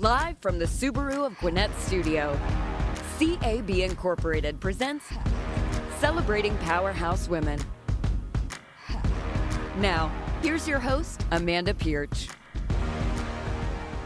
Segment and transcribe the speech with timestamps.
[0.00, 2.38] Live from the Subaru of Gwinnett studio,
[3.18, 5.04] CAB Incorporated presents
[5.98, 7.58] Celebrating Powerhouse Women.
[9.78, 12.28] Now, here's your host, Amanda Pierce.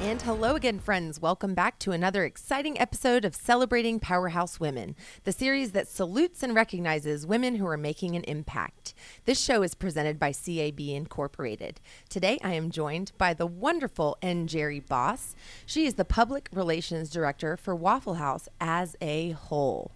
[0.03, 1.23] And hello again, friends.
[1.23, 6.57] Welcome back to another exciting episode of Celebrating Powerhouse Women, the series that salutes and
[6.57, 8.95] recognizes women who are making an impact.
[9.27, 11.81] This show is presented by CAB Incorporated.
[12.09, 15.37] Today, I am joined by the wonderful Njeri Boss.
[15.67, 19.93] She is the Public Relations Director for Waffle House as a whole.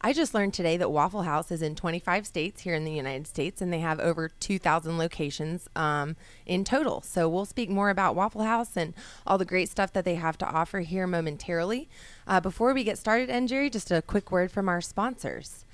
[0.00, 3.26] I just learned today that Waffle House is in 25 states here in the United
[3.26, 6.14] States, and they have over 2,000 locations um,
[6.46, 7.02] in total.
[7.02, 8.94] So we'll speak more about Waffle House and
[9.26, 11.88] all the great stuff that they have to offer here momentarily.
[12.26, 15.64] Uh, before we get started, Njeri, just a quick word from our sponsors.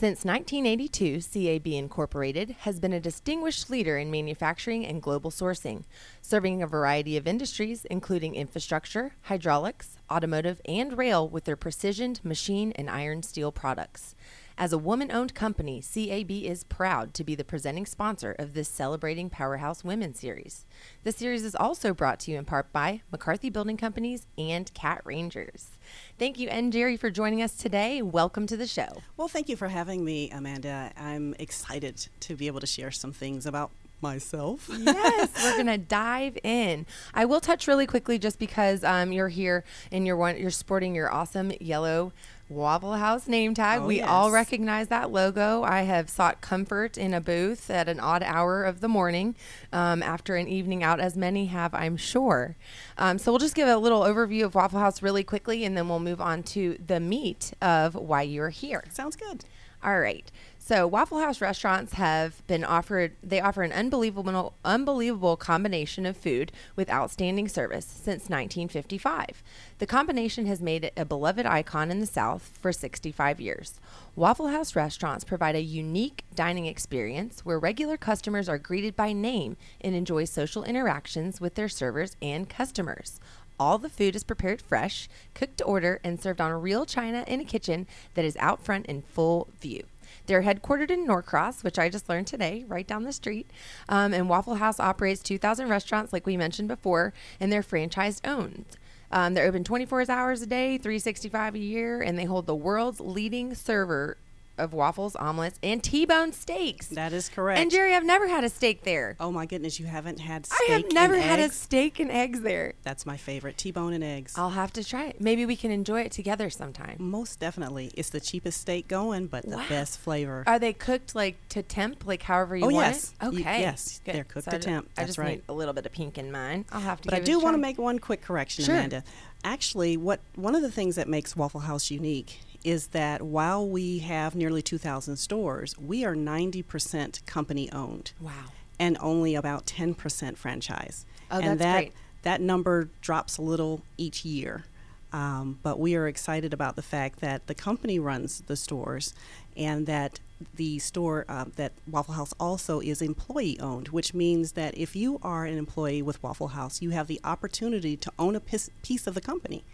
[0.00, 5.84] Since 1982, CAB Incorporated has been a distinguished leader in manufacturing and global sourcing,
[6.22, 12.72] serving a variety of industries, including infrastructure, hydraulics, automotive, and rail, with their precisioned machine
[12.76, 14.14] and iron steel products.
[14.60, 18.68] As a woman owned company, CAB is proud to be the presenting sponsor of this
[18.68, 20.66] Celebrating Powerhouse Women series.
[21.02, 25.00] The series is also brought to you in part by McCarthy Building Companies and Cat
[25.06, 25.70] Rangers.
[26.18, 28.02] Thank you, Njeri, for joining us today.
[28.02, 29.00] Welcome to the show.
[29.16, 30.92] Well, thank you for having me, Amanda.
[30.94, 33.70] I'm excited to be able to share some things about
[34.02, 34.68] myself.
[34.78, 36.86] yes, we're gonna dive in.
[37.14, 40.94] I will touch really quickly just because um, you're here and you're one, you're sporting
[40.94, 42.12] your awesome yellow
[42.50, 43.82] Waffle House name tag.
[43.82, 44.08] Oh, we yes.
[44.08, 45.62] all recognize that logo.
[45.62, 49.36] I have sought comfort in a booth at an odd hour of the morning
[49.72, 52.56] um, after an evening out, as many have, I'm sure.
[52.98, 55.88] Um, so we'll just give a little overview of Waffle House really quickly, and then
[55.88, 58.84] we'll move on to the meat of why you're here.
[58.90, 59.44] Sounds good.
[59.82, 60.30] All right.
[60.70, 66.52] So Waffle House restaurants have been offered they offer an unbelievable unbelievable combination of food
[66.76, 69.42] with outstanding service since 1955.
[69.80, 73.80] The combination has made it a beloved icon in the South for 65 years.
[74.14, 79.56] Waffle House restaurants provide a unique dining experience where regular customers are greeted by name
[79.80, 83.18] and enjoy social interactions with their servers and customers.
[83.58, 87.40] All the food is prepared fresh, cooked to order, and served on real china in
[87.40, 89.82] a kitchen that is out front in full view.
[90.30, 93.50] They're headquartered in Norcross, which I just learned today, right down the street.
[93.88, 98.76] Um, and Waffle House operates 2,000 restaurants, like we mentioned before, and they're franchised owned.
[99.10, 103.00] Um, they're open 24 hours a day, 365 a year, and they hold the world's
[103.00, 104.18] leading server
[104.60, 106.86] of waffles, omelets, and T-bone steaks.
[106.88, 107.70] That is correct.
[107.72, 109.16] Njeri, I've never had a steak there.
[109.18, 112.40] oh my goodness, you haven't had steak I have never had a steak and eggs
[112.42, 112.74] there.
[112.82, 114.34] That's my favorite, T-bone and eggs.
[114.36, 115.20] I'll have to try it.
[115.20, 116.96] Maybe we can enjoy it together sometime.
[116.98, 117.90] Most definitely.
[117.94, 119.66] It's the cheapest steak going, but the Wow.
[119.68, 120.44] best flavor.
[120.46, 123.14] Are they cooked like to temp, like however you Oh, want yes.
[123.20, 123.32] it?
[123.32, 123.60] You- Okay.
[123.60, 124.14] yes, Good.
[124.14, 124.88] they're cooked I to temp.
[124.96, 125.36] I That's just right.
[125.38, 126.64] need a little bit of pink in mine.
[126.72, 127.08] I'll have to.
[127.10, 128.76] but I do want want to make one quick correction, Sure.
[128.76, 129.02] Amanda.
[129.42, 134.00] Actually, what one of the things that makes Waffle House unique is that while we
[134.00, 138.12] have nearly 2,000 stores, we are 90% company owned.
[138.20, 138.32] Wow.
[138.78, 141.04] and only about 10% franchise.
[141.30, 141.92] Oh, and that's that, great.
[142.22, 144.64] That number drops a little each year.
[145.12, 149.12] Um, but we are excited about the fact that the company runs the stores
[149.56, 150.20] and that
[150.54, 155.18] the store, uh, that Waffle House also is employee owned, which means that if you
[155.22, 159.06] are an employee with Waffle House, you have the opportunity to own a piece, piece
[159.06, 159.64] of the company.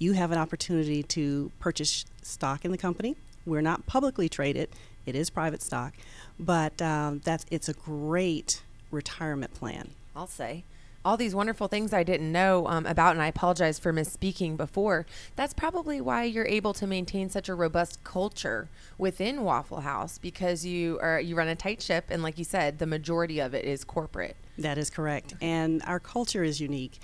[0.00, 3.16] You have an opportunity to purchase stock in the company.
[3.44, 4.70] We're not publicly traded,
[5.04, 5.92] it is private stock,
[6.38, 9.90] but um, that's it's a great retirement plan.
[10.16, 10.64] I'll say.
[11.04, 15.04] All these wonderful things I didn't know um, about, and I apologize for misspeaking before.
[15.36, 20.64] That's probably why you're able to maintain such a robust culture within Waffle House because
[20.64, 23.66] you are you run a tight ship, and like you said, the majority of it
[23.66, 24.36] is corporate.
[24.56, 25.34] That is correct.
[25.42, 26.98] And our culture is unique.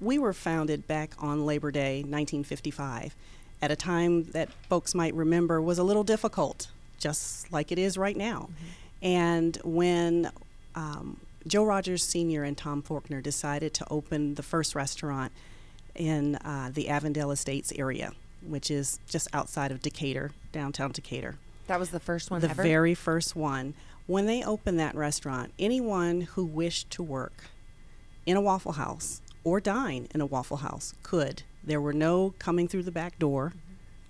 [0.00, 3.14] We were founded back on Labor Day 1955
[3.62, 6.68] at a time that folks might remember was a little difficult,
[6.98, 8.50] just like it is right now.
[9.02, 10.30] And when
[10.74, 12.42] um, Joe Rogers Sr.
[12.42, 15.32] and Tom Forkner decided to open the first restaurant
[15.94, 18.12] in uh, the Avondale Estates area,
[18.46, 21.36] which is just outside of Decatur, downtown Decatur
[21.68, 22.62] That was the first one the ever.
[22.62, 23.74] very first one.
[24.06, 27.44] When they opened that restaurant, anyone who wished to work
[28.26, 31.42] in a Waffle House or dine in a Waffle House could.
[31.62, 33.52] There were no coming through the back door,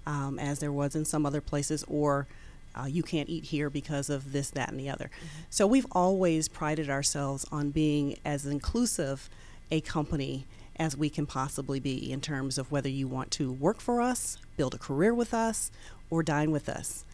[0.07, 2.27] um, as there was in some other places, or
[2.75, 5.11] uh, you can't eat here because of this, that, and the other.
[5.51, 9.29] So we've always prided ourselves on being as inclusive
[9.71, 10.47] a company
[10.77, 14.39] as we can possibly be in terms of whether you want to work for us,
[14.57, 15.71] build a career with us,
[16.11, 17.05] or dine with us.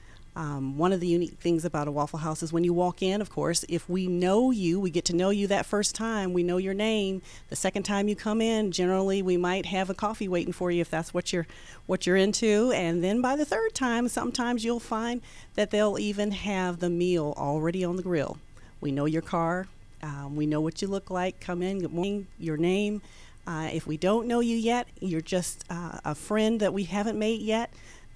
[0.40, 3.20] Um, one of the unique things about a Waffle House is when you walk in,
[3.20, 6.42] of course, if we know you, we get to know you that first time, we
[6.42, 7.20] know your name.
[7.50, 10.80] The second time you come in, generally we might have a coffee waiting for you
[10.80, 11.46] if that's what you're
[11.84, 12.72] what you're into.
[12.74, 15.20] And then by the third time, sometimes you'll find
[15.56, 18.38] that they'll even have the meal already on the grill.
[18.80, 19.66] We know your car,
[20.02, 21.38] um, we know what you look like.
[21.40, 23.02] Come in, good morning, your name.
[23.46, 27.18] Uh, if we don't know you yet, you're just uh, a friend that we haven't
[27.18, 27.70] made yet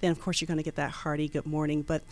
[0.05, 1.81] then of course you're going to get that hearty good morning.
[1.81, 2.03] But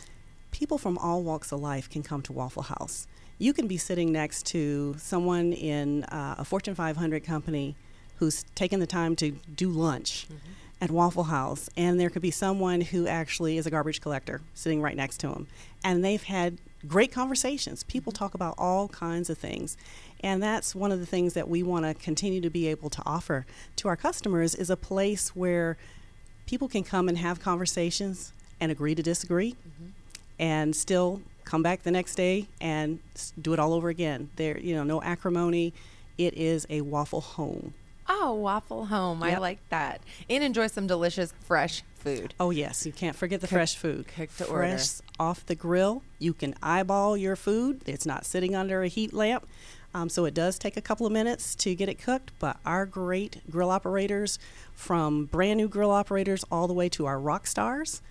[0.51, 3.07] people from all walks of life can come to Waffle House.
[3.37, 7.75] You can be sitting next to someone in uh, a Fortune 500 company
[8.17, 10.51] who's taken the time to do lunch mm-hmm.
[10.81, 14.81] at Waffle House, and there could be someone who actually is a garbage collector sitting
[14.81, 15.47] right next to him,
[15.83, 17.83] and they've had great conversations.
[17.83, 18.19] People mm-hmm.
[18.19, 19.77] talk about all kinds of things.
[20.21, 23.01] And that's one of the things that we want to continue to be able to
[23.05, 25.77] offer to our customers is a place where
[26.45, 29.89] people can come and have conversations and agree to disagree mm-hmm.
[30.39, 32.99] and still come back the next day and
[33.41, 34.29] do it all over again.
[34.35, 35.73] There, you know, no acrimony.
[36.17, 37.73] It is a waffle home.
[38.07, 39.21] Oh, waffle home.
[39.23, 39.37] Yep.
[39.37, 40.01] I like that.
[40.29, 42.33] And enjoy some delicious fresh food.
[42.39, 44.07] Oh yes, you can't forget the cook, fresh food.
[44.07, 45.03] Cook to fresh order.
[45.19, 46.03] off the grill.
[46.19, 47.81] You can eyeball your food.
[47.85, 49.47] It's not sitting under a heat lamp.
[49.93, 52.85] Um, so it does take a couple of minutes to get it cooked, but our
[52.85, 54.39] great grill operators,
[54.73, 58.01] from brand new grill operators all the way to our rock stars,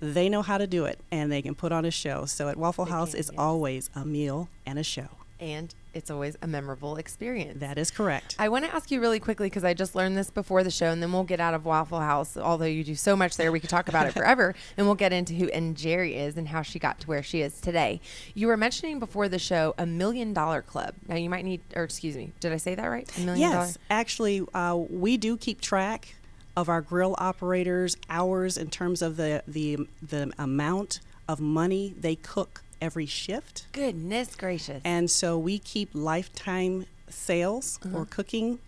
[0.00, 2.24] they know how to do it and they can put on a show.
[2.26, 3.38] So at Waffle they House, can, it's yes.
[3.38, 5.08] always a meal and a show
[5.40, 7.60] and it's always a memorable experience.
[7.60, 8.36] That is correct.
[8.38, 10.86] I want to ask you really quickly because I just learned this before the show,
[10.86, 12.36] and then we'll get out of Waffle House.
[12.36, 15.12] Although you do so much there, we could talk about it forever, and we'll get
[15.12, 18.00] into who Njeri is and how she got to where she is today.
[18.34, 20.94] You were mentioning before the show a million dollar club.
[21.08, 23.10] Now you might need, or excuse me, did I say that right?
[23.18, 26.14] A million yes, actually, uh, we do keep track
[26.56, 32.14] of our grill operators' hours in terms of the the the amount of money they
[32.16, 33.66] cook every shift.
[33.72, 34.80] Goodness gracious.
[34.84, 37.98] And so we keep lifetime sales uh-huh.
[37.98, 38.58] or cooking.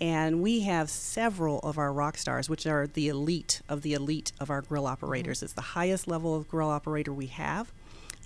[0.00, 4.32] And we have several of our rock stars, which are the elite of the elite
[4.40, 5.38] of our grill operators.
[5.38, 5.44] Mm-hmm.
[5.44, 7.72] It's the highest level of grill operator we have.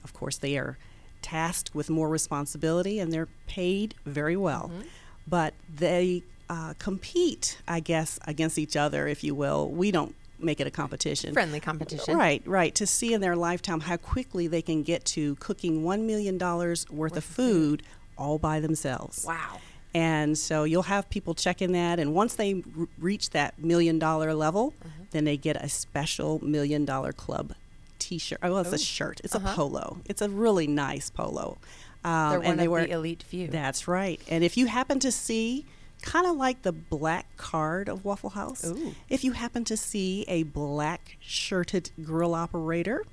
[0.02, 0.78] Of course, they are
[1.20, 4.70] tasked with more responsibility and they're paid very well.
[4.72, 4.88] Mm-hmm.
[5.26, 9.68] But they uh, compete, I guess, against each other, if you will.
[9.68, 11.32] We don't make it a competition.
[11.32, 12.16] Friendly competition.
[12.16, 12.74] Right, right.
[12.76, 16.90] To see in their lifetime how quickly they can get to cooking $1 million worth,
[16.90, 17.82] worth of food, food
[18.16, 19.24] all by themselves.
[19.26, 19.60] Wow.
[19.94, 21.98] And so you'll have people checking that.
[21.98, 25.04] And once they r- reach that million dollar level, uh-huh.
[25.12, 27.54] then they get a special million dollar club
[27.98, 28.38] t shirt.
[28.42, 28.76] Oh, well, it's Ooh.
[28.76, 29.48] a shirt, it's uh-huh.
[29.48, 29.98] a polo.
[30.04, 31.58] It's a really nice polo.
[32.04, 33.48] Um, They're one and they of were, the elite few.
[33.48, 34.20] That's right.
[34.28, 35.66] And if you happen to see
[36.02, 38.64] kind of like the black card of Waffle House.
[38.64, 38.94] Ooh.
[39.08, 43.04] If you happen to see a black shirted grill operator,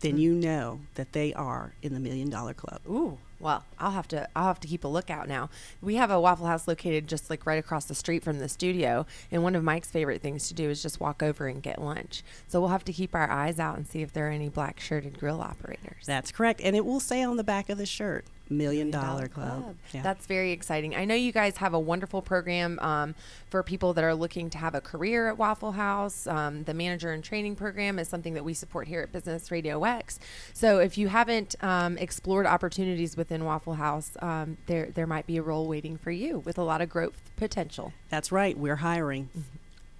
[0.00, 0.20] then mm.
[0.20, 2.80] you know that they are in the million dollar club.
[2.88, 3.18] Ooh.
[3.38, 5.50] Well, I'll have to I'll have to keep a lookout now.
[5.82, 9.04] We have a Waffle House located just like right across the street from the studio,
[9.30, 12.22] and one of Mike's favorite things to do is just walk over and get lunch.
[12.48, 14.80] So we'll have to keep our eyes out and see if there are any black
[14.80, 16.06] shirted grill operators.
[16.06, 19.62] That's correct, and it will say on the back of the shirt Million Dollar Club.
[19.62, 19.76] Club.
[19.92, 20.02] Yeah.
[20.02, 20.94] That's very exciting.
[20.94, 23.14] I know you guys have a wonderful program um,
[23.50, 26.26] for people that are looking to have a career at Waffle House.
[26.26, 29.82] Um, the manager and training program is something that we support here at Business Radio
[29.84, 30.18] X.
[30.52, 35.36] So if you haven't um, explored opportunities within Waffle House, um, there there might be
[35.36, 37.92] a role waiting for you with a lot of growth potential.
[38.08, 38.56] That's right.
[38.56, 39.30] We're hiring.
[39.36, 39.55] Mm-hmm.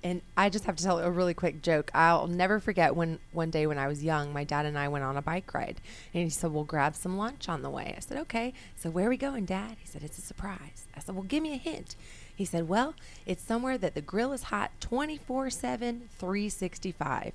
[0.07, 1.91] And I just have to tell a really quick joke.
[1.93, 5.03] I'll never forget when one day when I was young, my dad and I went
[5.03, 5.81] on a bike ride,
[6.15, 9.07] and he said, "We'll grab some lunch on the way." I said, "Okay." So where
[9.07, 9.79] are we going, Dad?
[9.81, 11.97] He said, "It's a surprise." I said, "Well, give me a hint."
[12.37, 12.95] He said, "Well,
[13.27, 17.33] it's somewhere that the grill is hot 24/7, 365."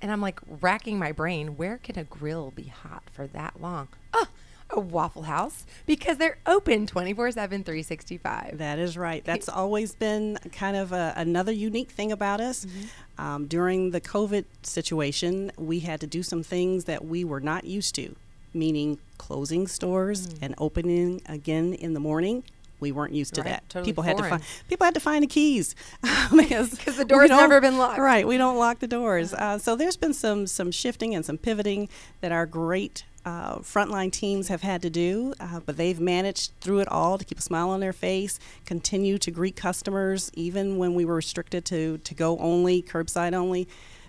[0.00, 3.88] And I'm like racking my brain, where can a grill be hot for that long?
[4.14, 4.28] Oh,
[4.70, 8.58] a Waffle House because they're open 24 7, 365.
[8.58, 9.24] That is right.
[9.24, 12.64] That's always been kind of a, another unique thing about us.
[12.64, 12.86] Mm-hmm.
[13.18, 17.64] Um, during the COVID situation, we had to do some things that we were not
[17.64, 18.14] used to,
[18.52, 20.38] meaning closing stores mm.
[20.42, 22.42] and opening again in the morning
[22.80, 23.68] we weren't used to right, that.
[23.68, 24.18] Totally people foreign.
[24.18, 25.74] had to find people had to find the keys
[26.36, 27.98] because the doors never been locked.
[27.98, 29.32] Right, we don't lock the doors.
[29.32, 31.88] Uh, so there's been some some shifting and some pivoting
[32.20, 36.78] that our great uh, frontline teams have had to do, uh, but they've managed through
[36.78, 40.94] it all to keep a smile on their face, continue to greet customers even when
[40.94, 43.66] we were restricted to to go only, curbside only.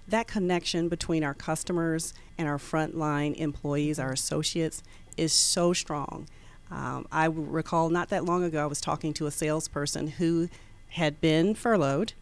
[0.08, 4.84] That connection between our customers and our frontline employees, our associates,
[5.18, 6.28] is so strong.
[6.70, 10.48] Um, I recall not that long ago, I was talking to a salesperson who
[10.90, 12.14] had been furloughed,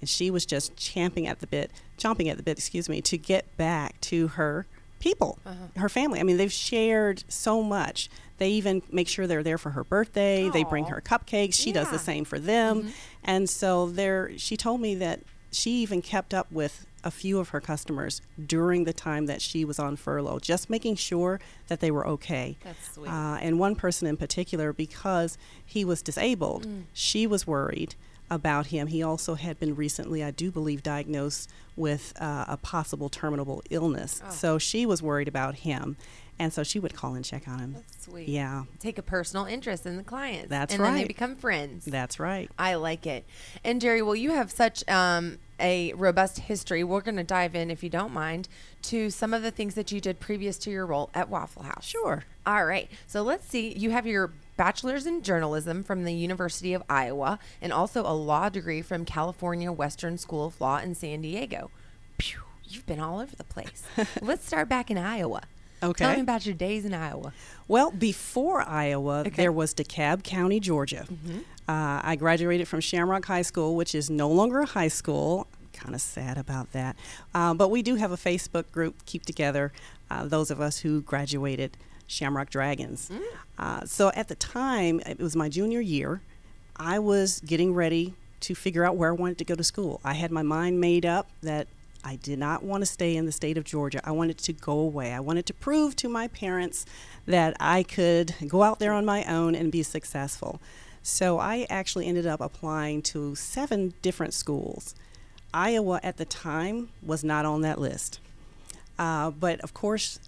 [0.00, 3.16] and she was just champing at the bit, chomping at the bit, excuse me, to
[3.16, 4.66] get back to her
[5.02, 5.38] people,
[5.76, 6.20] her family.
[6.20, 8.08] I mean, they've shared so much.
[8.38, 10.48] They even make sure they're there for her birthday.
[10.48, 11.54] They bring her cupcakes.
[11.54, 12.92] She does the same for them.
[13.24, 17.48] And so there, she told me that she even kept up with a few of
[17.48, 21.90] her customers during the time that she was on furlough, just making sure that they
[21.90, 22.56] were okay.
[22.62, 23.08] That's sweet.
[23.10, 26.84] Uh, and one person in particular, because he was disabled, Mm.
[26.92, 27.96] she was worried
[28.32, 28.86] about him.
[28.86, 34.22] He also had been recently, I do believe, diagnosed with uh, a possible terminable illness.
[34.24, 34.30] Oh.
[34.30, 35.96] So she was worried about him.
[36.38, 37.72] And so she would call and check on him.
[37.74, 38.26] That's sweet.
[38.26, 40.48] Yeah, Take a personal interest in the clients.
[40.48, 41.08] That's and then they right.
[41.08, 41.84] become friends.
[41.84, 42.50] that's right.
[42.58, 43.26] I like it.
[43.64, 46.82] Njeri, well, you have such um, a robust history.
[46.82, 48.48] We're going to dive in, if you don't mind,
[48.84, 51.84] to some of the things that you did previous to your role at Waffle House.
[51.84, 52.24] Sure.
[52.46, 52.90] All right.
[53.06, 53.72] So let's see.
[53.76, 58.48] You have your bachelor's in journalism from the University of Iowa and also a law
[58.48, 61.72] degree from California Western School of Law in San Diego.
[62.20, 63.82] Phew, you've been all over the place.
[64.22, 65.42] let's start back in Iowa.
[65.82, 66.04] Okay.
[66.04, 67.32] Tell me about your days in Iowa.
[67.66, 69.30] Well, before Iowa, Okay.
[69.30, 69.36] Mm-hmm.
[69.36, 71.08] there was DeKalb County, Georgia.
[71.68, 75.48] Uh, I graduated from Shamrock High School, which is no longer a high school.
[75.72, 76.94] Kind of sad about that.
[77.34, 79.72] Uh, but we do have a Facebook group, Keep Together,
[80.08, 81.76] uh, those of us who graduated
[82.06, 83.10] Shamrock Dragons.
[83.12, 83.22] Mm.
[83.58, 86.20] Uh, so at the time, it was my junior year.
[86.76, 90.00] I was getting ready to figure out where I wanted to go to school.
[90.04, 91.68] I had my mind made up that
[92.04, 94.00] I did not want to stay in the state of Georgia.
[94.04, 95.12] I wanted to go away.
[95.12, 96.84] I wanted to prove to my parents
[97.26, 100.60] that I could go out there on my own and be successful.
[101.02, 104.94] So I actually ended up applying to seven different schools.
[105.54, 108.18] Iowa at the time was not on that list.
[108.98, 110.18] Uh, but of course,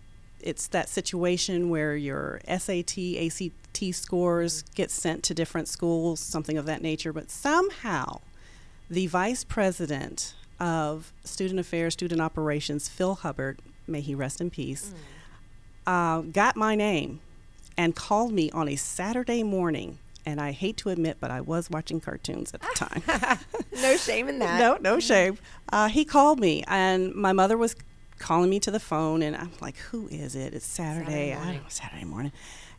[0.45, 6.67] it's that situation where your SAT, ACT scores get sent to different schools, something of
[6.67, 7.15] that nature.
[7.15, 8.21] But somehow,
[8.91, 14.93] the vice president of student affairs, student operations, Phil Hubbard, may he rest in peace,
[15.87, 17.21] uh, got my name
[17.79, 19.99] and called me on a Saturday morning.
[20.27, 23.39] And I hate to admit, but I was watching cartoons at the time.
[23.81, 24.59] No shame in that.
[24.61, 25.39] No, no shame.
[25.73, 27.75] Uh, he called me, and my mother was
[28.25, 30.55] calling me to the phone, and I'm like, "Who is it?
[30.55, 31.05] It's Saturday.
[31.05, 31.55] Saturday I morning.
[31.55, 32.33] don't know, Saturday morning."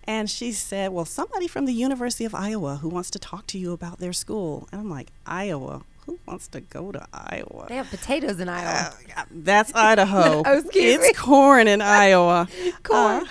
[0.08, 3.58] And she said, "Well, somebody from the University of Iowa who wants to talk to
[3.60, 5.84] you about their school." And I'm like, "Iowa?
[6.08, 8.94] Who wants to go to Iowa?" They have potatoes in Iowa.
[9.16, 10.42] Uh, that's Idaho.
[10.48, 11.14] Oh, excuse it's me.
[11.14, 12.48] corn in Iowa.
[12.84, 13.24] Corn.
[13.24, 13.26] Uh,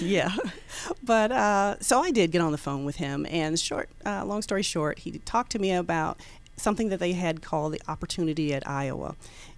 [0.00, 0.32] yeah.
[1.02, 4.40] But uh, so I did get on the phone with him, and short, uh, long
[4.42, 6.18] story short, he talked to me about
[6.56, 9.14] something that they had called the Opportunity at Iowa,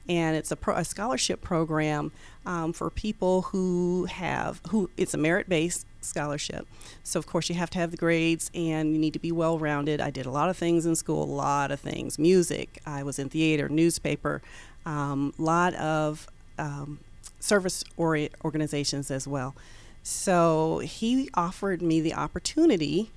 [0.08, 2.12] and it's a, pro- a scholarship program
[2.44, 6.66] um, for people who have who it's a merit-based scholarship.
[7.02, 10.00] So of course you have to have the grades, and you need to be well-rounded.
[10.00, 12.80] I did a lot of things in school, a lot of things, music.
[12.84, 14.42] I was in theater, newspaper,
[14.84, 16.28] a um, lot of
[16.58, 16.98] um,
[17.38, 19.54] service ori- organizations as well.
[20.02, 23.12] So he offered me the opportunity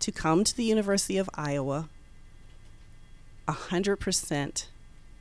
[0.00, 1.88] to come to the University of Iowa
[3.46, 4.66] 100%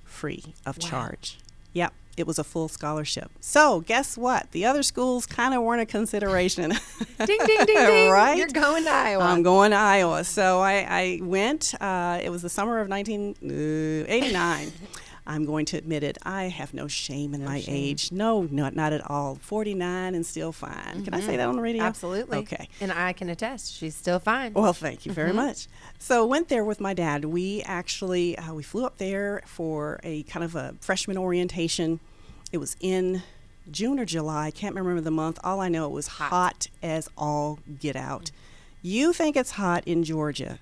[0.10, 0.90] free of Wow.
[0.90, 1.38] charge.
[1.74, 3.30] Yep, it was a full scholarship.
[3.40, 4.52] So, guess what?
[4.52, 6.72] The other schools kind of weren't a consideration.
[7.26, 8.12] ding, ding, ding, ding.
[8.12, 8.38] Right?
[8.38, 9.24] You're going to Iowa.
[9.24, 10.24] I'm going to Iowa.
[10.24, 11.74] So I, I went.
[11.80, 14.72] Uh, it was the summer of 1989.
[15.30, 16.18] I'm going to admit it.
[16.24, 17.76] I have no shame in my shame.
[17.76, 18.12] age.
[18.12, 19.36] No, not not at all.
[19.36, 21.06] 49 and still fine.
[21.06, 21.82] Can I say that on the radio?
[21.82, 21.88] Mm-hmm.
[21.88, 22.38] Absolutely.
[22.40, 22.68] Okay.
[22.82, 24.54] And I can attest, she's still fine.
[24.54, 25.16] Well, thank you Mm-hmm.
[25.22, 25.68] very much.
[26.00, 27.26] So went there with my dad.
[27.26, 32.00] We actually uh, we flew up there for a kind of a freshman orientation.
[32.52, 33.22] It was in
[33.72, 34.48] June or July.
[34.48, 35.38] I can't remember the month.
[35.44, 36.30] All I know it was Hot.
[36.32, 38.32] hot, as all get out.
[38.82, 40.58] You think it's hot in Georgia?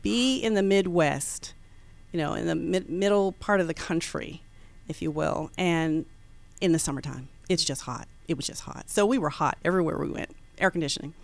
[0.00, 1.52] Be in the Midwest,
[2.12, 4.42] you know, in the mid- middle part of the country,
[4.88, 6.04] if you will, and
[6.60, 8.06] in the summertime, it's just hot.
[8.28, 8.88] It was just hot.
[8.88, 11.14] So we were hot everywhere we went, air conditioning.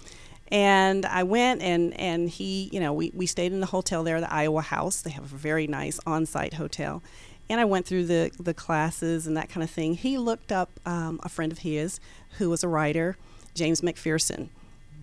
[0.50, 4.21] And I went and, and he, you know, we, we stayed in the hotel there,
[4.21, 5.02] the Iowa House.
[5.02, 7.02] They have a very nice on site hotel.
[7.50, 9.95] And I went through the, the classes and that kind of thing.
[9.95, 12.00] He looked up um, a friend of his
[12.38, 13.16] who was a writer,
[13.54, 14.49] James McPherson.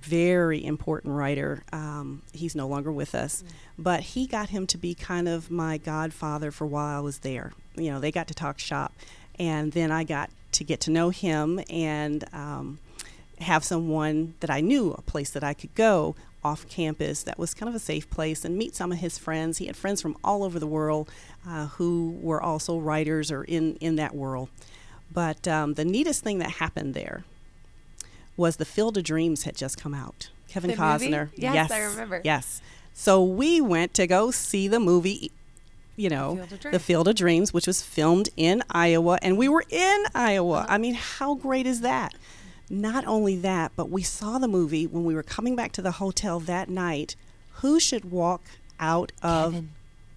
[0.06, 1.64] Very important writer.
[1.74, 3.44] Um, he's no longer with us.
[3.78, 7.54] But he got him to be kind of my godfather for while I was there.
[7.76, 8.94] You know, they got to talk shop.
[9.40, 12.80] And then I got to get to know him and um,
[13.40, 17.56] have someone that I knew, a place that I could go off campus that was
[17.56, 19.58] kind of a safe place and meet some of his friends.
[19.58, 21.10] He had friends from all over the world
[21.48, 24.50] uh, who were also writers or in, in that world.
[25.12, 27.24] But um, the neatest thing that happened there
[28.38, 30.30] was the Field of Dreams had just come out.
[30.48, 30.78] Kevin The?
[30.78, 31.30] Costner.
[31.36, 32.22] Yes, I remember.
[32.24, 32.62] Yes.
[32.94, 35.32] So we went to go see the movie
[35.98, 39.64] you know, Field the Field of Dreams, which was filmed in Iowa, and we were
[39.70, 40.58] in Iowa.
[40.60, 40.66] Uh-huh.
[40.68, 42.14] I mean, how great is that?
[42.70, 45.92] Not only that, but we saw the movie when we were coming back to the
[45.92, 47.16] hotel that night.
[47.60, 48.42] Who should walk
[48.78, 49.70] out of Kevin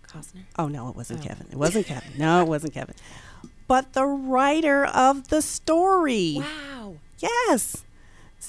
[0.09, 0.41] Costner.
[0.59, 1.29] Oh no, it wasn't Oh.
[1.29, 1.47] Kevin.
[1.53, 2.11] It wasn't Kevin.
[2.19, 2.95] No, it wasn't Kevin.
[3.69, 6.37] But the writer of the story.
[6.39, 6.97] Wow.
[7.19, 7.85] Yes.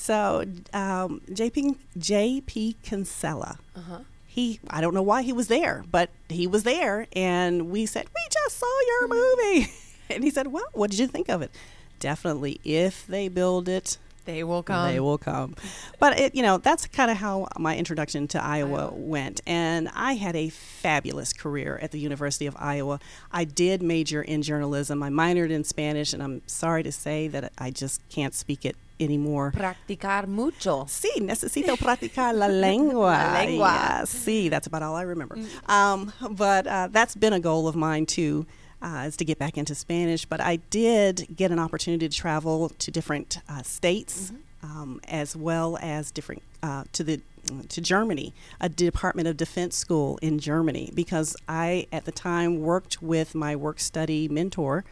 [0.01, 3.60] So um, JP JP Kinsella.
[3.75, 4.00] Uh huh.
[4.25, 8.06] He I don't know why he was there, but he was there, and we said
[8.08, 9.72] we just saw your movie,
[10.10, 11.51] and he said, "Well, what did you think of it?"
[12.00, 14.89] Definitely, if they build it, They will come.
[14.89, 15.56] they will come.
[16.00, 18.94] But it, you know, that's kind of how my introduction to Iowa Iowa.
[18.96, 19.41] went.
[19.46, 23.01] And I had a fabulous career at the University of Iowa.
[23.34, 25.03] I did major in journalism.
[25.03, 28.77] I minored in Spanish, and I'm sorry to say that I just can't speak it
[29.00, 29.51] anymore.
[29.56, 30.86] Practicar mucho.
[30.86, 33.12] Sí, necesito practicar la lengua.
[33.12, 33.68] La lengua.
[33.74, 35.38] Yeah, sí, that's about all I remember.
[35.68, 38.46] Um, but uh, that's been a goal of mine too,
[38.82, 40.25] uh, is to get back into Spanish.
[40.25, 44.32] But I did get an opportunity to travel to different uh, states,
[44.63, 47.22] um, as well as different uh, to the
[47.70, 53.01] to Germany, a Department of Defense school in Germany, because I at the time worked
[53.01, 54.84] with my work study mentor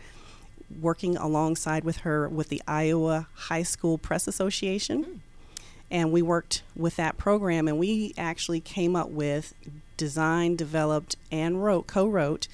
[0.82, 5.22] working alongside with her with the Iowa High School Press Association.
[5.90, 9.54] And we worked with that program, and we actually came up with,
[9.96, 12.48] designed, developed, and wrote, co wrote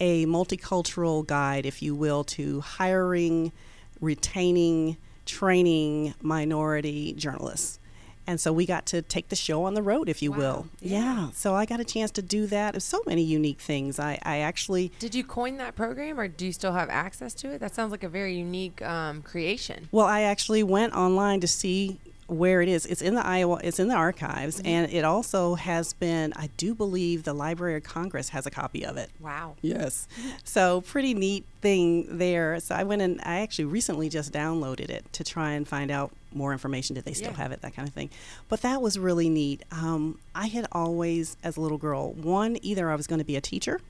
[0.00, 3.52] a multicultural guide, if you will, to hiring,
[4.00, 4.96] retaining,
[5.26, 7.79] training minority journalists.
[8.26, 10.38] And so we got to take the show on the road, if you Wow.
[10.38, 10.66] will.
[10.80, 11.30] Yeah.
[11.34, 12.72] So I got a chance to do that.
[12.74, 13.98] There's so many unique things.
[13.98, 17.50] I, I actually Did you coin that program, or do you still have access to
[17.52, 17.58] it?
[17.60, 19.88] That sounds like a very unique um, creation.
[19.90, 21.98] Well, I actually went online to see
[22.30, 22.86] where it is.
[22.86, 23.60] It's in the Iowa.
[23.62, 24.66] It's in the archives, Mm-hmm.
[24.66, 26.32] and it also has been.
[26.36, 29.10] I do believe the Library of Congress has a copy of it.
[29.20, 29.56] Wow.
[29.62, 30.06] Yes.
[30.44, 32.60] So pretty neat thing there.
[32.60, 36.12] So I went and I actually recently just downloaded it to try and find out
[36.32, 36.94] more information.
[36.94, 37.36] Did they still Yeah.
[37.38, 37.60] have it?
[37.62, 38.10] That kind of thing.
[38.48, 39.62] But that was really neat.
[39.72, 43.36] Um, I had always, as a little girl, one either I was going to be
[43.36, 43.80] a teacher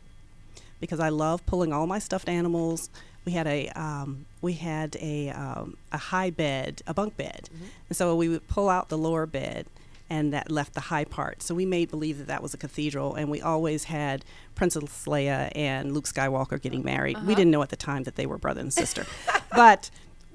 [0.81, 2.89] because I love pulling all my stuffed animals.
[3.25, 7.49] We had a um, we had a um, a high bed, a bunk bed,
[7.89, 9.67] and so we would pull out the lower bed,
[10.09, 11.43] and that left the high part.
[11.43, 15.53] So we made believe that that was a cathedral, and we always had Princess Leia
[15.55, 17.19] and Luke Skywalker getting married.
[17.27, 19.07] We didn't know at the time that they were brother and sister,
[19.55, 19.91] but.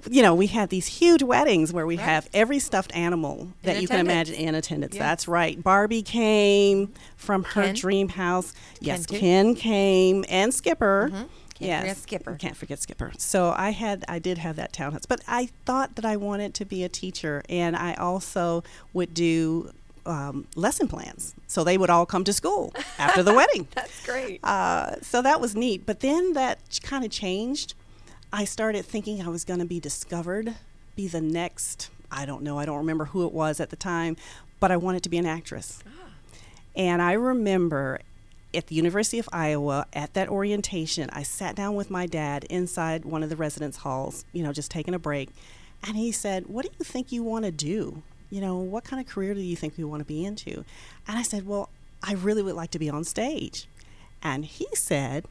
[0.08, 2.04] You know, we had these huge weddings where we Right.
[2.04, 4.94] have every stuffed animal that you can imagine in attendance.
[4.94, 5.00] Yes.
[5.02, 5.60] That's right.
[5.60, 7.74] Barbie came from her Ken.
[7.74, 8.52] dream house.
[8.78, 9.18] Yes, too.
[9.18, 11.10] Ken came and Skipper.
[11.58, 12.34] Can't yes, forget Skipper.
[12.38, 13.12] Can't forget Skipper.
[13.16, 16.66] So I had, I did have that townhouse, but I thought that I wanted to
[16.66, 19.72] be a teacher, and I also would do
[20.04, 21.34] um, lesson plans.
[21.46, 23.68] So they would all come to school after the wedding.
[23.74, 24.44] That's great.
[24.44, 25.86] Uh, so that was neat.
[25.86, 27.74] But then that kind of changed.
[28.32, 30.54] I started thinking I was going to be discovered,
[30.94, 34.16] be the next, I don't know, I don't remember who it was at the time,
[34.60, 35.82] but I wanted to be an actress.
[35.86, 36.10] Ah.
[36.74, 38.00] And I remember
[38.56, 43.04] at the University of Iowa at that orientation, I sat down with my dad inside
[43.04, 45.30] one of the residence halls, you know, just taking a break.
[45.86, 48.02] And he said, What do you think you want to do?
[48.30, 50.64] You know, what kind of career do you think you want to be into?
[51.06, 51.68] And I said, Well,
[52.02, 53.68] I really would like to be on stage.
[54.22, 55.26] And he said,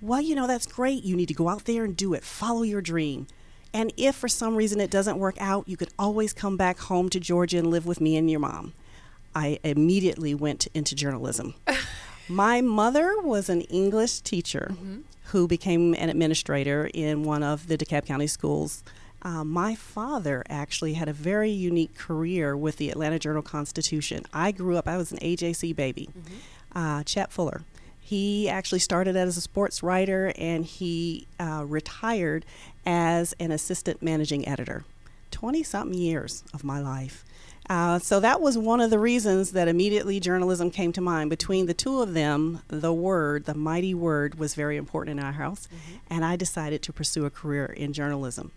[0.00, 1.02] Well, you know, that's great.
[1.04, 2.22] You need to go out there and do it.
[2.22, 3.26] Follow your dream.
[3.72, 7.08] And if for some reason it doesn't work out, you could always come back home
[7.10, 8.72] to Georgia and live with me and your mom.
[9.34, 11.54] I immediately went into journalism.
[12.28, 14.74] My mother was an English teacher
[15.26, 18.82] who became an administrator in one of the DeKalb County schools.
[19.22, 24.24] Uh, my father actually had a very unique career with the Atlanta Journal Constitution.
[24.32, 26.08] I grew up, I was an AJC baby.
[26.74, 27.62] Uh, Chet Fuller.
[27.98, 32.46] He actually started as a sports writer and he uh, retired
[32.86, 34.84] as an assistant managing editor.
[35.30, 37.24] 20 something years of my life.
[37.68, 41.28] Uh, so that was one of the reasons that immediately journalism came to mind.
[41.28, 45.32] Between the two of them, the word, the mighty word, was very important in our
[45.32, 45.68] house,
[46.08, 48.52] and I decided to pursue a career in journalism.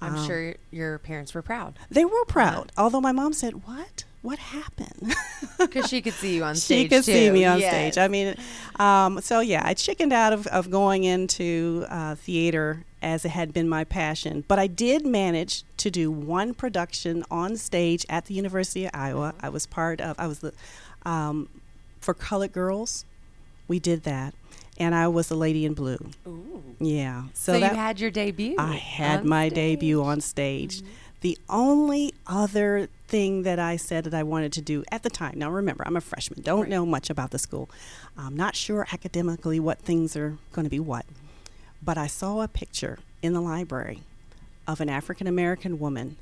[0.00, 4.04] I'm um, sure your parents were proud They were proud, although my mom said, "What?
[4.22, 5.14] What happened?"
[5.58, 6.82] because she could see you on stage.
[6.84, 7.70] she could see me on Yes.
[7.94, 7.98] stage.
[8.02, 8.34] I mean,
[8.78, 13.52] um, so yeah, I chickened out of, of going into uh, theater as it had
[13.52, 14.44] been my passion.
[14.46, 19.34] But I did manage to do one production on stage at the University of Iowa.
[19.40, 20.52] I was part of, I was the,
[21.04, 21.48] um,
[22.00, 23.04] for Colored Girls,
[23.66, 24.34] we did that.
[24.78, 25.98] And I was the lady in blue.
[26.26, 26.62] Ooh.
[26.80, 27.24] Yeah.
[27.34, 28.54] So, So, you had your debut.
[28.58, 29.54] I had my stage.
[29.54, 30.82] debut on stage.
[31.22, 35.38] The only other thing that I said that I wanted to do at the time.
[35.38, 36.70] Now, remember, I'm a freshman, don't Right.
[36.70, 37.70] know much about the school.
[38.16, 41.06] I'm not sure academically what things are going to be what.
[41.82, 44.02] But I saw a picture in the library
[44.66, 46.16] of an African American woman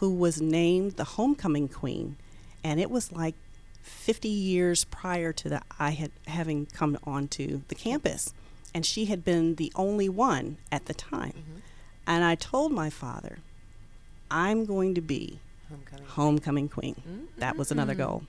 [0.00, 2.16] who was named the homecoming queen,
[2.64, 3.34] and it was like
[3.82, 8.32] 50 years prior to the I had having come onto the campus,
[8.74, 11.32] and she had been the only one at the time.
[11.32, 11.58] Mm-hmm.
[12.06, 13.38] And I told my father,
[14.36, 16.06] I'm going to be Homecoming.
[16.06, 17.28] homecoming queen.
[17.38, 18.24] That was another goal.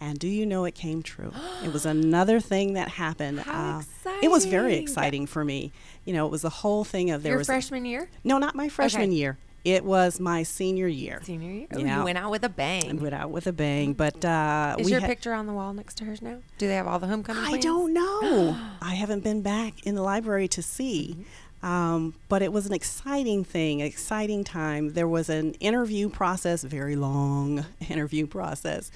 [0.00, 1.32] And do you know it came true?
[1.62, 3.38] it was another thing that happened.
[3.40, 4.82] How Uh, It was very exciting.
[4.82, 5.70] exciting for me.
[6.04, 8.08] You know, it was the whole thing of there Your was freshman year?
[8.24, 9.12] no, not my freshman Okay.
[9.12, 9.38] year.
[9.64, 11.22] It was my senior year.
[11.24, 11.66] Senior year?
[11.72, 11.98] Oh, Yeah.
[12.00, 12.90] you went out with a bang.
[12.90, 15.72] I went out with a bang, but uh, Is your had- picture on the wall
[15.72, 16.38] next to hers now?
[16.58, 17.64] Do they have all the homecoming I queens?
[17.64, 18.58] don't know.
[18.82, 21.12] I haven't been back in the library to see.
[21.12, 21.22] Mm-hmm.
[21.64, 24.92] Um, but it was an exciting thing, exciting time.
[24.92, 28.90] There was an interview process, very long interview process.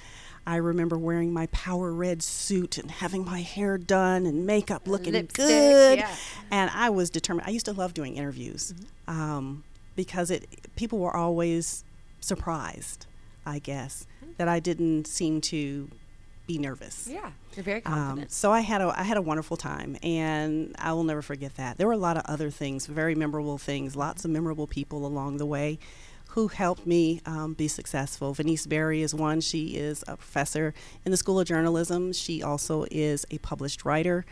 [0.46, 5.12] I remember wearing my power red suit and having my hair done and makeup looking
[5.14, 5.98] Lipstick, good.
[5.98, 6.14] yeah.
[6.50, 7.46] And I was determined.
[7.46, 8.74] I used to love doing interviews
[9.08, 9.20] Mm-hmm.
[9.20, 9.64] um,
[9.96, 11.84] because it people were always
[12.20, 13.06] surprised,
[13.46, 15.90] I guess, that I didn't seem to
[16.48, 17.06] be nervous.
[17.08, 18.32] Yeah, you're very Um, confident.
[18.32, 21.76] so I had a I had a wonderful time, and I will never forget that.
[21.78, 25.36] There were a lot of other things, very memorable things, lots of memorable people along
[25.36, 25.78] the way,
[26.30, 28.34] who helped me um, be successful.
[28.34, 29.40] Venise Berry is one.
[29.42, 30.72] She is a professor
[31.04, 32.12] in the School of Journalism.
[32.14, 34.24] She also is a published writer,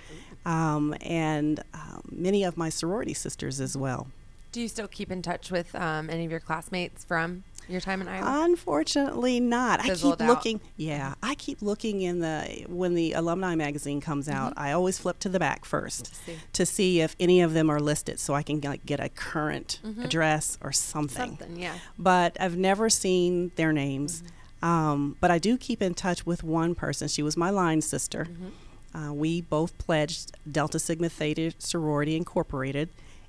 [0.46, 4.08] um, and um, many of my sorority sisters as well.
[4.52, 8.00] Do you still keep in touch with um, any of your classmates from your time
[8.00, 8.44] in Iowa?
[8.44, 9.80] Unfortunately, not.
[9.80, 10.28] I Fizzled keep out.
[10.28, 10.60] looking.
[10.76, 14.52] Yeah, I keep looking in the when the alumni magazine comes out.
[14.56, 16.32] I always flip to the back first Mm-hmm.
[16.32, 16.38] see.
[16.52, 19.80] to see if any of them are listed, so I can like, get a current
[20.02, 21.32] address or something.
[21.32, 21.38] Mm-hmm.
[21.42, 21.74] Something, yeah.
[21.98, 24.22] But I've never seen their names.
[24.22, 24.64] Mm-hmm.
[24.64, 27.08] Um, but I do keep in touch with one person.
[27.08, 28.26] She was my line sister.
[28.30, 28.48] Mm-hmm.
[28.96, 32.88] Uh, we both pledged Delta Sigma Theta Sorority Incorporated,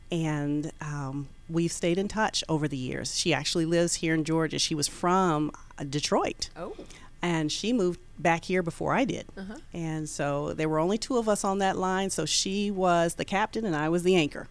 [0.09, 3.17] and um, we've stayed in touch over the years.
[3.17, 4.59] She actually lives here in Georgia.
[4.59, 6.75] She was from uh, Detroit, Oh,
[7.21, 9.25] and she moved back here before I did.
[9.37, 9.55] Uh-huh.
[9.73, 12.09] And so there were only two of us on that line.
[12.09, 14.47] So she was the captain, and I was the anchor.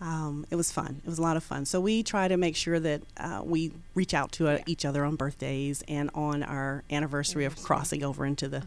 [0.00, 1.00] Um, it was fun.
[1.04, 1.64] It was a lot of fun.
[1.64, 5.04] So we try to make sure that uh, we reach out to uh, each other
[5.04, 8.64] on birthdays and on our anniversary of crossing over into the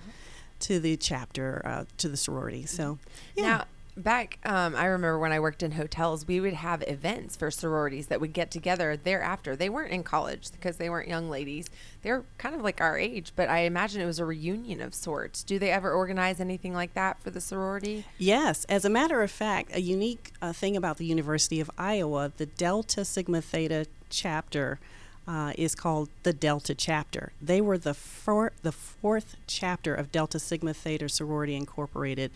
[0.60, 2.66] to the chapter uh, to the sorority.
[2.66, 2.98] So
[3.36, 3.44] yeah.
[3.44, 3.64] Now,
[3.98, 8.08] back, um, I remember when I worked in hotels, we would have events for sororities
[8.08, 9.56] that would get together thereafter.
[9.56, 11.70] They weren't in college because they weren't young ladies.
[12.04, 15.44] They're kind of like our age, but I imagine it was a reunion of sorts.
[15.44, 18.06] Do they ever organize anything like that for the sorority?
[18.18, 22.32] Yes, as a matter of fact, a unique uh, thing about the University of Iowa,
[22.38, 24.80] the Delta Sigma Theta chapter
[25.28, 27.34] uh, is called the Delta chapter.
[27.42, 32.32] They were the four, the fourth chapter of Delta Sigma Theta Sorority Incorporated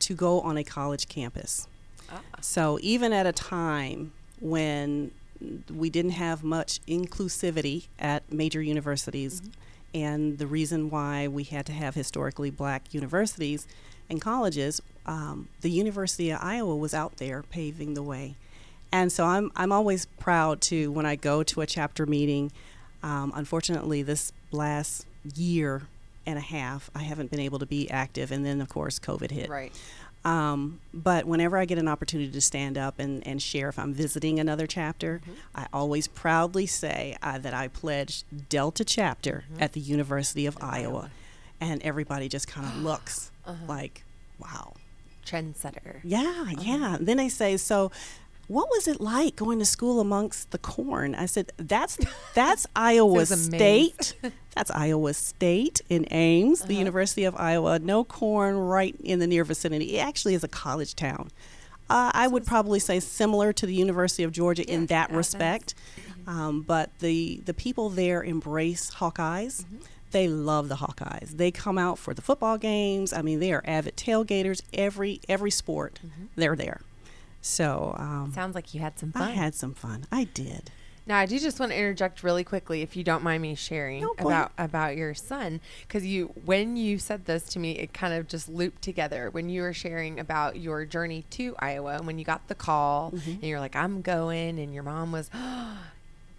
[0.00, 1.68] to go on a college campus.
[2.40, 5.10] So even at a time when
[5.72, 9.42] we didn't have much inclusivity at major universities,
[9.94, 13.66] and the reason why we had to have historically black universities
[14.10, 18.34] and colleges, um, the University of Iowa was out there paving the way.
[18.92, 22.52] And so I'm, I'm always proud to, when I go to a chapter meeting,
[23.02, 25.82] um, unfortunately, this last year
[26.26, 28.32] and a half, I haven't been able to be active.
[28.32, 29.48] And then, of course, COVID hit.
[29.48, 29.72] Right.
[30.24, 33.92] Um, but whenever I get an opportunity to stand up and, and share, if I'm
[33.92, 35.20] visiting another chapter,
[35.54, 41.10] I always proudly say uh, that I pledged Delta chapter at the University of Iowa.
[41.60, 43.30] And everybody just kind of looks
[43.68, 44.02] like,
[44.38, 44.74] wow.
[45.26, 46.00] Trendsetter.
[46.02, 46.96] Yeah, yeah.
[47.00, 47.90] Then they say, so
[48.48, 51.14] what was it like going to school amongst the corn?
[51.14, 51.98] I said, that's
[52.34, 53.94] that's Iowa was a maze.
[53.94, 54.32] State.
[54.54, 57.80] That's Iowa State in Ames, the University of Iowa.
[57.80, 59.96] No corn right in the near vicinity.
[59.96, 61.32] It actually is a college town.
[61.90, 65.16] Uh, I would probably say similar to the University of Georgia in that Athens.
[65.16, 65.74] respect.
[66.28, 69.64] Um, but the the people there embrace Hawkeyes.
[70.12, 71.36] They love the Hawkeyes.
[71.36, 73.12] They come out for the football games.
[73.12, 74.62] I mean, they are avid tailgaters.
[74.72, 75.98] Every every sport,
[76.36, 76.80] they're there.
[77.46, 79.22] So um, Sounds like you had some fun.
[79.22, 80.06] I had some fun.
[80.10, 80.70] I did.
[81.06, 84.00] Now, I do just want to interject really quickly, if you don't mind me sharing
[84.00, 88.14] No, about about your son, because you, when you said this to me, it kind
[88.14, 89.28] of just looped together.
[89.30, 93.10] When you were sharing about your journey to Iowa, and when you got the call,
[93.10, 93.30] Mm-hmm.
[93.32, 95.28] and you're like, "I'm going," and your mom was,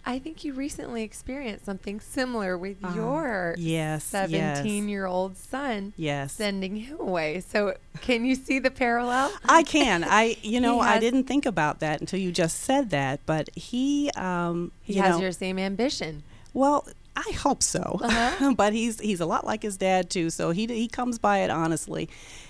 [0.06, 4.30] "I think you recently experienced something similar with Uh, your yes, yes.
[4.30, 6.32] 17 year old son, Yes.
[6.32, 9.32] sending him away." So, can you see the parallel?
[9.48, 10.04] I can.
[10.04, 13.20] I you know I didn't think about that until you just said that.
[13.26, 16.22] But he um He you has know, your same ambition.
[16.54, 17.98] Well, I hope so.
[18.02, 18.54] Uh-huh.
[18.56, 21.50] but he's he's a lot like his dad too, so he he comes by it
[21.50, 22.08] honestly.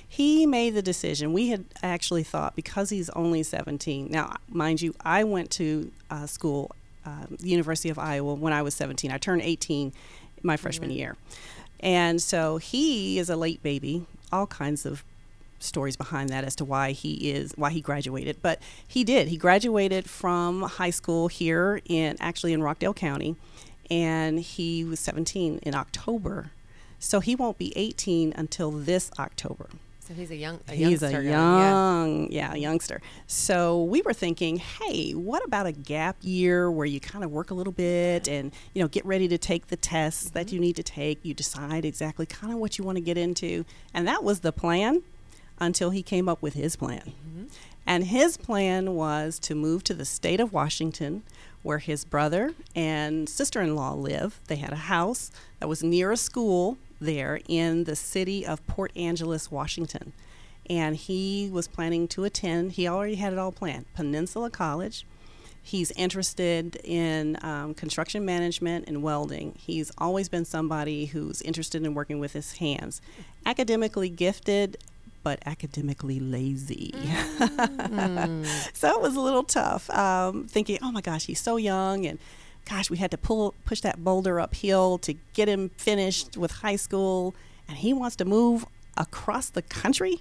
[0.08, 1.32] He made the decision.
[1.32, 4.08] We had actually thought because he's only 17.
[4.08, 6.70] Now, mind you, I went to uh, school,
[7.06, 9.10] uh, the University of Iowa, when I was 17.
[9.10, 9.92] I turned 18
[10.42, 10.98] my freshman mm-hmm.
[10.98, 11.16] year,
[11.80, 14.06] and so he is a late baby.
[14.32, 15.04] All kinds of
[15.58, 19.36] stories behind that as to why he is why he graduated but he did he
[19.36, 23.36] graduated from high school here in actually in Rockdale County
[23.90, 26.50] and he was 17 in October
[26.98, 29.68] so he won't be 18 until this October
[30.06, 32.52] so he's a young a he's a young yeah.
[32.52, 37.24] yeah youngster so we were thinking hey what about a gap year where you kind
[37.24, 40.34] of work a little bit and you know get ready to take the tests mm-hmm.
[40.34, 43.18] that you need to take you decide exactly kind of what you want to get
[43.18, 45.02] into and that was the plan
[45.58, 47.12] until he came up with his plan.
[47.28, 47.44] Mm-hmm.
[47.86, 51.22] And his plan was to move to the state of Washington,
[51.62, 54.40] where his brother and sister in law live.
[54.48, 58.92] They had a house that was near a school there in the city of Port
[58.96, 60.12] Angeles, Washington.
[60.68, 65.06] And he was planning to attend, he already had it all planned Peninsula College.
[65.62, 69.56] He's interested in um, construction management and welding.
[69.58, 73.00] He's always been somebody who's interested in working with his hands.
[73.44, 74.76] Academically gifted,
[75.24, 76.92] but academically lazy.
[76.94, 78.46] Mm.
[78.74, 79.90] so it was a little tough.
[79.90, 82.20] Um, thinking, oh my gosh, he's so young, and
[82.68, 86.76] gosh, we had to pull push that boulder uphill to get him finished with high
[86.76, 87.34] school,
[87.68, 88.64] and he wants to move
[88.96, 90.20] across the country.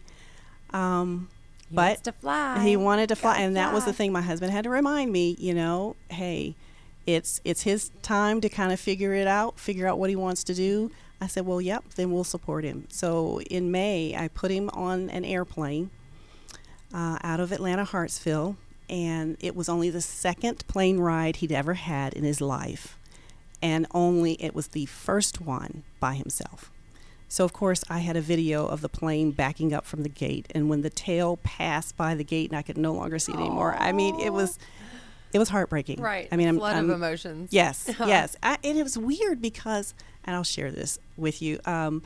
[0.72, 1.30] Um,
[1.70, 2.64] he but to fly.
[2.64, 3.64] He wanted to fly, and fly.
[3.64, 4.12] that was the thing.
[4.12, 6.56] My husband had to remind me, you know, hey,
[7.06, 10.44] it's it's his time to kind of figure it out, figure out what he wants
[10.46, 10.92] to do.
[11.22, 12.88] I said, well, yep, then we'll support him.
[12.90, 15.90] So in May, I put him on an airplane
[16.94, 18.58] uh, out of Atlanta Hartsfield,
[18.90, 22.98] and it was only the second plane ride he'd ever had in his life,
[23.62, 26.72] and only it was the first one by himself.
[27.28, 30.48] So of course, I had a video of the plane backing up from the gate,
[30.54, 33.40] and when the tail passed by the gate and I could no longer see it
[33.40, 34.58] anymore, I mean, it was
[35.34, 36.02] it was heartbreaking.
[36.02, 36.30] Right.
[36.32, 37.50] I mean, I'm, flood I'm, of emotions.
[37.52, 39.94] Yes, yes, I, and it was weird because,
[40.24, 41.60] and I'll share this with you.
[41.66, 42.04] Um,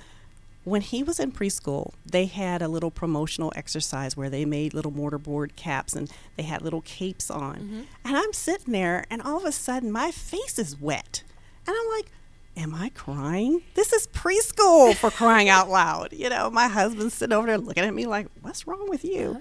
[0.64, 4.92] when he was in preschool, they had a little promotional exercise where they made little
[4.92, 7.56] mortarboard caps and they had little capes on.
[7.56, 7.82] Mm-hmm.
[8.06, 11.24] And I'm sitting there, and all of a sudden, my face is wet,
[11.66, 12.12] and I'm like,
[12.58, 13.62] am I crying?
[13.76, 16.12] This is preschool for crying out loud.
[16.12, 19.30] You know, my husband's sitting over there looking at me like, what's wrong with you?
[19.30, 19.40] Uh-huh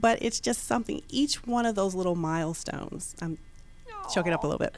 [0.00, 1.02] but it's just something.
[1.08, 3.38] Each one of those little milestones, I'm
[3.90, 4.14] Aww.
[4.14, 4.76] choking up a little bit.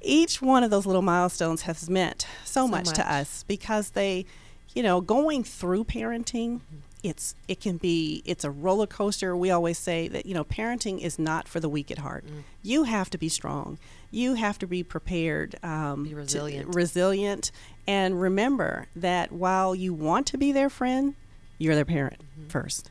[0.00, 3.90] Each one of those little milestones has meant so, so much, much, to us because
[3.90, 4.26] they,
[4.74, 6.60] you know, going through parenting.
[7.02, 9.36] It's it can be it's a roller coaster.
[9.36, 12.24] We always say that you know parenting is not for the weak at heart.
[12.26, 12.44] Mm.
[12.62, 13.78] You have to be strong.
[14.10, 15.56] You have to be prepared.
[15.62, 16.72] Um, be resilient.
[16.72, 17.50] To, resilient,
[17.86, 21.14] and remember that while you want to be their friend,
[21.58, 22.48] you're their parent mm-hmm.
[22.48, 22.90] first.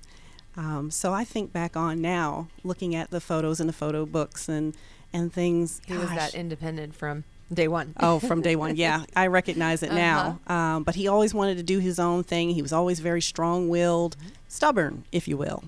[0.55, 4.47] Um, so I think back on now, looking at the photos in the photo books
[4.47, 4.75] and
[5.11, 5.81] and things.
[5.87, 6.03] He gosh.
[6.03, 7.93] was that independent from day one.
[7.99, 9.97] oh, from day one, yeah, I recognize it uh-huh.
[9.97, 10.39] now.
[10.47, 12.51] Um, but he always wanted to do his own thing.
[12.51, 14.29] He was always very strong-willed, mm-hmm.
[14.47, 15.63] stubborn, if you will.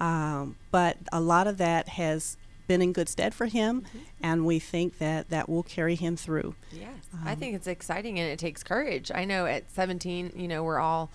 [0.00, 3.98] Um, but a lot of that has been in good stead for him, mm-hmm.
[4.22, 6.54] and we think that that will carry him through.
[6.72, 6.88] Yes,
[7.24, 9.10] I um, think it's exciting and it takes courage.
[9.14, 11.10] I know at 17, you know, we're all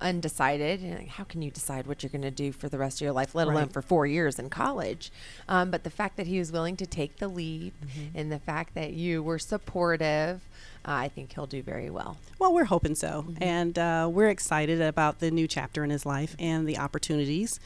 [0.00, 0.82] undecided.
[0.82, 3.12] And how can you decide what you're going to do for the rest of your
[3.12, 5.10] life, let alone for four years in college?
[5.48, 8.18] Um, but the fact that he was willing to take the lead mm-hmm.
[8.18, 10.42] and the fact that you were supportive,
[10.86, 12.16] uh, I think he'll do very well.
[12.38, 13.24] Well, we're hoping so.
[13.28, 13.42] Mm-hmm.
[13.42, 17.60] And uh, we're excited about the new chapter in his life and the opportunities.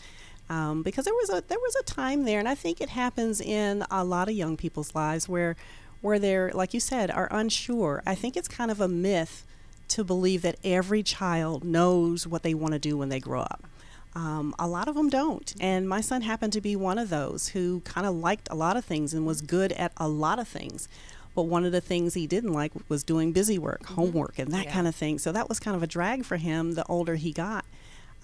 [0.51, 3.39] Um, because there was a there was a time there, and I think it happens
[3.39, 5.57] in a lot of young people's lives where
[6.01, 8.03] where they're like you said are unsure.
[8.07, 9.45] I think it's kind of a myth
[9.89, 13.65] to believe that every child knows what they want to do when they grow up.
[14.15, 15.55] Um, a lot of them don't.
[15.61, 18.77] And my son happened to be one of those who kind of liked a lot
[18.77, 20.89] of things and was good at a lot of things.
[21.35, 23.95] But one of the things he didn't like was doing busy work, mm-hmm.
[23.95, 24.73] homework, and that yeah.
[24.73, 25.19] kind of thing.
[25.19, 27.65] So that was kind of a drag for him the older he got.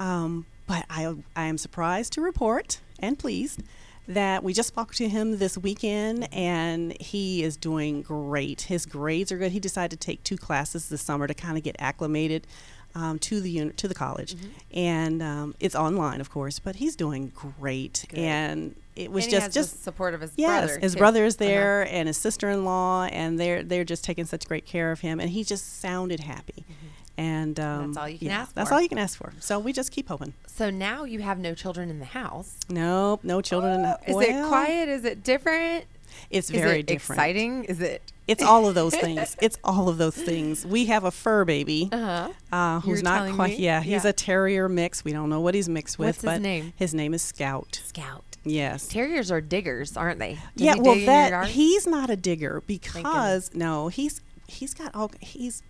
[0.01, 3.63] Um, but I, I am surprised to report and pleased
[4.07, 8.63] that we just spoke to him this weekend and he is doing great.
[8.63, 9.53] His grades are good.
[9.53, 12.47] He decided to take two classes this summer to kind of get acclimated
[12.95, 14.49] um, to the uni- to the college, mm-hmm.
[14.73, 16.59] and um, it's online, of course.
[16.59, 18.19] But he's doing great, good.
[18.21, 20.81] and it was and just just support of his yes, brother.
[20.81, 20.99] his too.
[20.99, 21.45] brother is uh-huh.
[21.45, 21.93] there, uh-huh.
[21.93, 25.19] and his sister in law, and they're they're just taking such great care of him,
[25.19, 26.65] and he just sounded happy.
[26.71, 26.87] Mm-hmm.
[27.17, 28.55] And um, that's all you can yeah, ask for.
[28.57, 29.33] That's all you can ask for.
[29.41, 30.35] So we just keep hoping.
[30.47, 32.57] So now you have no children in the house.
[32.69, 34.01] Nope, no children oh, in the house.
[34.07, 34.89] Is well, it quiet?
[34.89, 35.85] Is it different?
[36.31, 37.19] It's Is very it different.
[37.19, 37.65] exciting?
[37.65, 38.13] Is it?
[38.27, 39.37] It's all of those things.
[39.43, 40.65] It's all of those things.
[40.65, 42.31] We have a fur baby Uh-huh.
[42.53, 43.59] uh, who's not quite.
[43.59, 43.65] me?
[43.65, 44.11] Yeah, he's Yeah.
[44.11, 45.05] a terrier mix.
[45.05, 46.23] We don't know what he's mixed with.
[46.23, 46.73] What's his name?
[46.77, 47.81] His name is Scout.
[47.85, 48.25] Scout.
[48.45, 48.87] Yes.
[48.89, 50.35] Terriers are diggers, aren't they?
[50.35, 50.75] Does yeah.
[50.77, 55.63] Well, that he's not a digger because no, he's he's got all he's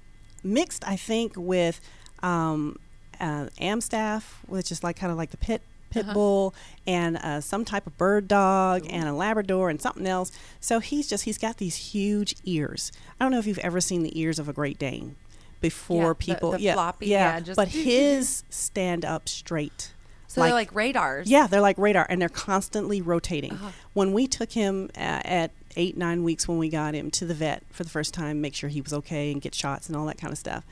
[0.45, 0.87] mixed.
[0.87, 1.81] I think with
[2.23, 2.79] um,
[3.21, 6.15] uh, Amstaff, which is like kind of like the pit pit Uh-huh.
[6.15, 6.55] bull,
[6.87, 10.33] and uh, some type of bird dog, and a Labrador, and something else.
[10.61, 12.91] So he's just he's got these huge ears.
[13.21, 15.17] I don't know if you've ever seen the ears of a Great Dane
[15.61, 16.51] before Yeah, people.
[16.53, 19.93] the yeah, floppy, yeah, yeah, but his stand up straight.
[20.27, 21.31] so they're like radars.
[21.31, 23.53] Yeah, they're like radar, and they're constantly rotating.
[23.53, 23.71] Uh-huh.
[23.93, 27.35] When we took him uh, at eight, nine weeks, when we got him to the
[27.35, 30.07] vet for the first time, make sure he was okay and get shots and all
[30.07, 30.65] that kind of stuff.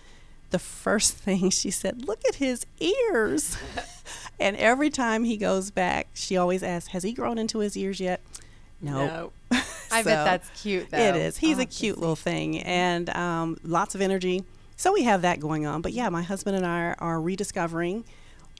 [0.50, 3.56] The first thing she said, "Look at his ears,"
[4.40, 8.00] and every time he goes back, she always asks, "Has he grown into his ears
[8.00, 8.20] yet?"
[8.80, 9.32] No.
[9.50, 10.90] I So, bet that's cute.
[10.90, 10.98] Though.
[10.98, 11.38] It is.
[11.38, 14.44] He's I'll a cute little thing, and um, lots of energy.
[14.76, 15.82] So we have that going on.
[15.82, 18.04] But yeah, my husband and I are rediscovering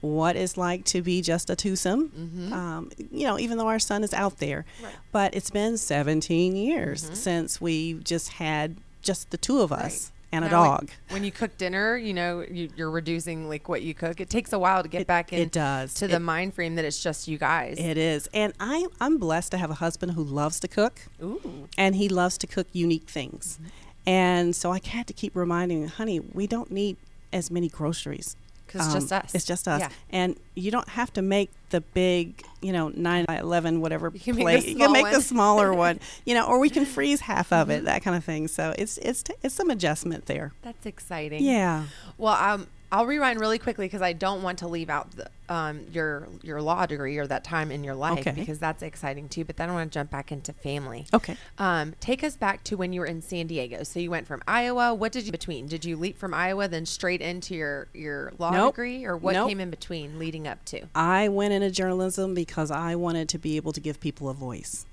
[0.03, 2.51] what it's like to be just a twosome.
[2.51, 4.83] Um, you know, even though our son is out there, Mm-hmm.
[4.85, 4.93] Right.
[4.93, 5.01] Mm-hmm.
[5.13, 10.43] but it's been 17 years since we just had just the two of us and
[10.43, 10.89] a Now, when- dog.
[11.09, 14.19] When, you cook dinner, you know you, you're reducing like what you cook.
[14.19, 15.39] It takes a while to get It- back in.
[15.39, 15.93] it does.
[15.95, 17.77] to It- the mind frame that it's just you guys.
[17.79, 21.01] It is, and I I'm blessed to have a husband who loves to cook.
[21.21, 23.57] Ooh, and he loves to cook unique things.
[24.05, 26.97] And so I had to keep reminding him, honey, we don't need
[27.31, 28.35] as many groceries.
[28.73, 29.23] 'Cause it's just us.
[29.23, 29.79] Um, It's just us.
[29.81, 29.89] Yeah.
[30.09, 34.19] And you don't have to make the big, you know, 9 by 11, whatever You
[34.19, 35.05] can make the you can make.
[35.05, 35.15] Mm-hmm.
[35.15, 38.23] the smaller one, you know, or we can freeze half of it, that kind of
[38.23, 38.47] thing.
[38.47, 40.53] So it's, it's, t- it's some adjustment there.
[40.63, 41.43] that's exciting.
[41.43, 41.85] Yeah.
[42.17, 45.87] Well, um, I'll rewind really quickly because I don't want to leave out the, um,
[45.91, 48.31] your your law degree or that time in your life Okay.
[48.31, 49.43] because that's exciting too.
[49.43, 51.07] But then I want to jump back into family.
[51.11, 51.35] Okay.
[51.57, 53.81] Um, take us back to when you were in San Diego.
[53.81, 54.93] So you went from Iowa.
[54.93, 55.65] What did you between?
[55.65, 58.75] Did you leap from Iowa then straight into your your law Nope.
[58.75, 59.49] degree, or what Nope.
[59.49, 60.83] came in between leading up to?
[60.93, 64.85] I went into journalism because I wanted to be able to give people a voice.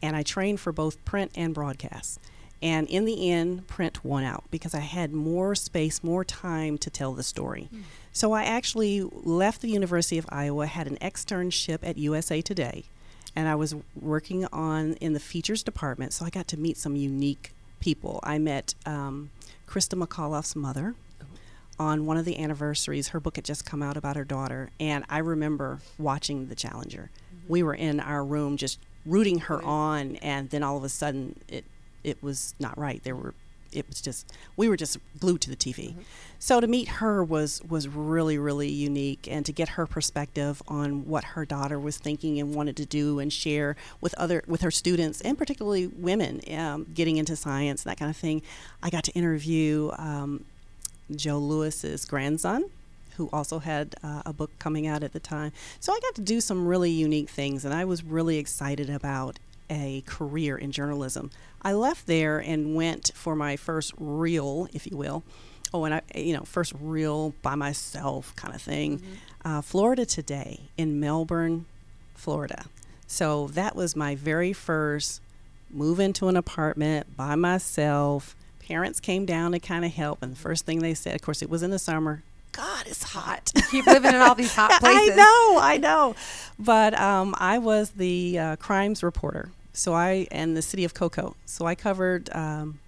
[0.00, 2.20] And I trained for both print and broadcast.
[2.60, 6.90] And in the end, print one out because I had more space, more time to
[6.90, 7.68] tell the story.
[8.12, 12.84] So I actually left the University of Iowa, had an externship at USA Today,
[13.36, 16.12] and I was working on in the features department.
[16.12, 18.18] So I got to meet some unique people.
[18.24, 19.30] I met um,
[19.68, 20.96] Christa McAuliffe's mother
[21.78, 23.08] on one of the anniversaries.
[23.08, 27.10] Her book had just come out about her daughter, and I remember watching The Challenger.
[27.46, 31.38] We were in our room just rooting her on, and then all of a sudden
[31.48, 31.64] it
[32.08, 33.02] it was not right.
[33.02, 33.34] There were
[33.70, 35.94] it was just we were just glued to the TV.
[36.38, 41.06] So to meet her was was really really unique, and to get her perspective on
[41.06, 44.70] what her daughter was thinking and wanted to do and share with other with her
[44.70, 48.42] students and particularly women um, getting into science and that kind of thing.
[48.82, 49.90] I got to interview.
[49.98, 50.44] Um,
[51.14, 52.70] Joe Louis's grandson,
[53.16, 55.52] who also had uh, a book coming out at the time.
[55.80, 59.38] So I got to do some really unique things, and I was really excited about
[59.70, 61.30] a career in journalism.
[61.62, 65.24] I left there and went for my first real, if you will.
[65.74, 69.02] Oh, and I, you know, first real by myself kind of thing.
[69.44, 71.66] Uh, Florida Today in Melbourne,
[72.14, 72.64] Florida.
[73.06, 75.20] So that was my very first
[75.70, 78.34] move into an apartment by myself.
[78.60, 81.42] Parents came down to kind of help, and the first thing they said, of course,
[81.42, 82.22] it was in the summer.
[82.52, 83.52] God, it's hot.
[83.70, 85.10] Keep living in all these hot places.
[85.12, 86.16] I know, I know.
[86.58, 89.50] But um, I was the uh, crimes reporter.
[89.78, 91.36] So I and the city of Cocoa.
[91.46, 92.80] So I covered um,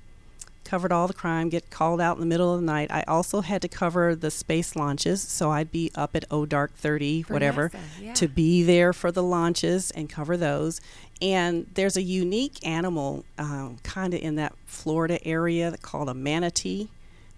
[0.64, 1.48] covered all the crime.
[1.48, 2.90] Get called out in the middle of the night.
[2.90, 5.22] I also had to cover the space launches.
[5.22, 8.14] So I'd be up at O Dark Thirty, For whatever, NASA, yeah.
[8.14, 10.80] to be there for the launches and cover those.
[11.22, 16.88] And there's a unique animal, um, kind of in that Florida area, called a manatee,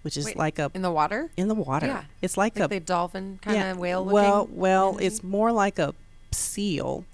[0.01, 1.87] which is Wait, like a in the water, in the water.
[1.87, 2.05] Yeah.
[2.23, 4.03] It's like, like a the dolphin kind of whale.
[4.05, 5.07] well, well, manatee?
[5.07, 5.95] it's more like a
[6.31, 7.05] seal,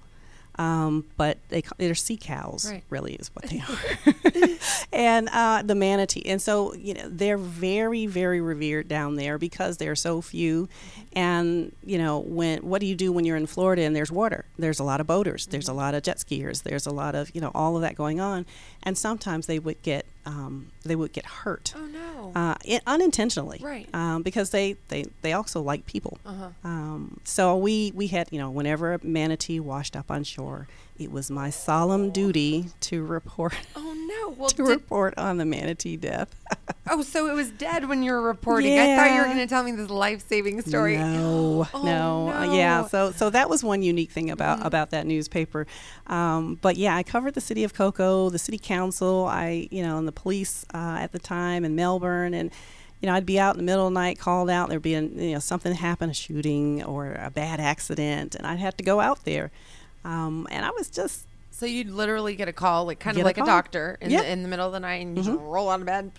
[0.59, 2.69] um, but they they're sea cows.
[2.69, 2.83] Right.
[2.91, 4.57] Really, is what they are.
[4.93, 9.77] and uh, the manatee, and so you know they're very, very revered down there because
[9.77, 10.67] there are so few.
[11.13, 14.45] And you know when what do you do when you're in Florida and there's water?
[14.57, 15.47] There's a lot of boaters.
[15.47, 15.71] There's Mm-hmm.
[15.77, 16.63] a lot of jet skiers.
[16.63, 18.45] There's a lot of you know all of that going on,
[18.83, 22.31] and sometimes they would get um, they would get hurt Oh no.
[22.35, 23.87] uh, it, unintentionally, Right.
[23.93, 26.19] Um, because they, they, they also like people.
[26.25, 26.49] Uh-huh.
[26.63, 30.67] Um, so we, we had, you know, whenever a manatee washed up on shore,
[30.99, 34.35] it was my solemn duty to report oh no.
[34.37, 36.35] Well, to did, report on the manatee death.
[36.91, 38.79] Oh, so it was dead when you were reporting.
[38.79, 40.97] I thought you were going to tell me this life-saving story.
[40.97, 42.87] No, Oh, no, Uh, yeah.
[42.87, 45.67] So, so that was one unique thing about about that newspaper.
[46.07, 49.27] Um, but yeah, I covered the city of Cocoa, the city council.
[49.27, 52.49] I, you know, and the police uh, at the time in Melbourne, and
[53.01, 54.69] you know, I'd be out in the middle of the night, called out.
[54.69, 58.57] There'd be, a, you know, something happen, a shooting or a bad accident, and I'd
[58.59, 59.51] have to go out there.
[60.05, 63.37] Um, and I was just So you'd literally get a call, like kind of like
[63.37, 63.47] a, call.
[63.47, 64.21] doctor in, Yep.
[64.23, 66.11] the, in the middle of the night, and you just roll out of bed.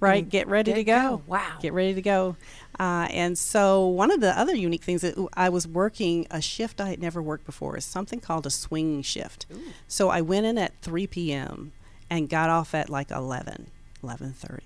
[0.00, 1.22] right get ready to go.
[1.26, 1.58] Wow.
[1.60, 2.36] get ready to go
[2.78, 6.80] uh, and so one of the other unique things that i was working a shift
[6.80, 9.46] i had never worked before is something called a swing shift
[9.88, 11.72] so i went in at 3 p.m
[12.10, 13.70] and got off at like 11
[14.04, 14.60] 11.30 Mm-hmm.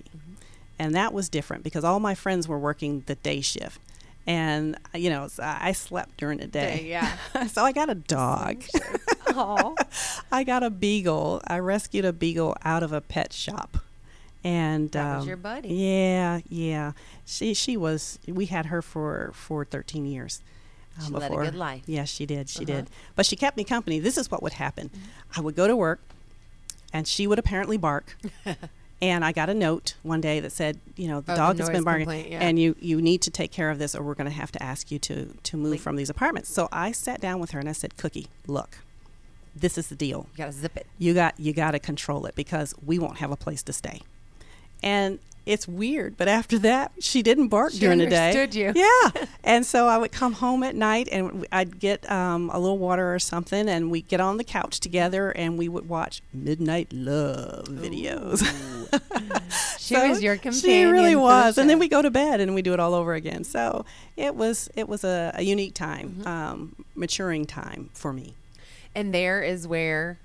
[0.78, 3.80] and that was different because all my friends were working the day shift
[4.26, 7.46] and you know i slept during the day Day, yeah.
[7.48, 8.62] so i got a dog.
[10.32, 11.40] I got a beagle.
[11.46, 13.78] I rescued a beagle out of a pet shop,
[14.42, 15.68] and That was um, your buddy.
[15.68, 16.92] Yeah, yeah.
[17.26, 18.18] She she was.
[18.26, 20.40] We had her for for thirteen years.
[20.98, 21.82] uh, She led a good life.
[21.86, 22.48] Yes, she did.
[22.48, 22.74] She Uh-huh.
[22.82, 22.86] did.
[23.14, 24.00] But she kept me company.
[24.00, 24.90] This is what would happen.
[25.36, 26.00] I would go to work,
[26.92, 28.16] and she would apparently bark.
[29.02, 31.58] and I got a note one day that said, you know, the Oh, the dog
[31.58, 32.40] has been barking, complaint, yeah.
[32.40, 34.62] and you you need to take care of this, or we're going to have to
[34.62, 36.48] ask you to to move Like- from these apartments.
[36.52, 38.78] So I sat down with her and I said, Cookie, look,
[39.56, 40.86] this is the deal You gotta zip it.
[40.98, 44.00] you got you got to control it because we won't have a place to stay
[44.82, 45.18] and
[45.50, 48.72] it's weird but after that she didn't bark She during the day understood you.
[48.74, 52.78] yeah and so i would come home at night and i'd get um, a little
[52.78, 56.92] water or something and we'd get on the couch together and we would watch midnight
[56.92, 58.40] love videos
[59.78, 60.60] She So was your companion.
[60.62, 63.14] she really was and then we go to bed and we do it all over
[63.14, 63.84] again so
[64.16, 65.90] it was it was a, a unique time
[66.20, 66.26] Mm-hmm.
[66.28, 68.34] um, maturing time for me
[68.94, 70.18] And there is where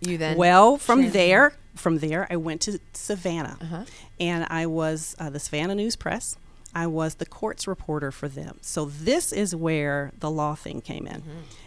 [0.00, 0.36] you then.
[0.36, 3.84] well, from there, from there, I went to Savannah, Uh-huh.
[4.20, 6.36] and I was uh, the Savannah News Press.
[6.74, 8.58] I was the courts reporter for them.
[8.60, 11.22] So this is where the law thing came in.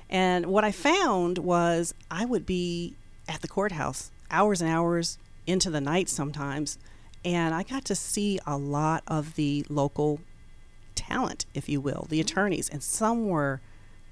[0.10, 2.96] And what I found was I would be
[3.28, 6.78] at the courthouse hours and hours into the night sometimes,
[7.26, 10.20] and I got to see a lot of the local
[10.96, 13.60] talent, if you will, the attorneys, and some were,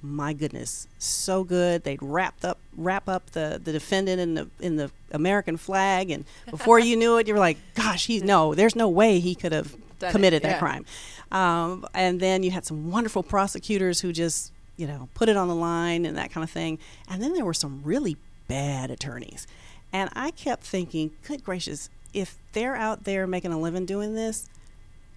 [0.02, 1.84] my goodness, so good.
[1.84, 6.26] They'd wrapped up, wrap up the, the defendant in the in the American flag, and
[6.50, 9.52] before you knew it, you were like, gosh, he's no, there's no way he could
[9.52, 10.86] have Done it, committed that crime.
[11.32, 15.48] Um, and then you had some wonderful prosecutors who just, you know, put it on
[15.48, 16.80] the line and that kind of thing.
[17.10, 19.46] And then there were some really bad attorneys.
[19.92, 24.48] And I kept thinking, good gracious, if they're out there making a living doing this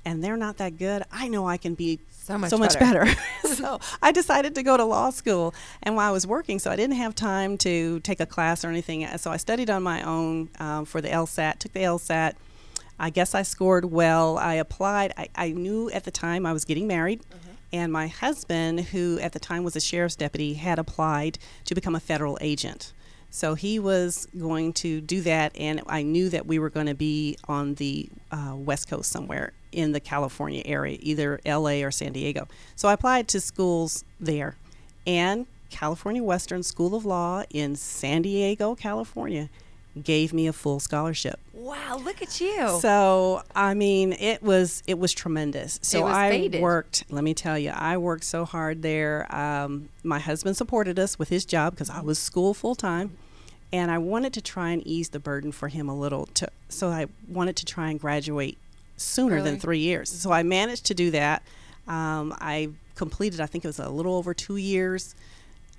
[0.04, 2.00] and they're not that good, I know I can be
[2.50, 3.06] So much better.
[3.44, 5.54] so I decided to go to law school.
[5.82, 8.68] And while I was working, so I didn't have time to take a class or
[8.68, 9.06] anything.
[9.18, 12.34] So I studied on my own um, for the LSAT, took the LSAT.
[12.98, 14.38] I guess I scored well.
[14.38, 15.12] I applied.
[15.16, 17.22] I, I knew at the time I was getting married.
[17.72, 21.94] And my husband, who at the time was a sheriff's deputy, had applied to become
[21.94, 22.92] a federal agent.
[23.30, 26.94] So he was going to do that, and I knew that we were going to
[26.94, 32.12] be on the uh, West Coast somewhere in the California area, either LA or San
[32.12, 32.46] Diego.
[32.76, 34.56] So I applied to schools there.
[35.06, 39.48] And California Western School of Law in San Diego, California,
[40.00, 41.38] gave me a full scholarship.
[41.52, 42.78] Wow, look at you.
[42.80, 45.78] So I mean, it was it was tremendous.
[45.82, 46.62] So was I fated.
[46.62, 47.04] worked.
[47.10, 49.34] Let me tell you, I worked so hard there.
[49.34, 53.16] Um, my husband supported us with his job because I was school full time,
[53.72, 56.26] and I wanted to try and ease the burden for him a little.
[56.26, 58.58] To so I wanted to try and graduate
[58.96, 59.50] sooner Early.
[59.50, 60.10] than three years.
[60.10, 61.42] So I managed to do that.
[61.88, 63.40] Um, I completed.
[63.40, 65.14] I think it was a little over two years.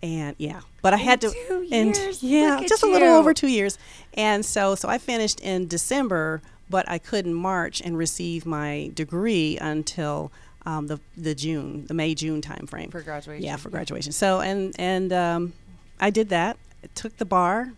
[0.01, 2.21] And yeah, but I In had to, two and years?
[2.21, 3.77] yeah, just a little over two years.
[4.15, 9.57] And so, so I finished in December, but I couldn't march and receive my degree
[9.61, 10.29] until
[10.65, 13.45] um, the the June, the May June timeframe For graduation.
[13.45, 14.11] Yeah, for graduation.
[14.11, 15.53] So and and um,
[16.01, 16.57] I did that.
[16.83, 17.71] I took the bar.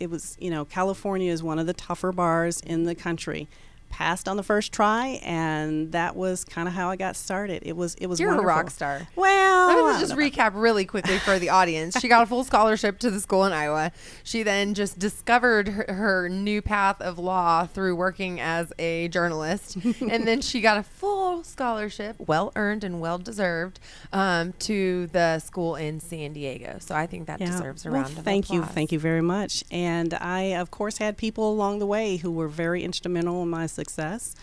[0.00, 3.48] It was you know California is one of the tougher bars in the country.
[3.88, 7.62] Passed on the first try, and that was kind of how I got started.
[7.64, 9.08] It was it was You're a rock star.
[9.16, 11.98] Well, Let me just recap really quickly for the audience.
[11.98, 13.92] She got a full scholarship to the school in Iowa.
[14.22, 19.76] She then just discovered her, her new path of law through working as a journalist.
[19.76, 23.78] and then she got a full scholarship, well earned and well deserved,
[24.12, 26.78] um, to the school in San Diego.
[26.80, 28.74] So I think that deserves a Well, round of thank you, applause.
[28.74, 29.64] thank you very much.
[29.70, 33.66] And I, of course, had people along the way who were very instrumental in my
[33.66, 34.34] success.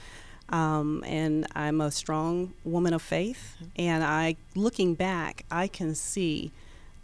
[0.49, 3.55] Um, and I'm a strong woman of faith.
[3.75, 6.51] And I, looking back, I can see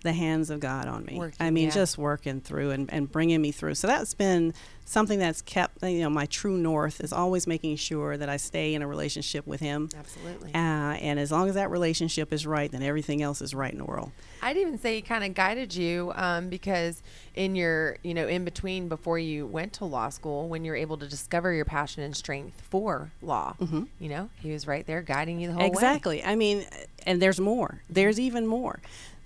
[0.03, 1.21] the hands of God on me.
[1.39, 1.71] I mean, yeah.
[1.71, 3.75] just working through and, and bringing me through.
[3.75, 4.53] So that's been
[4.89, 8.73] something that's kept you know my true north is always making sure that I stay
[8.73, 9.89] in a relationship with him.
[9.97, 10.53] Absolutely.
[10.53, 13.77] Uh, and as long as that relationship is right, then everything else is right in
[13.77, 14.11] the world.
[14.41, 17.03] I'd even say he kind of guided you um, because
[17.35, 20.97] in your, you know, in between before you went to law school, when you're able
[20.97, 23.83] to discover your passion and strength for law, Mm-hmm.
[23.99, 25.67] you know, he was right there guiding you the whole way.
[25.67, 26.23] Exactly.
[26.23, 26.65] I mean,
[27.05, 27.81] and there's more.
[27.89, 28.79] There's even more.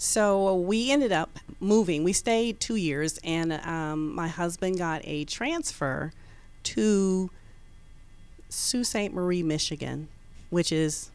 [0.04, 2.04] So we ended up moving.
[2.04, 6.12] We stayed two years, and um, my husband got a transfer
[6.64, 7.32] to
[8.49, 9.14] Sault Ste.
[9.14, 10.10] Marie, Michigan,
[10.49, 11.10] which is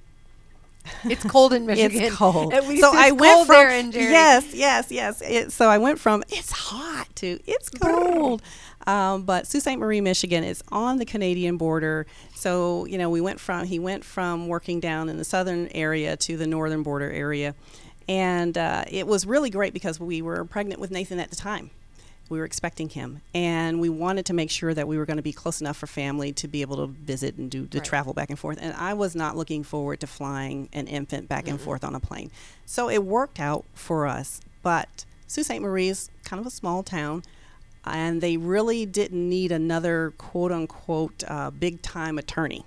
[1.05, 2.03] It's cold in Michigan.
[2.03, 2.55] It's cold.
[2.55, 4.11] At least so it's I went cold from there Njeri.
[4.11, 5.20] yes, yes, yes.
[5.20, 8.41] It, so I went from it's hot to it's cold.
[8.86, 9.76] Um, but Sault Ste.
[9.76, 12.07] Marie, Michigan is on the Canadian border.
[12.34, 16.16] So you know we went from he went from working down in the southern area
[16.16, 17.55] to the northern border area,
[18.09, 21.71] and uh, it was really great because we were pregnant with Nathan at the time.
[22.31, 25.23] We were expecting him, and we wanted to make sure that we were going to
[25.23, 27.87] be close enough for family to be able to visit and do the Right.
[27.87, 28.59] travel back and forth.
[28.61, 32.01] And I was not looking forward to flying an infant back and forth on a
[32.01, 32.31] plane.
[32.67, 34.43] So it worked out for us.
[34.63, 35.61] But Sault Ste.
[35.61, 37.23] Marie is kind of a small town,
[37.87, 42.63] and they really didn't need another quote unquote uh, big time attorney.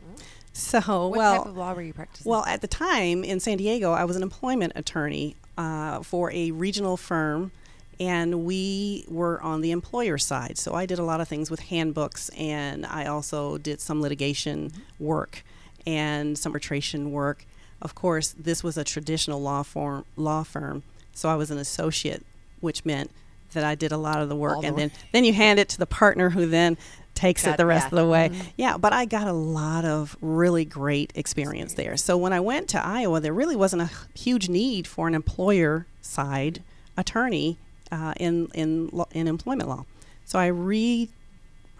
[0.54, 2.30] So, What well, type of law were you practicing?
[2.30, 6.52] well, at the time in San Diego, I was an employment attorney uh, for a
[6.52, 7.52] regional firm,
[7.99, 10.58] and we were on the employer side.
[10.58, 14.72] So I did a lot of things with handbooks, and I also did some litigation
[14.99, 15.43] work
[15.88, 17.45] and some arbitration work.
[17.82, 20.84] Of course, this was a traditional law firm, law firm,
[21.14, 22.26] so I was an associate,
[22.60, 23.10] which meant
[23.54, 25.68] that I did a lot of the work, All and then then you hand it
[25.70, 26.78] to the partner who then
[27.22, 28.30] takes Got- it the rest of the way.
[28.30, 28.45] Mhm.
[28.57, 31.95] Yeah, but I got a lot of really great experience there.
[31.97, 35.86] So when I went to Iowa, there really wasn't a huge need for an employer
[36.01, 36.63] side
[36.97, 37.57] attorney
[37.91, 39.86] uh, in in in employment law.
[40.26, 41.09] So I re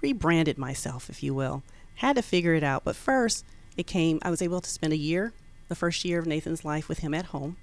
[0.02, 1.64] rebranded myself, if you will.
[1.96, 3.46] Had to figure it out, but first
[3.78, 4.20] it came.
[4.22, 5.34] I was able to spend a year,
[5.70, 7.58] the first year of Nathan's life, with him at home.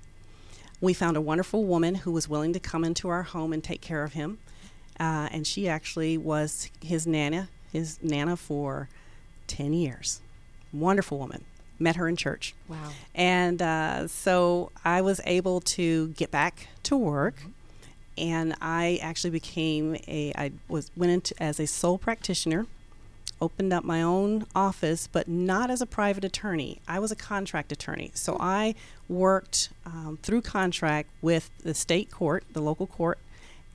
[0.81, 3.81] We found a wonderful woman who was willing to come into our home and take
[3.81, 4.39] care of him.
[5.01, 8.89] Uh, and she actually was his nana, his nana for
[9.47, 10.21] 10 years.
[10.73, 11.45] Wonderful woman.
[11.79, 12.55] Met her in church.
[12.69, 12.91] wow.
[13.15, 17.43] And uh, so I was able to get back to work.
[18.17, 22.67] And I actually became a, I was, went into as a sole practitioner,
[23.41, 26.81] opened up my own office, but not as a private attorney.
[26.89, 28.11] I was a contract attorney.
[28.15, 28.75] So I
[29.09, 33.19] worked um, through contract with the state court, the local court,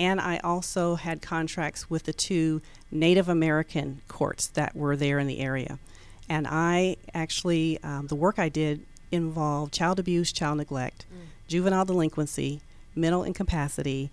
[0.03, 5.27] and I also had contracts with the two Native American courts that were there in
[5.27, 5.79] the area.
[6.27, 11.05] And I actually, um, the work I did involved child abuse, child neglect,
[11.47, 12.59] juvenile delinquency,
[12.95, 14.09] mental incapacity,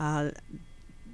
[0.00, 0.30] uh,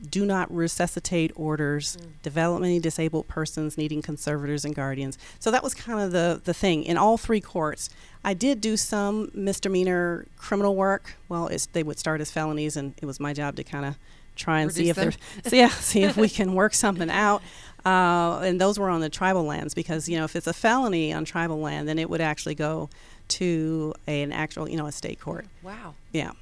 [0.09, 5.19] do not resuscitate orders, developmentally disabled persons needing conservators and guardians.
[5.41, 7.91] So that was kind of the, the thing in all three courts.
[8.25, 11.17] I did do some misdemeanor criminal work.
[11.29, 13.97] Well, it's, they would start as felonies, and it was my job to kind of
[14.41, 17.43] try and see if Reduce there's yeah, see if we can work something out.
[17.85, 21.13] Uh, and those were on the tribal lands because you know if it's a felony
[21.13, 22.89] on tribal land, then it would actually go
[23.29, 25.47] to a, an actual you know a state court.
[25.63, 25.95] Wow.
[26.13, 26.33] Yeah.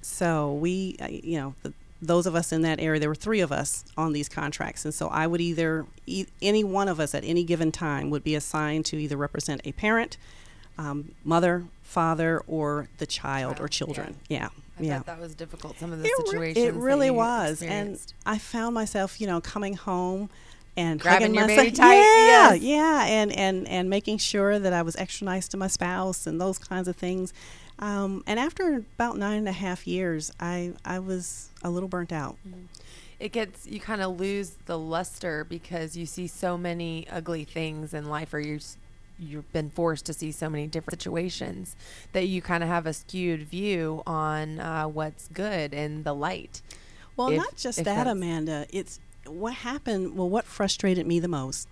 [0.00, 3.40] So we, uh, you know, the, those of us in that area, there were three
[3.40, 7.14] of us on these contracts, and so I would either, e- any one of us
[7.14, 10.16] at any given time would be assigned to either represent a parent,
[10.78, 14.16] um, mother, father, or the child, or Child, children.
[14.28, 14.48] Yeah.
[14.78, 14.98] I yeah.
[15.06, 15.78] that was difficult.
[15.78, 16.66] Some of the It re- situations.
[16.66, 17.98] It really was, and.
[18.26, 20.28] I found myself, you know, coming home
[20.76, 21.64] and Grabbing your myself.
[21.64, 22.62] baby tight, Yeah, yes.
[22.62, 26.40] yeah, and and and making sure that I was extra nice to my spouse and
[26.40, 27.32] those kinds of things.
[27.80, 32.12] Um, and after about nine and a half years, I I was a little burnt
[32.12, 32.36] out.
[33.20, 37.92] it gets you kind of lose the luster because you see so many ugly things
[37.94, 38.76] in life or you're s-
[39.18, 41.74] you've been forced to see so many different situations
[42.12, 46.62] that you kind of have a skewed view on uh, what's good and the light
[47.16, 48.66] Well, If- not just that, Amanda.
[48.70, 50.16] It's what happened.
[50.16, 51.68] Well, what frustrated me the most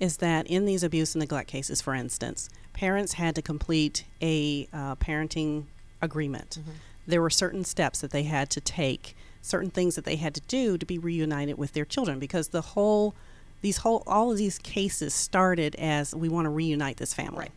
[0.00, 4.66] is that in these abuse and neglect cases, for instance, parents had to complete a
[4.72, 5.64] uh, parenting
[6.00, 6.58] agreement.
[7.06, 10.40] There were certain steps that they had to take, certain things that they had to
[10.42, 13.14] do to be reunited with their children, because the whole,
[13.62, 17.38] these whole, all of these cases started as we want to reunite this family.
[17.38, 17.52] Right.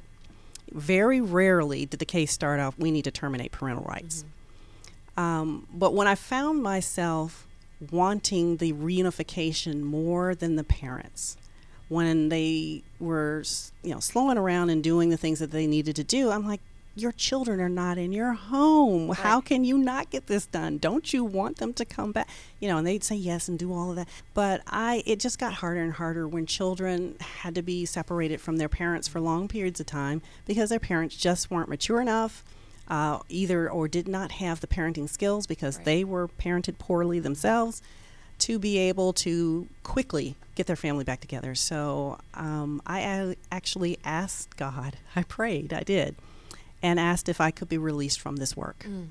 [0.72, 4.24] Very rarely did the case start off, we need to terminate parental rights.
[5.18, 7.48] Um, but when I found myself
[7.92, 11.38] wanting the reunification more than the parents,
[11.88, 13.44] when they were,
[13.84, 16.62] you know, slowing around and doing the things that they needed to do, I'm like,
[16.96, 19.10] your children are not in your home.
[19.10, 19.18] Right.
[19.18, 20.78] How can you not get this done?
[20.78, 22.30] Don't you want them to come back?
[22.60, 24.08] You know, and they'd say yes and do all of that.
[24.34, 28.58] But I, it just got harder and harder when children had to be separated from
[28.58, 32.44] their parents for long periods of time because their parents just weren't mature enough.
[32.88, 35.86] Uh, either or did not have the parenting skills because right.
[35.86, 37.82] they were parented poorly themselves
[38.38, 41.56] to be able to quickly get their family back together.
[41.56, 46.16] So um, I actually asked God, I prayed, I did,
[46.82, 48.86] and asked if I could be released from this work.
[48.88, 49.08] Mm.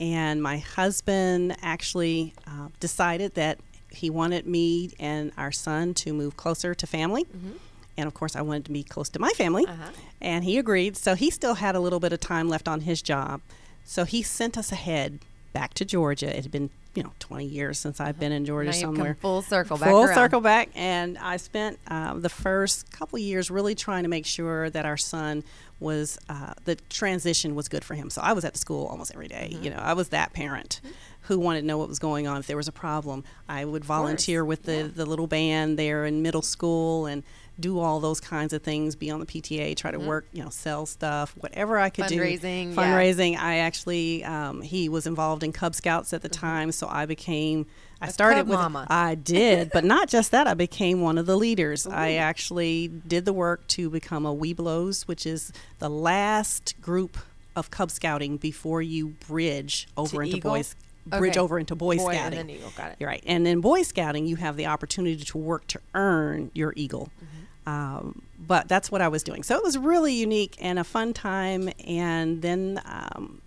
[0.00, 3.58] And my husband actually uh, decided that
[3.90, 7.24] he wanted me and our son to move closer to family.
[7.24, 7.52] Mm-hmm.
[7.96, 9.66] And of course, I wanted to be close to my family.
[9.66, 9.90] Uh-huh.
[10.20, 10.96] And he agreed.
[10.96, 13.40] So he still had a little bit of time left on his job.
[13.84, 15.20] So he sent us ahead
[15.54, 16.36] back to Georgia.
[16.36, 19.16] It had been you know 20 years since I've been in Georgia now somewhere.
[19.20, 19.88] full circle back.
[19.88, 20.14] Full around.
[20.14, 24.68] circle back, and I spent uh, the first couple years really trying to make sure
[24.68, 25.42] that our son
[25.80, 28.10] was uh, the transition was good for him.
[28.10, 29.50] So I was at the school almost every day.
[29.52, 29.64] Mm-hmm.
[29.64, 30.80] You know, I was that parent.
[30.84, 30.94] Mm-hmm.
[31.28, 32.36] Who wanted to know what was going on?
[32.36, 34.88] If there was a problem, I would volunteer with the, yeah.
[34.94, 37.22] the little band there in middle school and
[37.58, 40.06] do all those kinds of things, be on the PTA, try to mm-hmm.
[40.06, 42.76] work, you know, sell stuff, whatever I could fundraising, do.
[42.76, 43.32] Fundraising.
[43.32, 43.44] Yeah.
[43.44, 46.40] I actually, um, he was involved in Cub Scouts at the mm-hmm.
[46.40, 47.66] time, so I became.
[48.00, 48.58] I started with.
[48.58, 48.86] Mama.
[48.90, 50.46] I did, but not just that.
[50.46, 51.86] I became one of the leaders.
[51.86, 51.90] Ooh.
[51.90, 57.16] I actually did the work to become a Webelos, which is the last group
[57.56, 60.54] of Cub Scouting before you bridge over to into Eagle?
[60.54, 60.74] Boys
[61.06, 61.40] bridge okay.
[61.40, 62.38] over into Boy, Boy Scouting.
[62.38, 62.96] And then Eagle, got it.
[62.98, 63.22] You're right.
[63.26, 67.10] And in Boy Scouting, you have the opportunity to work to earn your Eagle.
[67.16, 67.33] Mm-hmm.
[67.66, 69.42] Um, but that's what I was doing.
[69.42, 71.70] So it was really unique and a fun time.
[71.86, 73.40] And then um,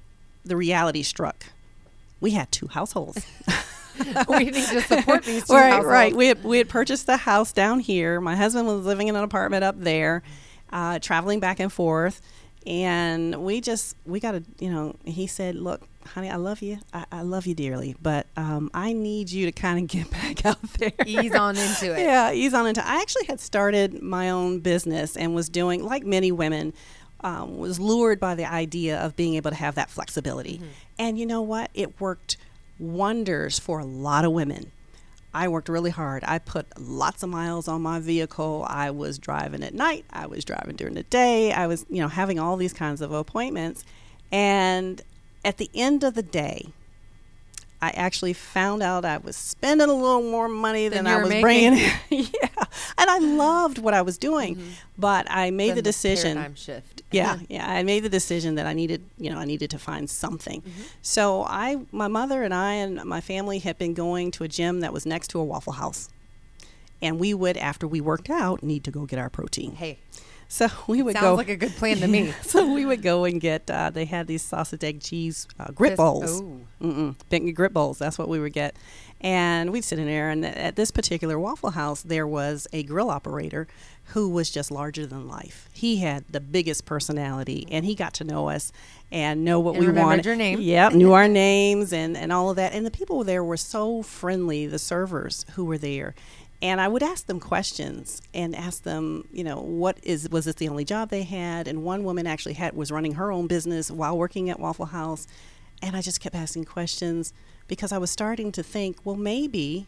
[0.45, 1.45] the reality struck.
[2.19, 3.25] We had two households.
[4.27, 5.87] we need to support these two right, households.
[5.87, 8.19] Right, We had, we had purchased the house down here.
[8.19, 10.23] My husband was living in an apartment up there,
[10.71, 12.21] uh, traveling back and forth.
[12.67, 16.79] And we just, we got to, you know, he said, look, honey, I love you.
[16.93, 20.45] I, I love you dearly, but um, I need you to kind of get back
[20.45, 20.91] out there.
[21.05, 22.01] Ease on into it.
[22.01, 22.85] yeah, ease on into.
[22.85, 26.73] I actually had started my own business and was doing like many women.
[27.21, 30.67] Um, was lured by the idea of being able to have that flexibility, mm-hmm.
[30.99, 31.71] and you know what?
[31.73, 32.37] It worked
[32.77, 34.71] wonders for a lot of women.
[35.37, 36.23] I worked really hard.
[36.27, 38.65] I put lots of miles on my vehicle.
[38.67, 40.03] I was driving at night.
[40.09, 41.51] I was driving during the day.
[41.51, 43.85] I was, you know, having all these kinds of appointments.
[44.31, 44.99] And
[45.45, 46.69] at the end of the day,
[47.81, 51.29] I actually found out I was spending a little more money than, than I was
[51.29, 51.41] making.
[51.41, 51.77] bringing.
[52.09, 52.65] yeah,
[52.97, 54.69] and I loved what I was doing, mm-hmm.
[54.97, 56.37] but I made then the decision.
[56.37, 57.03] paradigm shift.
[57.11, 60.09] yeah, yeah, I made the decision that I needed, you know, I needed to find
[60.09, 60.61] something.
[60.61, 60.81] Mm-hmm.
[61.03, 64.79] So I, my mother and I and my family had been going to a gym
[64.79, 66.09] that was next to a Waffle House,
[66.99, 69.75] and we would, after we worked out, need to go get our protein.
[69.75, 69.99] Hey,
[70.47, 71.21] so we would go.
[71.21, 71.35] Sounds go.
[71.35, 72.31] like a good plan to me.
[72.41, 73.69] so we would go and get.
[73.69, 76.41] Uh, they had these sausage egg cheese uh, grit Just- bowls.
[76.41, 76.59] oh.
[76.81, 77.97] Mm-mm, grit bowls.
[77.97, 78.75] That's what we would get.
[79.19, 80.29] And we'd sit in there.
[80.29, 83.67] And at this particular Waffle House, there was a grill operator
[84.11, 85.67] who was just larger than life.
[85.73, 88.71] He had the biggest personality, and he got to know us
[89.11, 90.25] and know what And we wanted.
[90.25, 90.61] your name.
[90.61, 92.73] Yep, knew our names and and all of that.
[92.73, 94.67] And the people there were so friendly.
[94.67, 96.13] The servers who were there
[96.61, 100.55] and I would ask them questions and ask them, you know, what is was this
[100.55, 101.67] the only job they had?
[101.67, 105.27] And one woman actually had was running her own business while working at Waffle House,
[105.81, 107.33] and I just kept asking questions
[107.67, 109.85] because I was starting to think, well, maybe,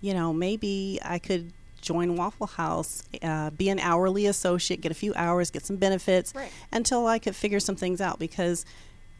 [0.00, 4.94] you know, maybe I could join Waffle House, uh, be an hourly associate, get a
[4.96, 6.50] few hours, get some benefits, Right.
[6.72, 8.64] until I could figure some things out because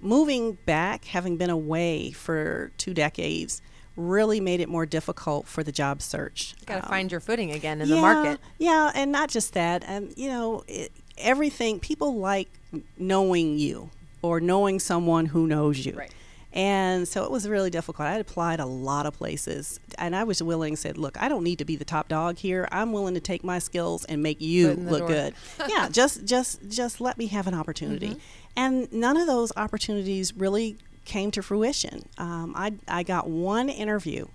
[0.01, 3.63] moving back, having been away for two decades,
[3.99, 6.55] really made it more difficult for the job search.
[6.61, 8.41] You Got to Um, find your footing again in yeah, the market.
[8.59, 9.83] Yeah, and not just that.
[9.87, 12.49] And you know, it, everything people like
[12.97, 13.91] knowing you
[14.23, 15.93] or knowing someone who knows you.
[15.95, 16.13] Right.
[16.53, 18.09] And so it was really difficult.
[18.09, 20.77] I had applied a lot of places, and I was willing.
[20.77, 22.67] Said, "Look, I don't need to be the top dog here.
[22.73, 25.09] I'm willing to take my skills and make you Foot in the look door.
[25.09, 25.35] good.
[25.69, 28.19] yeah, just, just, just let me have an opportunity." Mm-hmm.
[28.57, 30.79] And none of those opportunities really
[31.09, 32.09] came to fruition.
[32.19, 34.27] Um, I, I got one interview,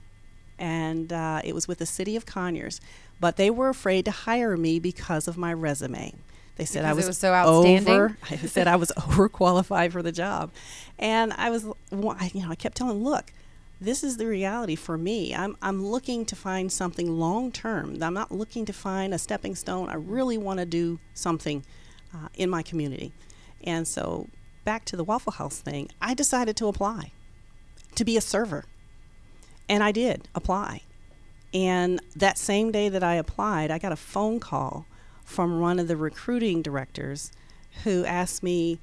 [0.60, 2.82] and uh, it was with the city of Conyers,
[3.22, 6.14] but they were afraid to hire me because of my resume.
[6.58, 7.94] They said I was, was so outstanding?
[7.94, 8.18] over.
[8.30, 10.52] I said I was overqualified for the job,
[11.00, 13.32] and I was, I- you know, I kept telling, them, look,
[13.80, 15.34] this is the reality for me.
[15.36, 18.02] I'm I'm looking to find something long term.
[18.02, 19.90] I'm not looking to find a stepping stone.
[19.90, 21.64] I really want to do something
[22.14, 23.12] uh, in my community,
[23.64, 24.28] and so
[24.64, 25.90] back to the Waffle House thing.
[26.02, 27.12] I decided to apply
[27.96, 28.66] to be a server,
[29.70, 30.82] and I did apply.
[31.54, 34.86] And that same day that I applied, I got a phone call
[35.24, 37.32] from one of the recruiting directors
[37.84, 38.80] who asked me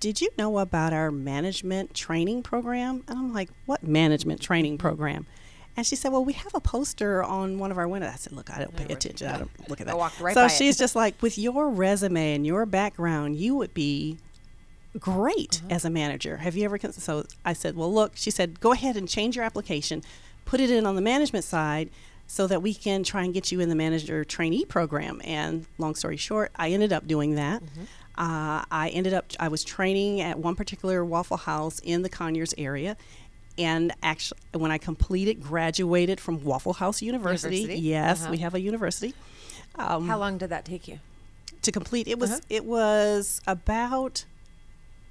[0.00, 3.02] Did you know about our management training program?
[3.08, 5.26] And I'm like, What management training program?
[5.74, 8.10] And she said, Well, we have a poster on one of our windows.
[8.12, 9.28] I said, Look, I don't pay attention.
[9.28, 9.98] I don't look at I that.
[9.98, 10.50] walked right so by it.
[10.52, 14.18] she's just like, With your resume and your background, you would be
[14.98, 15.74] great Uh-huh.
[15.74, 16.38] as a manager.
[16.38, 16.78] Have you ever?
[16.78, 17.02] Cons-?
[17.02, 20.02] So I said, Well, look, she said, Go ahead and change your application,
[20.44, 21.90] put it in on the management side.
[22.28, 25.20] So that we can try and get you in the manager trainee program.
[25.22, 27.62] And long story short, I ended up doing that.
[27.62, 27.82] Mm-hmm.
[28.16, 32.54] Uh, I ended up, I was training at one particular Waffle House in the Conyers
[32.56, 32.96] area.
[33.58, 37.56] And actually, when I completed, graduated from Waffle House University.
[37.56, 37.86] University?
[37.86, 38.30] Yes, Uh-huh.
[38.30, 39.12] we have a university.
[39.74, 41.00] Um, How long did that take you?
[41.62, 42.40] to complete, it was Uh-huh.
[42.48, 44.24] it was about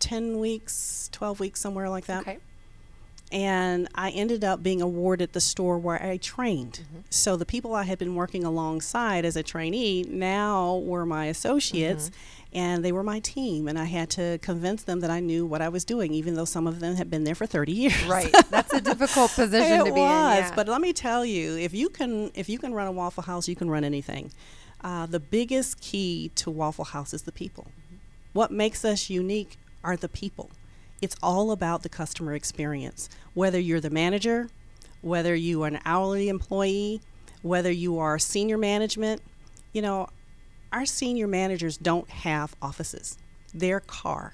[0.02, 2.38] ten weeks, twelve weeks, somewhere like that Okay.
[3.32, 6.82] and I ended up being awarded the store where I trained.
[6.84, 7.00] Mm-hmm.
[7.10, 12.10] So the people I had been working alongside as a trainee now were my associates
[12.10, 12.58] Mm-hmm.
[12.58, 15.62] and they were my team and I had to convince them that I knew what
[15.62, 18.04] I was doing even though some of them had been there for 30 years.
[18.06, 18.34] Right.
[18.50, 20.44] That's a difficult position it to be was, in.
[20.44, 20.54] Yeah.
[20.56, 23.48] but let me tell you, if you can if you can run a Waffle House,
[23.48, 24.32] you can run anything.
[24.84, 27.68] Uh, the biggest key to Waffle House is the people.
[28.34, 30.50] What makes us unique are the people.
[31.02, 33.10] It's all about the customer experience.
[33.34, 34.50] Whether you're the manager,
[35.02, 37.02] whether you are an hourly employee,
[37.42, 39.22] whether you are senior management,
[39.74, 40.08] you know,
[40.72, 43.18] our senior managers don't have offices.
[43.54, 44.34] Their car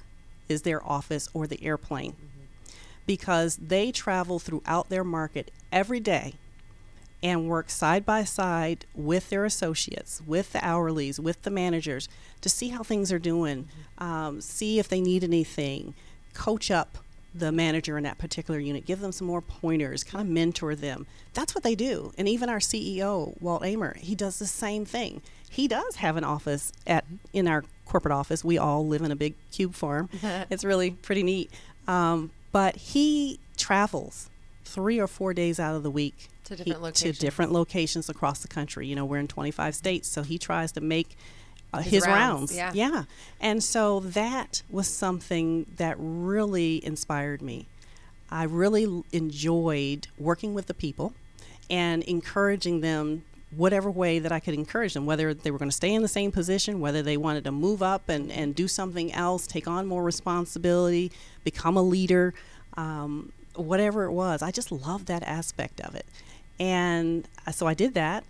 [0.50, 2.76] is their office or the airplane mm-hmm.
[3.06, 6.36] because they travel throughout their market every day
[7.24, 12.08] and work side by side with their associates, with the hourlies, with the managers
[12.42, 15.94] to see how things are doing, um, see if they need anything,
[16.34, 17.00] coach up
[17.34, 21.06] the manager in that particular unit, give them some more pointers, kind of mentor them.
[21.34, 22.12] That's what they do.
[22.18, 25.22] And even our CEO, Walt Ehmer, he does the same thing.
[25.50, 28.44] He does have an office at in our corporate office.
[28.44, 30.10] We all live in a big cube farm.
[30.50, 31.52] it's really pretty neat.
[31.88, 34.30] Um, but he travels
[34.66, 37.18] three or four days out of the week To he- different locations.
[37.18, 38.88] to different locations across the country.
[38.88, 41.18] You know, we're in 25 states, so he tries to make
[41.74, 42.76] uh, His his, rounds, rounds.
[42.76, 43.04] yeah.
[43.42, 47.68] And so that was something that really inspired me.
[48.30, 51.14] I really enjoyed working with the people
[51.70, 53.24] and encouraging them
[53.56, 56.08] whatever way that I could encourage them, whether they were going to stay in the
[56.10, 59.88] same position, whether they wanted to move up and, and do something else, take on
[59.88, 61.12] more responsibility,
[61.46, 62.34] become a leader,
[62.76, 64.42] um, whatever it was.
[64.42, 66.06] I just loved that aspect of it.
[66.60, 68.24] And uh, so I did that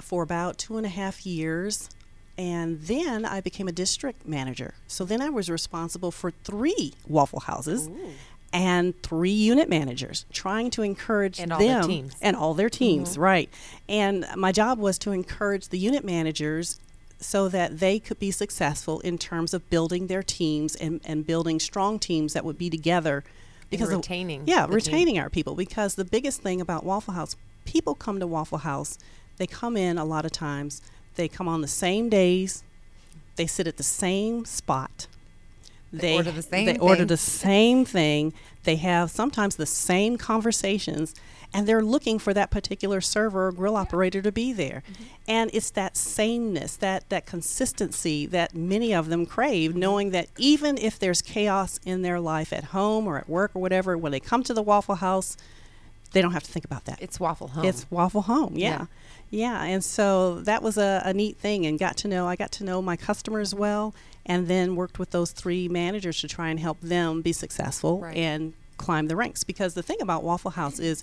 [0.00, 1.90] for about two and a half years.
[2.38, 4.74] And then I became a district manager.
[4.86, 7.90] So then I was responsible for three Waffle Houses
[8.54, 11.82] and three unit managers, trying to encourage And them
[12.22, 13.50] and all their teams, right?
[13.88, 16.80] And my job was to encourage the unit managers
[17.18, 21.60] so that they could be successful in terms of building their teams and, and building
[21.60, 23.24] strong teams that would be together.
[23.72, 24.74] Because of- retaining yeah, the team.
[24.74, 25.54] retaining our people.
[25.54, 28.98] Because the biggest thing about Waffle House, people come to Waffle House,
[29.38, 30.80] they come in a lot of times,
[31.16, 32.62] they come on the same days,
[33.36, 35.06] they sit at the same spot.
[35.92, 38.32] They order the same They order the same thing.
[38.64, 41.14] They have sometimes the same conversations,
[41.54, 44.82] and they're looking for that particular server or grill operator to be there.
[44.92, 45.04] Mm-hmm.
[45.28, 49.32] And it's that sameness, that that consistency that many of them Mm-hmm.
[49.32, 53.52] crave, knowing that even if there's chaos in their life at home or at work
[53.54, 55.36] or whatever, when they come to the Waffle House,
[56.12, 57.00] they don't have to think about that.
[57.02, 57.64] it's Waffle Home.
[57.64, 58.68] It's Waffle Home, Yeah.
[58.70, 58.86] yeah.
[59.34, 62.52] Yeah, and so that was a, a neat thing and got to know I got
[62.52, 63.94] to know my customers well
[64.26, 68.14] and then worked with those three managers to try and help them be successful Right.
[68.16, 71.02] and climb the ranks because the thing about Waffle House is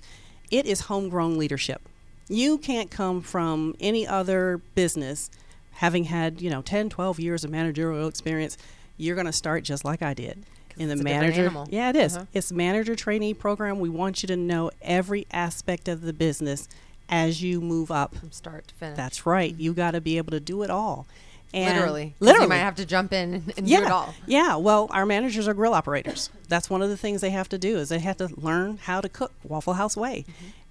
[0.50, 1.82] it is homegrown leadership.
[2.28, 5.28] You can't come from any other business
[5.72, 8.56] having had, you know, 10, 12 years of managerial experience.
[8.96, 10.44] You're going to start just like I did.
[10.80, 12.16] In the it's manager, yeah, it is.
[12.16, 12.24] Uh-huh.
[12.32, 13.80] It's manager trainee program.
[13.80, 16.68] We want you to know every aspect of the business
[17.08, 18.14] as you move up.
[18.16, 18.96] from start to finish.
[18.96, 19.54] That's right.
[19.56, 21.06] You got to be able to do it all.
[21.52, 22.14] And literally.
[22.20, 24.14] literally, You might have to jump in and, and yeah, do it all.
[24.26, 24.56] yeah.
[24.56, 26.30] Well, our managers are grill operators.
[26.48, 29.00] That's one of the things they have to do is they have to learn how
[29.00, 30.24] to cook Waffle House way,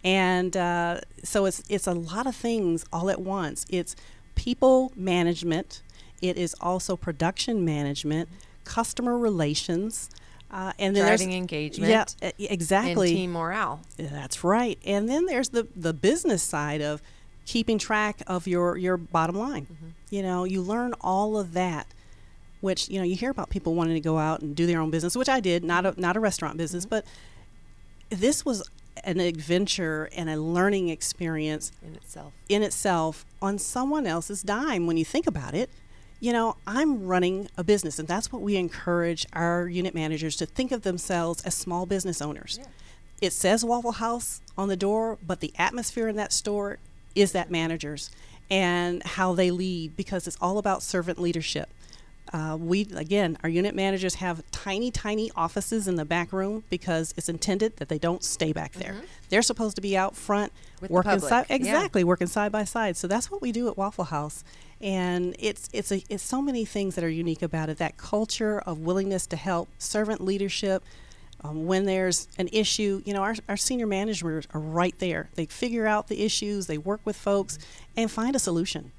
[0.03, 3.66] and uh, so it's it's a lot of things all at once.
[3.70, 3.95] It's
[4.36, 5.82] people management.
[6.22, 8.30] It is also production management,
[8.70, 10.09] customer relations,
[10.51, 13.09] uh, and then Driving there's engagement Yeah, exactly.
[13.09, 13.82] and team morale.
[13.97, 14.78] That's right.
[14.86, 17.01] And then there's the the business side of
[17.45, 19.65] keeping track of your your bottom line.
[20.09, 21.88] You know, you learn all of that
[22.61, 24.89] which, you know, you hear about people wanting to go out and do their own
[24.91, 27.05] business, which I did, not a not a restaurant business, but
[28.09, 28.67] this was
[29.05, 32.34] an adventure and a learning experience in itself.
[32.49, 35.70] in itself on someone else's dime when you think about it.
[36.20, 40.45] You know, I'm running a business, and that's what we encourage our unit managers to
[40.45, 42.59] think of themselves as small business owners.
[42.61, 42.67] Yeah.
[43.22, 46.78] It says Waffle House on the door, but the atmosphere in that store
[47.15, 48.11] is that manager's
[48.51, 51.70] and how they lead because it's all about servant leadership.
[52.32, 57.13] Uh, we again, our unit managers have tiny, tiny offices in the back room because
[57.17, 58.93] it's intended that they don't stay back there.
[58.93, 59.05] Mm-hmm.
[59.30, 60.51] They're supposed to be out front,
[60.82, 62.05] With working side exactly, yeah.
[62.07, 62.97] working side by side.
[62.97, 64.43] So that's what we do at Waffle House,
[64.80, 67.77] and it's it's a, it's so many things that are unique about it.
[67.77, 70.84] That culture of willingness to help, servant leadership.
[71.41, 75.30] Um, when there's an issue, you know, our, our senior managers are right there.
[75.36, 77.57] They figure out the issues, they work with folks,
[77.95, 78.91] and find a solution.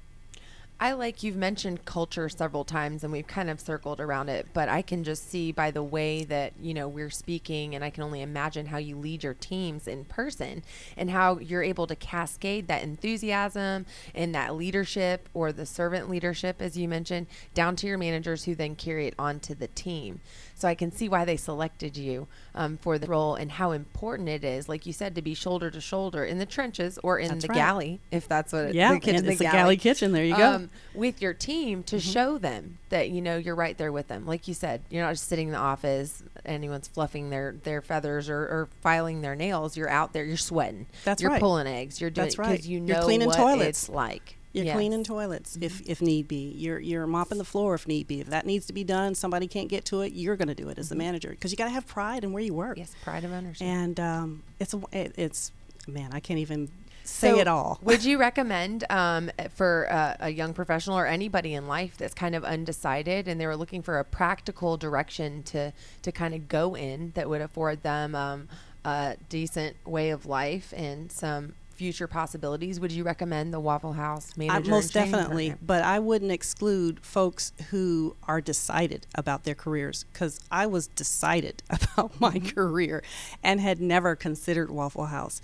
[0.83, 4.67] I like you've mentioned culture several times and we've kind of circled around it, but
[4.67, 8.01] I can just see by the way that, you know, we're speaking and I can
[8.01, 10.63] only imagine how you lead your teams in person
[10.97, 16.63] and how you're able to cascade that enthusiasm and that leadership or the servant leadership
[16.63, 20.19] as you mentioned down to your managers who then carry it onto the team.
[20.61, 24.29] So I can see why they selected you um, for the role and how important
[24.29, 27.29] it is, like you said, to be shoulder to shoulder in the trenches or in
[27.29, 27.55] that's the right.
[27.55, 30.11] galley, if that's what yeah, the kitchen, it's the a galley kitchen.
[30.11, 30.51] There you go.
[30.51, 32.11] Um, with your team to mm-hmm.
[32.11, 34.27] show them that you know you're right there with them.
[34.27, 36.21] Like you said, you're not just sitting in the office.
[36.45, 39.75] Anyone's fluffing their their feathers or, or filing their nails.
[39.75, 40.23] You're out there.
[40.23, 40.85] You're sweating.
[41.05, 41.37] That's you're right.
[41.37, 41.99] You're pulling eggs.
[41.99, 42.63] You're doing because right.
[42.63, 43.85] you know you're cleaning what toilets.
[43.85, 44.37] it's like.
[44.53, 44.75] You're yes.
[44.75, 45.63] cleaning toilets mm-hmm.
[45.63, 46.53] if, if need be.
[46.57, 48.19] You're you're mopping the floor if need be.
[48.19, 50.13] If that needs to be done, somebody can't get to it.
[50.13, 51.05] You're going to do it as the mm-hmm.
[51.05, 52.77] manager because you got to have pride in where you work.
[52.77, 53.65] Yes, pride of ownership.
[53.65, 55.51] And um, it's a, it, it's
[55.87, 56.69] man, I can't even
[57.03, 57.79] say so it all.
[57.81, 62.35] would you recommend um, for uh, a young professional or anybody in life that's kind
[62.35, 66.75] of undecided and they were looking for a practical direction to to kind of go
[66.75, 68.47] in that would afford them um,
[68.85, 74.37] a decent way of life and some future possibilities, would you recommend the Waffle House
[74.37, 74.69] manager?
[74.69, 75.65] most definitely, program?
[75.65, 81.63] but I wouldn't exclude folks who are decided about their careers because I was decided
[81.71, 82.49] about my mm-hmm.
[82.49, 83.01] career
[83.41, 85.41] and had never considered Waffle House.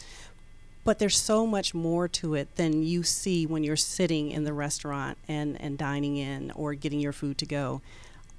[0.84, 4.54] But there's so much more to it than you see when you're sitting in the
[4.54, 7.82] restaurant and, and dining in or getting your food to go.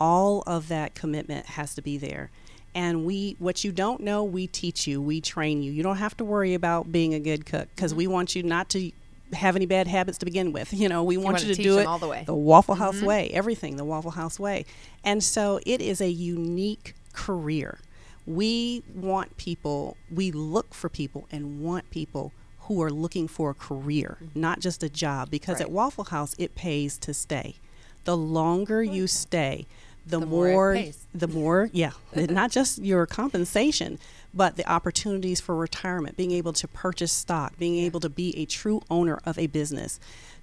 [0.00, 2.30] All of that commitment has to be there
[2.74, 6.16] and we what you don't know we teach you we train you you don't have
[6.16, 7.98] to worry about being a good cook because mm-hmm.
[7.98, 8.90] we want you not to
[9.32, 11.86] have any bad habits to begin with you know we want you to do it
[11.86, 13.06] all the way the waffle house mm-hmm.
[13.06, 14.64] way everything the waffle house way
[15.04, 17.78] and so it is a unique career
[18.26, 23.54] we want people we look for people and want people who are looking for a
[23.54, 24.40] career mm-hmm.
[24.40, 25.62] not just a job because right.
[25.62, 27.56] at waffle house it pays to stay
[28.04, 29.66] the longer you stay
[30.08, 30.84] the, the more, more
[31.14, 33.98] the more yeah not just your compensation
[34.34, 37.84] but the opportunities for retirement being able to purchase stock being yeah.
[37.84, 39.98] able to be a true owner of a business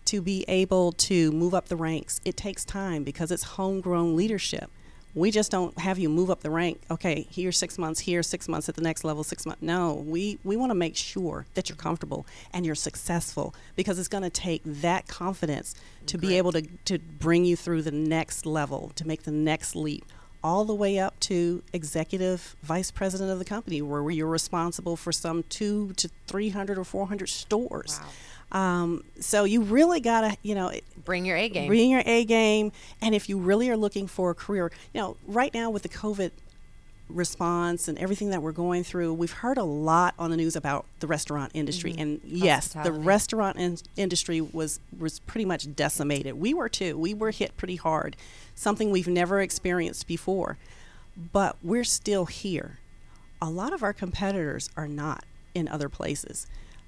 [0.05, 2.21] to be able to move up the ranks.
[2.23, 4.71] It takes time because it's homegrown leadership
[5.15, 6.81] we just don't have you move up the rank.
[6.91, 9.61] Okay, here six months, here six months at the next level, six months.
[9.61, 14.09] No, we we want to make sure that you're comfortable and you're successful because it's
[14.09, 15.73] going to take that confidence
[16.07, 16.29] to Great.
[16.29, 20.05] be able to to bring you through the next level, to make the next leap
[20.45, 25.11] all the way up to executive vice president of the company, where you're responsible for
[25.11, 27.99] some two to 300 or 400 stores.
[28.51, 28.61] Wow.
[28.61, 30.71] Um, so you really gotta, you know,
[31.03, 31.67] bring your A game.
[31.67, 32.71] Bring your A game,
[33.01, 35.89] and if you really are looking for a career, you know, right now with the
[35.89, 36.29] COVID
[37.09, 40.85] response and everything that we're going through, we've heard a lot on the news about
[40.99, 41.91] the restaurant industry.
[41.91, 42.01] Mm-hmm.
[42.01, 46.35] And yes, the restaurant in- industry was was pretty much decimated.
[46.35, 46.97] We were too.
[46.97, 48.15] We were hit pretty hard,
[48.55, 50.57] something we've never experienced before.
[51.31, 52.79] But we're still here.
[53.41, 56.47] A lot of our competitors are not in other places.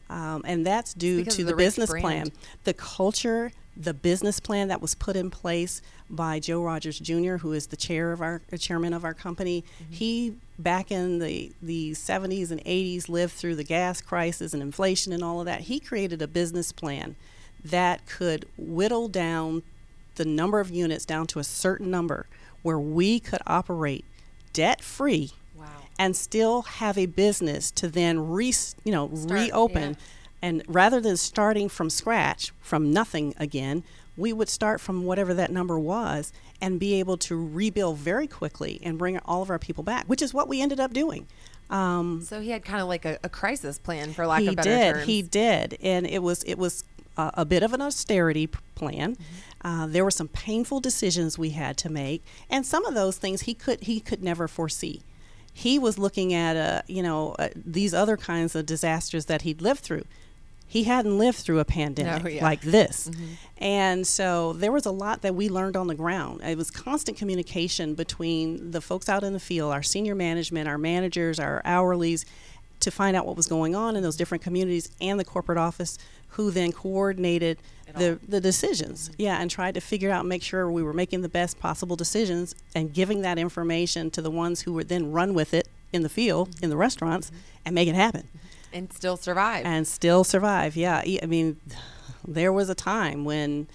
[0.10, 2.04] Um, and that's due to the, the business brand.
[2.04, 2.32] plan,
[2.64, 7.54] the culture, the business plan that was put in place by Joe Rogers Jr., who
[7.54, 9.64] is the chair of our uh, chairman of our company.
[9.82, 9.94] Mm-hmm.
[9.94, 15.14] He back in the the 70s and 80s lived through the gas crisis and inflation
[15.14, 15.62] and all of that.
[15.62, 17.16] He created a business plan
[17.64, 19.64] that could whittle down
[20.16, 22.26] the number of units down to a certain number
[22.64, 24.04] where we could operate
[24.54, 25.32] debt free
[26.00, 28.54] and still have a business to then re,
[28.84, 29.90] you know, Start, reopen.
[29.92, 30.06] Yeah.
[30.42, 33.84] And rather than starting from scratch, from nothing again,
[34.16, 38.80] we would start from whatever that number was and be able to rebuild very quickly
[38.84, 41.28] and bring all of our people back, which is what we ended up doing.
[41.70, 44.70] Um, so he had kind of like a, a, crisis plan, for lack of better
[44.70, 45.06] did, terms.
[45.06, 46.86] He did, and it was it was
[47.18, 49.16] uh, a bit of an austerity plan.
[49.16, 49.68] Mm-hmm.
[49.68, 53.42] Uh, there were some painful decisions we had to make, and some of those things
[53.42, 55.02] he could he could never foresee
[55.58, 59.60] he was looking at uh, you know uh, these other kinds of disasters that he'd
[59.60, 60.04] lived through
[60.68, 62.44] he hadn't lived through a pandemic No, yeah.
[62.44, 63.10] like this.
[63.10, 63.26] Mm-hmm.
[63.60, 66.42] And so there was a lot that we learned on the ground.
[66.44, 70.78] It was constant communication between the folks out in the field, our senior management, our
[70.78, 72.26] managers, our hourlies,
[72.82, 75.98] to find out what was going on in those different communities and the corporate office,
[76.32, 77.58] who then coordinated
[77.98, 79.10] the, the decisions.
[79.10, 79.22] Mm-hmm.
[79.22, 82.54] Yeah, and tried to figure out, make sure we were making the best possible decisions
[82.76, 86.10] and giving that information to the ones who would then run with it in the
[86.10, 86.66] field, mm-hmm.
[86.66, 87.32] in the restaurants,
[87.66, 88.28] and make it happen
[88.74, 89.66] And still survive.
[89.66, 90.76] and still survive.
[90.76, 91.58] Yeah, i mean,
[92.28, 93.68] there was a time when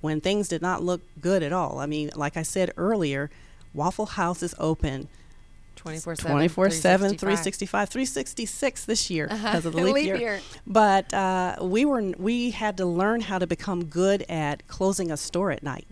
[0.00, 1.78] when things did not look good at all.
[1.80, 3.30] I mean, like I said earlier,
[3.74, 5.08] Waffle House is open
[5.76, 6.30] 24 7.
[6.32, 10.16] 24 7 365 366 this year because of the leap, Leap year.
[10.16, 10.40] year.
[10.66, 15.16] but uh, we were we had to learn how to become good at closing a
[15.16, 15.86] store at night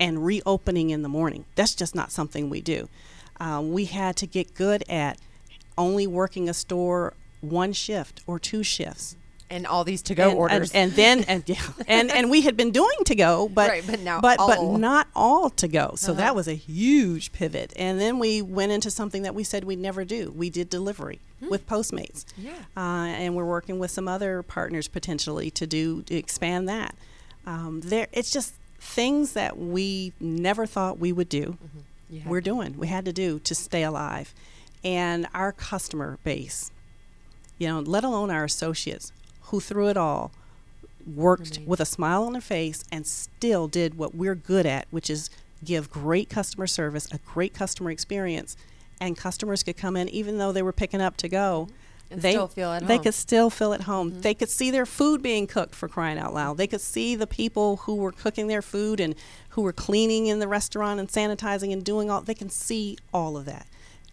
[0.00, 2.88] and reopening in the morning that's just not something we do
[3.40, 5.18] um, we had to get good at
[5.76, 9.16] only working a store one shift or two shifts
[9.50, 10.70] And all these to go orders.
[10.72, 13.84] and, and then and yeah, and and we had been doing to go, but Right,
[13.86, 14.48] but now but all.
[14.48, 15.94] but not all to go.
[15.96, 16.20] So Uh-huh.
[16.20, 17.72] that was a huge pivot.
[17.76, 20.32] And then we went into something that we said we'd never do.
[20.36, 22.24] We did delivery with Postmates.
[22.34, 22.46] Hmm.
[22.46, 22.52] Yeah.
[22.76, 26.94] uh, and we're working with some other partners potentially to do to expand that.
[27.46, 31.56] Um, there, it's just things that we never thought we would do.
[32.12, 32.44] Had We're to.
[32.44, 32.78] doing.
[32.78, 34.34] We had to do to stay alive,
[34.84, 36.70] and our customer base,
[37.58, 40.30] you know, let alone our associates who through it all
[41.06, 41.68] worked Remained.
[41.68, 45.30] with a smile on their face and still did what we're good at, which is
[45.64, 48.56] give great customer service, a great customer experience,
[49.00, 51.68] and customers could come in even though they were picking up to go.
[52.10, 52.96] And they, still feel at they home.
[52.96, 53.02] Mm-hmm.
[53.02, 54.20] could still feel at home.
[54.22, 56.56] They could see their food being cooked for crying out loud.
[56.56, 59.14] They could see the people who were cooking their food and
[59.50, 62.22] who were cleaning in the restaurant and sanitizing and doing all.
[62.22, 63.66] They can see all of that,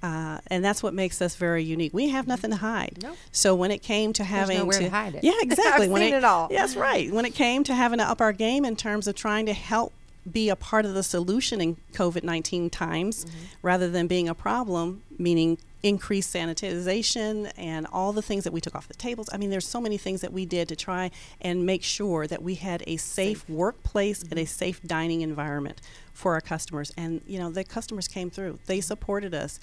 [0.06, 1.94] uh, and that's what makes us very unique.
[1.94, 3.00] We have nothing to hide.
[3.02, 3.18] Nope.
[3.32, 5.24] So when it came to having to, to hide it.
[5.24, 5.86] yeah, exactly.
[5.86, 6.48] I've when seen it all.
[6.52, 7.12] Yes, right.
[7.12, 9.92] When it came to having to up our game in terms of trying to help
[10.32, 13.36] be a part of the solution in COVID 19 times Mm-hmm.
[13.62, 18.76] rather than being a problem, meaning increased sanitization and all the things that we took
[18.76, 19.30] off the tables.
[19.32, 22.42] I mean, there's so many things that we did to try and make sure that
[22.42, 24.40] we had a safe, workplace and Mm-hmm.
[24.40, 25.80] a safe dining environment
[26.14, 26.92] for our customers.
[26.98, 29.60] And, you know, the customers came through, they supported us.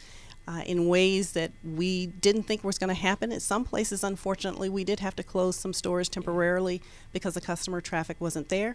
[0.49, 3.31] Uh, in ways that we didn't think was going to happen.
[3.31, 6.83] At some places, unfortunately, we did have to close some stores temporarily
[7.13, 8.75] because the customer traffic wasn't there.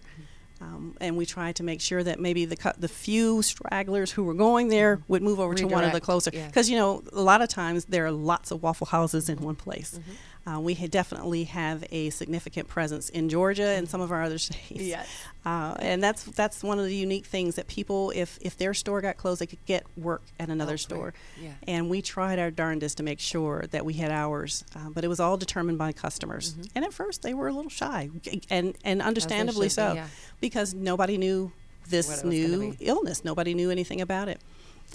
[0.61, 4.23] Um, and we tried to make sure that maybe the cu- the few stragglers who
[4.23, 6.31] were going there would move over to one of the Redirect, closer.
[6.33, 6.47] yeah.
[6.47, 9.55] Because you know, a lot of times there are lots of Waffle Houses in one
[9.55, 9.99] place.
[9.99, 10.11] Mm-hmm.
[10.47, 14.81] Uh, we definitely have a significant presence in Georgia and some of our other states.
[14.81, 15.07] Yes.
[15.45, 19.01] Uh, and that's that's one of the unique things that people, if if their store
[19.01, 21.13] got closed, they could get work at another Oh, store.
[21.41, 21.51] Yeah.
[21.67, 25.07] And we tried our darndest to make sure that we had ours, uh, but it
[25.07, 26.53] was all determined by customers.
[26.53, 26.61] Mm-hmm.
[26.75, 28.09] And at first, they were a little shy,
[28.49, 30.07] and and understandably should be, so, yeah.
[30.39, 31.51] because nobody knew
[31.89, 32.85] this it was gonna new be.
[32.85, 33.25] illness.
[33.25, 34.39] Nobody knew anything about it.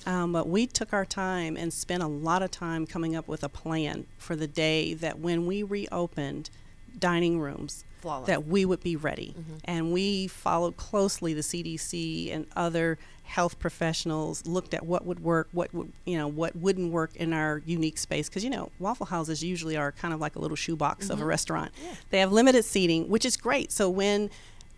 [0.06, 3.44] Um, but we took our time and spent a lot of time coming up with
[3.44, 6.50] a plan for the day that when we reopened
[6.98, 8.26] dining rooms, Flawless.
[8.26, 9.34] that we would be ready.
[9.38, 9.54] Mm-hmm.
[9.64, 15.48] And we followed closely the CDC and other health professionals, looked at what would work,
[15.52, 18.28] what would you know, what wouldn't work in our unique space.
[18.28, 21.12] Because you know, Waffle Houses usually are kind of like a little shoebox Mm-hmm.
[21.14, 21.72] of a restaurant.
[21.82, 21.94] Yeah.
[22.10, 23.70] They have limited seating, which is great.
[23.72, 24.30] So when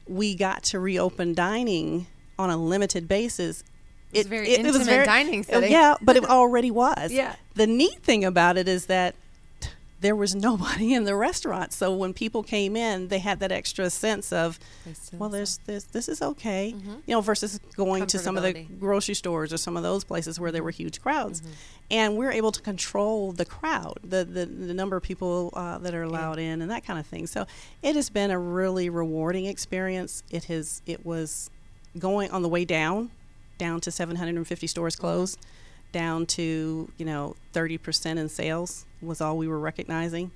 [0.07, 2.07] we got to reopen dining
[2.39, 3.65] on a limited basis.
[4.17, 5.73] Was a very intimate dining oh, setting.
[5.73, 7.13] Yeah, but it already was.
[7.13, 7.37] Yeah.
[7.55, 9.15] The neat thing about it is that
[10.05, 11.73] there was nobody in the restaurant.
[11.73, 14.61] So when people came in, they had that extra sense of,
[15.15, 16.75] well, there's this this is okay,
[17.07, 20.39] you know, versus going to some of the grocery stores or some of those places
[20.39, 21.43] where there were huge crowds,
[21.91, 25.95] and we're able to control the crowd, the the, the number of people uh, that
[25.95, 27.27] are allowed in, and that kind of thing.
[27.27, 27.47] So
[27.83, 30.23] it has been a really rewarding experience.
[30.31, 31.49] It has it was
[31.99, 33.11] going on the way down,
[33.59, 35.39] down to 750 stores closed,
[35.93, 40.31] down to you know 30% in sales was all we were recognizing,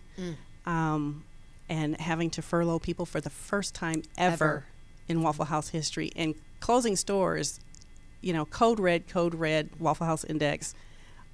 [0.66, 1.24] um,
[1.68, 4.64] and having to furlough people for the first time ever, Ever.
[5.08, 7.60] in Waffle House history, and closing stores,
[8.20, 10.74] you know, code red, code red, Waffle House index.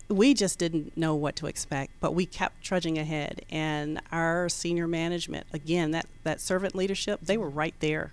[0.09, 3.41] We just didn't know what to expect, but we kept trudging ahead.
[3.49, 8.13] And our senior management, again, that, that servant leadership, they were right there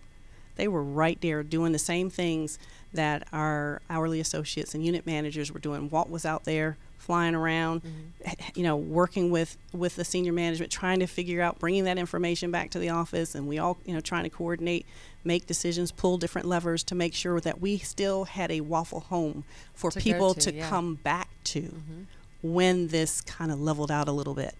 [0.55, 2.59] they were right there doing the same things
[2.93, 5.89] that our hourly associates and unit managers were doing.
[5.89, 7.81] Walt was out there flying around,
[8.25, 8.49] h- mm-hmm.
[8.59, 12.51] you know, working with with the senior management, trying to figure out, bringing that information
[12.51, 14.85] back to the office, and we all, you know, trying to coordinate,
[15.23, 19.43] make decisions, pull different levers to make sure that we still had a waffle home
[19.73, 20.69] for To people to, to yeah.
[20.69, 22.03] come back to mm-hmm.
[22.43, 24.55] when this kind of leveled out a little bit.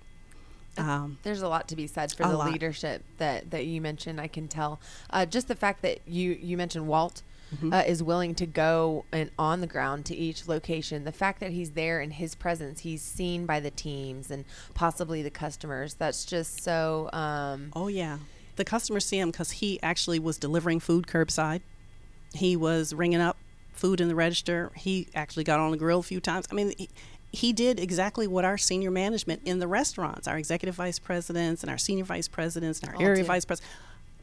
[0.78, 2.51] Um, There's a lot to be said for the lot.
[2.51, 4.22] leadership that, that you mentioned.
[4.22, 4.80] I can tell.
[5.09, 7.22] Uh, just the fact that you, you mentioned Walt
[7.53, 7.74] Mm-hmm.
[7.74, 11.03] uh, is willing to go and on the ground to each location.
[11.03, 15.22] The fact that he's there in his presence, he's seen by the teams and possibly
[15.22, 15.95] the customers.
[15.95, 17.09] That's just so.
[17.11, 18.19] Um, Oh yeah,
[18.55, 21.59] the customers see him because he actually was delivering food curbside.
[22.34, 23.36] He was ringing up
[23.74, 24.72] food in the register.
[24.78, 26.47] He actually got on the grill a few times.
[26.49, 26.88] I mean, he,
[27.32, 31.69] he did exactly what our senior management in the restaurants, our executive vice presidents and
[31.69, 33.73] our senior vice presidents and our All area vice presidents,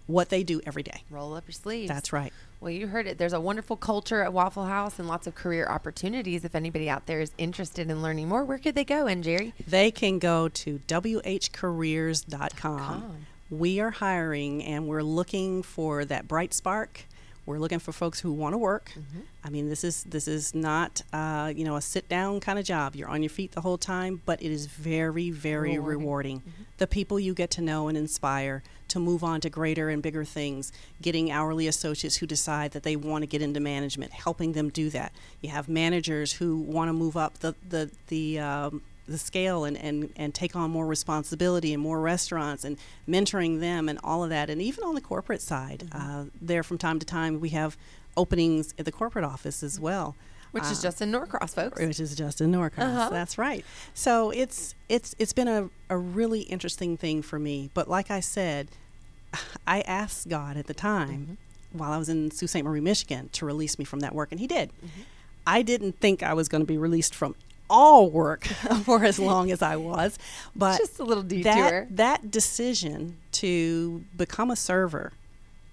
[0.06, 1.02] what they do every day.
[1.11, 1.88] roll up your sleeves.
[1.88, 2.32] That's right.
[2.61, 3.18] Well, you heard it.
[3.18, 6.44] There's a wonderful culture at Waffle House and lots of career opportunities.
[6.44, 9.04] If anybody out there is interested in learning more, where could they go?
[9.04, 12.78] Njeri, They can go to whcareers.com.
[12.78, 13.26] com.
[13.50, 17.04] We are hiring and we're looking for that bright spark.
[17.49, 18.90] We're looking for folks who want to work.
[18.90, 19.20] Mm-hmm.
[19.42, 22.64] I mean, this is this is not uh, you know a sit down kind of
[22.66, 22.94] job.
[22.94, 25.99] You're on your feet the whole time, but it is very very Rewarding.
[25.99, 26.42] rewarding.
[26.76, 30.26] The people you get to know and inspire to move on to greater and bigger
[30.26, 30.72] things.
[31.01, 34.90] Getting hourly associates who decide that they want to get into management, helping them do
[34.90, 35.12] that.
[35.40, 39.76] You have managers who want to move up the the the um, the scale and,
[39.76, 42.76] and, and take on more responsibility and more restaurants and
[43.09, 44.50] mentoring them and all of that.
[44.50, 47.76] And even on the corporate side, uh, there from time to time we have
[48.16, 50.14] openings at the corporate office as well.
[50.52, 51.80] which is Uh, just in Norcross, folks.
[51.80, 52.84] which is Justin Norcross.
[52.86, 53.11] Uh-huh.
[53.11, 53.64] That's right.
[53.94, 57.70] So it's it's it's been a, a really interesting thing for me.
[57.74, 58.68] But like I said,
[59.66, 61.36] I asked God at the time
[61.72, 62.62] while I was in Sault Ste.
[62.64, 64.70] Marie, Michigan, to release me from that work, and He did.
[65.46, 67.34] I didn't think I was going to be released from
[67.71, 68.45] all work
[68.85, 70.19] for as long as I was,
[70.57, 71.87] but Just a little detour.
[71.91, 75.12] that that decision to become a server,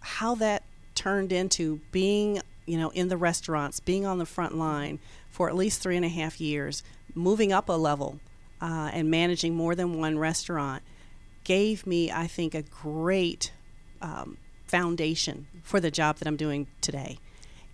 [0.01, 4.99] how that turned into being, you know, in the restaurants, being on the front line
[5.29, 6.83] for at least three and a half years,
[7.13, 8.19] moving up a level,
[8.61, 10.81] uh, and managing more than one restaurant,
[11.43, 13.51] gave me, I think, a great
[14.01, 17.19] um, foundation for the job that I'm doing today.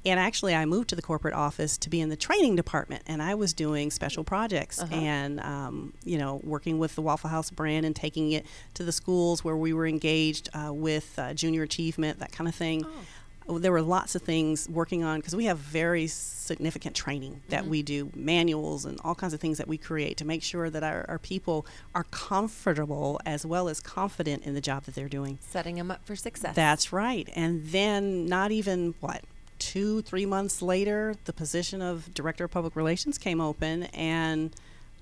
[0.04, 3.22] And actually, I moved to the corporate office to be in the training department, and
[3.22, 4.96] I was doing special projects Uh-huh.
[4.96, 8.92] and, um, you know, working with the Waffle House brand and taking it to the
[8.92, 12.84] schools where we were engaged uh, with uh, junior achievement, that kind of thing.
[12.86, 13.58] Oh.
[13.60, 17.82] There were lots of things working on because we have very significant training that we
[17.82, 21.06] do, manuals and all kinds of things that we create to make sure that our,
[21.10, 25.38] our people are comfortable as well as confident in the job that they're doing.
[25.42, 26.56] Setting them up for success.
[26.56, 27.28] That's right.
[27.36, 29.24] And then, not even what,
[29.62, 34.52] two, three months later, the position of Director of Public Relations came open, and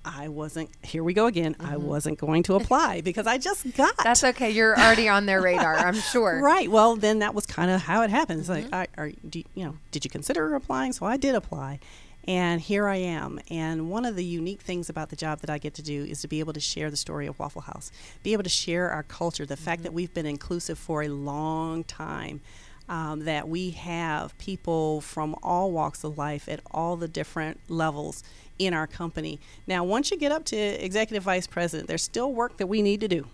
[0.03, 1.85] I wasn't, here we go again, I mm-hmm.
[1.85, 3.95] wasn't going to apply because I just got.
[4.03, 4.51] That's okay.
[4.51, 6.41] You're already on their radar, I'm sure.
[6.41, 6.69] Right.
[6.69, 8.41] Well, then that was kind of how it happened.
[8.41, 8.75] It's like, mm-hmm.
[8.75, 10.91] I, are, do, you- you know, did you consider applying?
[10.91, 11.79] So I did apply.
[12.27, 13.39] And here I am.
[13.49, 16.21] And one of the unique things about the job that I get to do is
[16.21, 17.91] to be able to share the story of Waffle House,
[18.23, 19.83] be able to share our culture, the fact mm-hmm.
[19.85, 22.41] that we've been inclusive for a long time.
[22.89, 28.23] Um, that we have people from all walks of life at all the different levels
[28.57, 29.39] in our company.
[29.67, 32.99] Now, once you get up to executive vice president, there's still work that we need
[33.01, 33.27] to do.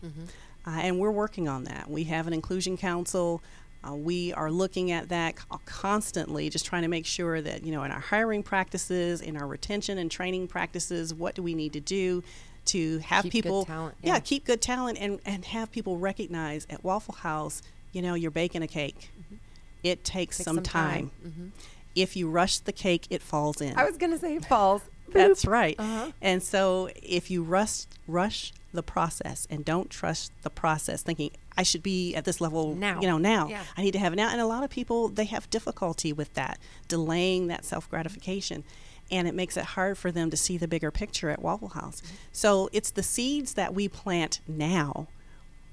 [0.68, 1.90] Uh, and we're working on that.
[1.90, 3.42] We have an inclusion council.
[3.88, 7.84] Uh, we are looking at that constantly, just trying to make sure that, you know,
[7.84, 11.80] in our hiring practices, in our retention and training practices, what do we need to
[11.80, 12.24] do
[12.66, 14.16] to have Keep people, talent, yeah.
[14.16, 14.20] yeah.
[14.20, 17.62] keep good talent and, and have people recognize at Waffle House,
[17.94, 19.12] you know, you're baking a cake.
[19.86, 21.12] It takes, Takes some, some time.
[21.24, 21.34] time.
[21.56, 21.62] Mhm.
[21.96, 23.78] If you rush the cake, it falls in.
[23.78, 24.82] I was going to say it falls.
[25.08, 25.76] That's right.
[25.80, 26.12] Uh-huh.
[26.22, 31.64] And so if you rush rush the process and don't trust the process, thinking I
[31.64, 33.00] should be at this level Now.
[33.00, 33.48] you know, now.
[33.48, 33.64] Yeah.
[33.78, 34.30] I need to have it now.
[34.30, 36.58] And a lot of people they have difficulty with that,
[36.88, 38.64] delaying that self gratification.
[39.12, 42.02] And it makes it hard for them to see the bigger picture at Waffle House.
[42.02, 42.16] Mm-hmm.
[42.32, 45.08] So it's the seeds that we plant now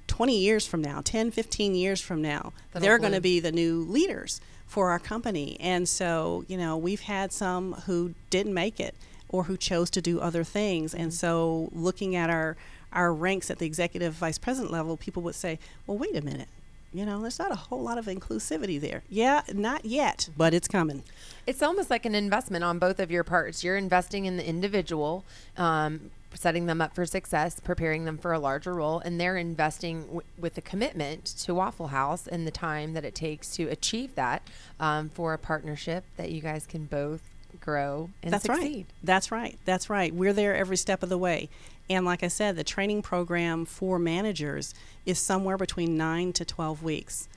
[0.07, 3.53] 20 years from now, 10, 15 years from now, That'll they're going to be the
[3.53, 5.57] new leaders for our company.
[5.61, 8.95] And so, you know, we've had some who didn't make it
[9.29, 10.95] or who chose to do other things.
[10.95, 12.57] And so, looking at our
[12.93, 16.49] our ranks at the executive vice president level, people would say, "Well, wait a minute.
[16.93, 20.69] You know, there's not a whole lot of inclusivity there." Yeah, not yet, but it's
[20.69, 21.03] coming.
[21.47, 23.65] It's almost like an investment on both of your parts.
[23.65, 25.25] You're investing in the individual,
[25.57, 30.03] um, setting them up for success, preparing them for a larger role, and they're investing
[30.03, 34.15] w- with a commitment to Waffle House and the time that it takes to achieve
[34.15, 34.43] that
[34.81, 37.23] um, for a partnership that you guys can both
[37.61, 38.77] grow and That's succeed.
[38.77, 38.87] right.
[39.05, 39.59] That's right.
[39.65, 40.15] That's right.
[40.15, 41.49] We're there every step of the way.
[41.91, 46.83] And like I said, the training program for managers is somewhere between 9 to 12
[46.83, 47.29] weeks.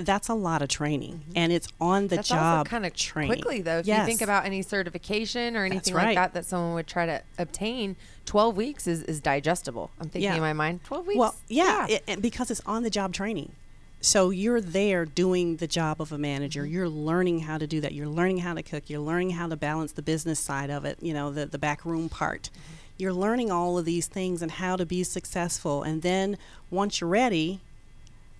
[0.00, 3.32] That's a lot of training, and it's on the That's job kind of training.
[3.32, 3.78] quickly though.
[3.78, 4.00] If yes.
[4.00, 7.96] you think about any certification or anything like that that someone would try to obtain,
[8.26, 9.90] twelve weeks is, is digestible.
[9.98, 10.34] I'm thinking Yeah.
[10.36, 11.18] in my mind, twelve weeks.
[11.18, 13.52] Well, yeah, It, and because it's on the job training.
[14.00, 16.62] So you're there doing the job of a manager.
[16.64, 16.74] Mm-hmm.
[16.74, 17.94] You're learning how to do that.
[17.94, 18.90] You're learning how to cook.
[18.90, 21.86] You're learning how to balance the business side of it, you know, the, the back
[21.86, 22.50] room part.
[22.52, 22.74] Mm-hmm.
[22.98, 25.82] You're learning all of these things and how to be successful.
[25.82, 26.36] And then
[26.70, 27.60] once you're ready,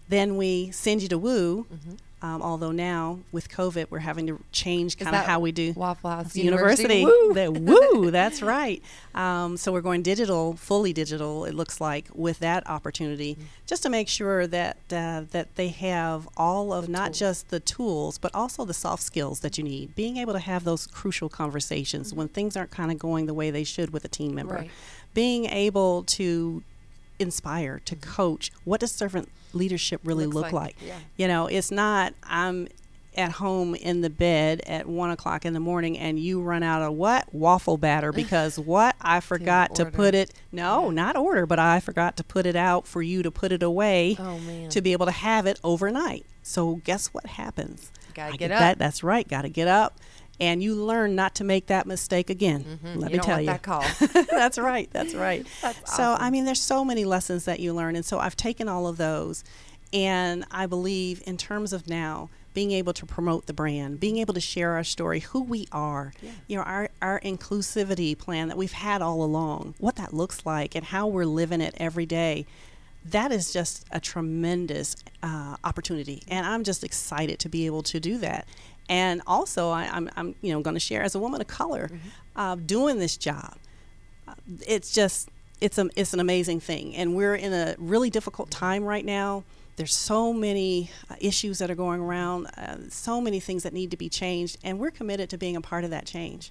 [0.08, 1.66] then we send you to Woo.
[2.22, 5.04] Um, although now with COVID, we're having to change Mm-hmm.
[5.04, 7.00] Kind of how we do Waffle House University.
[7.00, 7.04] University.
[7.04, 7.34] Woo!
[7.34, 7.52] The-
[8.00, 8.82] woo, that's right.
[9.14, 11.44] Um, so we're going digital, fully digital.
[11.44, 13.36] It looks like with that opportunity,
[13.66, 18.16] just to make sure that uh, that they have all of not just the tools,
[18.16, 19.94] but also the soft skills that you need.
[19.94, 23.50] Being able to have those crucial conversations when things aren't kind of going the way
[23.50, 24.54] they should with a team member.
[24.54, 24.70] Right.
[25.12, 26.62] Being able to
[27.24, 28.10] inspire, to mm-hmm.
[28.10, 28.52] coach.
[28.64, 30.76] What does servant leadership really Looks look like, like?
[30.80, 30.98] yeah.
[31.16, 32.68] You know, it's not I'm
[33.16, 36.82] at home in the bed at one o'clock in the morning and you run out
[36.82, 41.60] of what waffle batter because what I forgot to put it no not order but
[41.60, 44.90] I forgot to put it out for you to put it away Oh, to be
[44.92, 46.26] able to have it overnight.
[46.42, 47.92] So guess what happens?
[48.14, 48.78] Gotta I get That, up.
[48.78, 49.26] that's right.
[49.26, 49.98] Got to get up.
[50.40, 52.64] And you learn not to make that mistake again.
[52.66, 53.00] Let Mm-hmm.
[53.00, 53.46] You me don't tell you.
[53.46, 53.84] that call.
[54.30, 54.88] that's right.
[54.92, 55.46] That's right.
[55.62, 56.24] That's so awesome.
[56.24, 58.96] I mean, there's so many lessons that you learn, and so I've taken all of
[58.96, 59.44] those,
[59.92, 64.34] and I believe in terms of now being able to promote the brand, being able
[64.34, 66.12] to share our story, who we are,
[66.48, 70.74] you know, our our inclusivity plan that we've had all along, what that looks like,
[70.74, 72.46] and how we're living it every day.
[73.06, 78.00] That is just a tremendous uh, opportunity, and I'm just excited to be able to
[78.00, 78.46] do that.
[78.88, 81.90] And also, I, I'm, I'm, you know, going to share as a woman of color,
[82.36, 83.56] uh, doing this job
[84.66, 85.28] it's just
[85.60, 86.94] it's a, it's an amazing thing.
[86.96, 89.44] And we're in a really difficult time right now.
[89.76, 93.90] There's so many uh, issues that are going around uh, so many things that need
[93.90, 96.50] to be changed and we're committed to being a part of that change.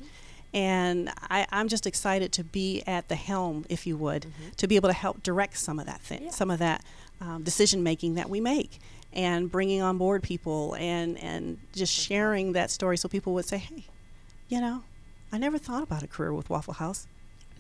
[0.53, 4.27] And I, I'm just excited to be at the helm, if you would,
[4.57, 6.83] to be able to help direct some of that thing, some of that
[7.21, 8.79] um, decision making that we make,
[9.13, 13.57] and bringing on board people and and just sharing that story so people would say,
[13.57, 13.85] hey,
[14.49, 14.83] you know,
[15.31, 17.07] I never thought about a career with Waffle House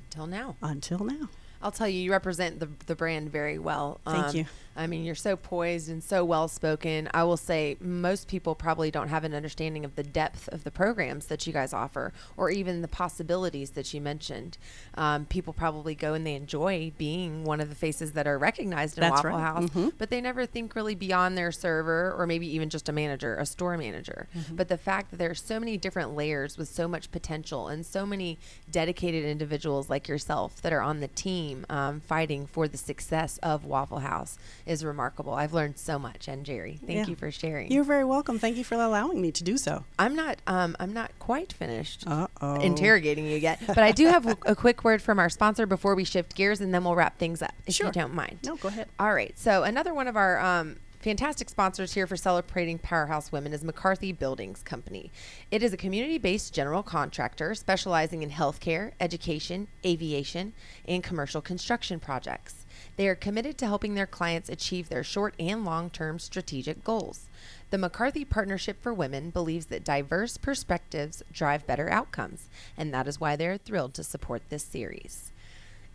[0.05, 0.55] Until now.
[0.61, 1.29] until now.
[1.63, 3.99] I'll tell you, you represent the the brand very well.
[4.05, 4.45] Um, Thank you.
[4.75, 7.07] I mean, you're so poised and so well spoken.
[7.13, 10.71] I will say most people probably don't have an understanding of the depth of the
[10.71, 14.57] programs that you guys offer, or even the possibilities that you mentioned.
[14.95, 18.97] Um, people probably go and they enjoy being one of the faces that are recognized
[18.97, 19.41] in That's Waffle right.
[19.41, 19.93] House, Mhm.
[19.99, 23.45] but they never think really beyond their server or maybe even just a manager, a
[23.45, 24.27] store manager.
[24.35, 24.55] Mm-hmm.
[24.55, 27.85] But the fact that there are so many different layers with so much potential and
[27.85, 28.39] so many
[28.71, 33.65] dedicated individuals like yourself that are on the team um, fighting for the success of
[33.65, 35.33] Waffle House is remarkable.
[35.33, 37.05] I've learned so much, Njeri, thank Yeah.
[37.07, 37.71] you for sharing.
[37.71, 38.39] You're very welcome.
[38.39, 39.83] Thank you for allowing me to do so.
[39.99, 40.39] I'm not.
[40.47, 42.55] Um, I'm not quite finished Uh-oh.
[42.61, 45.95] interrogating you yet, but I do have a, a quick word from our sponsor before
[45.95, 47.87] we shift gears, and then we'll wrap things up, if Sure.
[47.87, 48.39] you don't mind.
[48.45, 48.87] No, go ahead.
[48.99, 49.37] All right.
[49.37, 54.13] So another one of our um, fantastic sponsors here for celebrating Powerhouse Women is McCarthy
[54.13, 55.11] Buildings Company.
[55.51, 60.53] It is a community-based general contractor specializing in healthcare, education, aviation,
[60.87, 62.65] and commercial construction projects.
[62.95, 67.27] They are committed to helping their clients achieve their short and long-term strategic goals.
[67.69, 72.47] The McCarthy Partnership for Women believes that diverse perspectives drive better outcomes,
[72.77, 75.32] and that is why they are thrilled to support this series.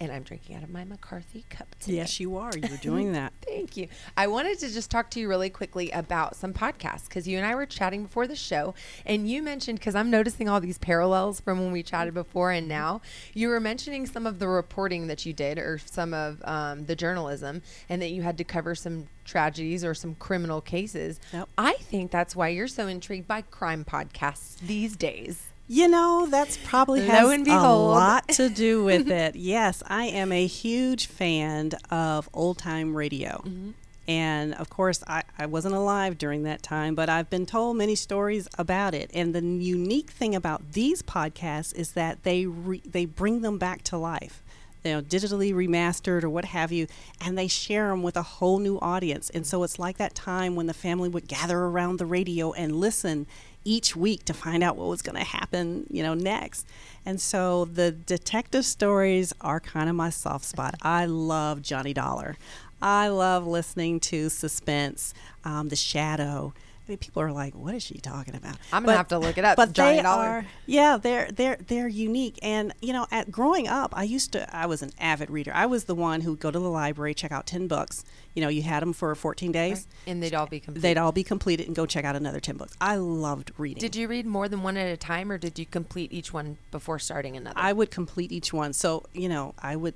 [0.00, 1.96] And I'm drinking out of my McCarthy cup today.
[1.96, 2.52] Yes, you are.
[2.56, 3.32] You're doing that.
[3.44, 3.88] Thank you.
[4.16, 7.44] I wanted to just talk to you really quickly about some podcasts because you and
[7.44, 11.40] I were chatting before the show, and you mentioned because I'm noticing all these parallels
[11.40, 13.00] from when we chatted before and now.
[13.34, 16.94] You were mentioning some of the reporting that you did, or some of um, the
[16.94, 21.18] journalism, and that you had to cover some tragedies or some criminal cases.
[21.32, 21.48] Yep.
[21.58, 25.47] I think that's why you're so intrigued by crime podcasts these days.
[25.70, 29.36] You know, that's probably has a lot to do with it.
[29.36, 33.42] Yes, I am a huge fan of old time radio.
[33.44, 33.70] Mm-hmm.
[34.08, 37.94] And of course, I, I wasn't alive during that time, but I've been told many
[37.94, 39.10] stories about it.
[39.12, 43.82] And the unique thing about these podcasts is that they re, they bring them back
[43.84, 44.42] to life,
[44.82, 46.86] you know, digitally remastered or what have you,
[47.20, 49.28] and they share them with a whole new audience.
[49.28, 52.76] And so it's like that time when the family would gather around the radio and
[52.76, 53.26] listen
[53.68, 56.66] each week to find out what was going to happen, you know, next.
[57.04, 60.74] And so the detective stories are kind of my soft spot.
[60.82, 62.38] I love Johnny Dollar.
[62.80, 65.12] I love listening to suspense,
[65.44, 66.54] um, The Shadow,
[66.96, 69.44] people are like, "What is she talking about?" I'm gonna But- have to look it
[69.44, 69.56] up.
[69.56, 70.24] But Johnny they Dollar.
[70.28, 72.38] are, yeah, they're they're they're unique.
[72.42, 75.52] And you know, at growing up, I used to, I was an avid reader.
[75.54, 78.04] I was the one who would go to the library, check out ten books.
[78.34, 79.88] You know, you had them for 14 days.
[80.06, 80.80] and they'd all be complete.
[80.80, 82.72] They'd all be completed and go check out another 10 books.
[82.80, 83.80] I loved reading.
[83.80, 86.56] Did you read more than one at a time, or did you complete each one
[86.70, 87.58] before starting another?
[87.58, 88.74] I would complete each one.
[88.74, 89.94] So, you know, I would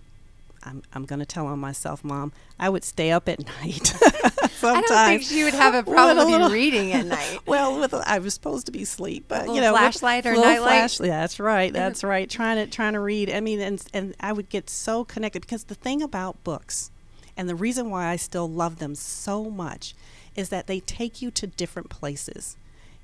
[0.64, 2.32] I'm I'm going to tell on myself, mom.
[2.58, 3.86] I would stay up at night.
[3.86, 4.62] Sometimes.
[4.62, 7.40] I don't think she would have a problem with little- reading at night.
[7.46, 10.58] Well, with a, I was supposed to be asleep, but you know, flashlight or nightlight?
[10.60, 11.72] flash- yeah, that's right.
[11.72, 12.28] That's right.
[12.30, 13.30] Trying to trying to read.
[13.30, 16.90] I mean, and and I would get so connected because the thing about books,
[17.36, 19.94] and the reason why I still love them so much,
[20.36, 22.56] is that they take you to different places.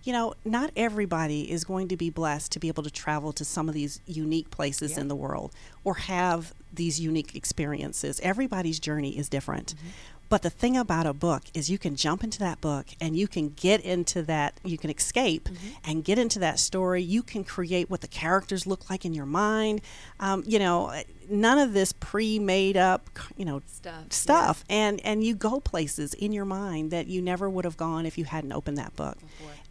[0.09, 3.45] You know, not everybody is going to be blessed to be able to travel to
[3.45, 5.01] some of these unique places Yeah.
[5.03, 5.53] in the world
[5.85, 8.19] or have these unique experiences.
[8.23, 9.75] Everybody's journey is different.
[9.77, 9.89] Mm-hmm.
[10.31, 13.27] But the thing about a book is you can jump into that book and you
[13.29, 15.69] can get into that, you can escape Mm-hmm.
[15.91, 17.03] and get into that story.
[17.03, 19.81] You can create what the characters look like in your mind.
[20.21, 20.93] Um, you know,
[21.31, 23.09] none of this pre-made up,
[23.39, 24.03] you know, Stuff, yeah.
[24.11, 24.65] stuff.
[24.71, 28.17] And and you go places in your mind that you never would have gone if
[28.19, 29.17] you hadn't opened that book.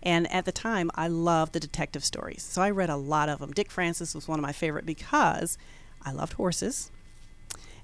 [0.08, 2.42] And at the time, I loved the detective stories.
[2.42, 3.52] So I read a lot of them.
[3.52, 5.58] Dick Francis was one of my favorite because
[6.02, 6.92] I loved horses.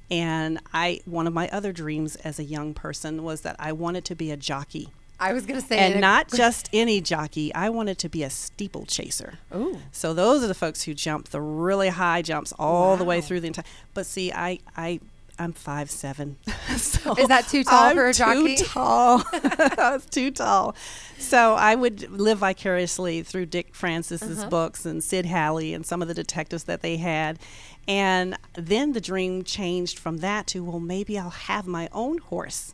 [0.10, 4.06] And I one of my other dreams as a young person was that I wanted
[4.06, 4.88] to be a jockey.
[5.20, 7.54] I was going to say, And not just any jockey.
[7.54, 9.40] I wanted to be a steeplechaser.
[9.54, 9.80] Ooh.
[9.92, 13.42] So those are the folks who jump the really high jumps all the way through
[13.42, 13.66] the entire.
[13.94, 15.02] But see, I I
[15.40, 16.38] I'm five seven.
[16.78, 18.56] so Is that too tall I'm for a jockey?
[18.56, 19.20] Too tall.
[20.12, 20.76] Too tall.
[21.18, 24.50] So I would live vicariously through Dick Francis's Uh-huh.
[24.50, 27.40] books and Sid Halley and some of the detectives that they had.
[27.88, 32.74] And then the dream changed from that to well, maybe I'll have my own horse.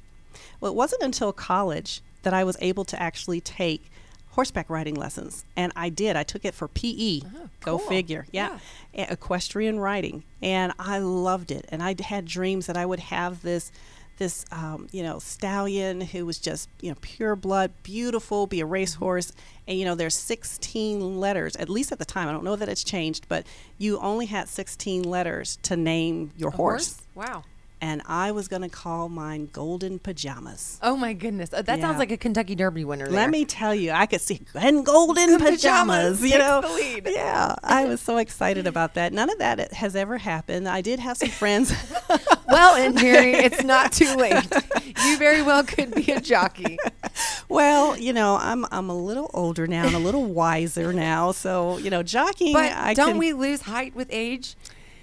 [0.60, 3.90] Well, it wasn't until college that I was able to actually take
[4.40, 6.16] horseback riding lessons, and I did.
[6.16, 7.20] I took it for PE.
[7.20, 7.80] Go Oh, cool.
[7.80, 8.26] figure.
[8.32, 8.60] Yeah.
[8.98, 11.66] E- Equestrian riding, and I loved it.
[11.70, 13.72] And I had dreams that I would have this.
[14.18, 18.64] This, um, you know, stallion who was just, you know, pure blood, beautiful, be a
[18.64, 18.74] Mm-hmm.
[18.74, 19.32] racehorse.
[19.66, 22.28] And, you know, there's 16 letters, at least at the time.
[22.28, 23.46] I don't know that it's changed, but
[23.78, 27.02] you only had 16 letters to name your A horse.
[27.16, 27.44] Wow.
[27.82, 30.80] And I was going to call mine Golden Pajamas.
[30.84, 33.08] Oh my goodness, Uh, that sounds like a Kentucky Derby winner.
[33.10, 36.20] Let me tell you, I could see Glenn Golden pajamas.
[36.20, 37.08] pajamas You know, the lead.
[37.10, 39.14] yeah, I was so excited about that.
[39.14, 40.68] None of that has ever happened.
[40.68, 41.74] I did have some friends.
[42.52, 44.44] Well, Njeri, it's not too late.
[45.06, 46.80] You very well could be a jockey.
[47.48, 51.78] well, you know, I'm I'm a little older now and a little wiser now, so
[51.78, 52.54] you know, jockeying.
[52.54, 54.56] But I don't can, we lose height with age?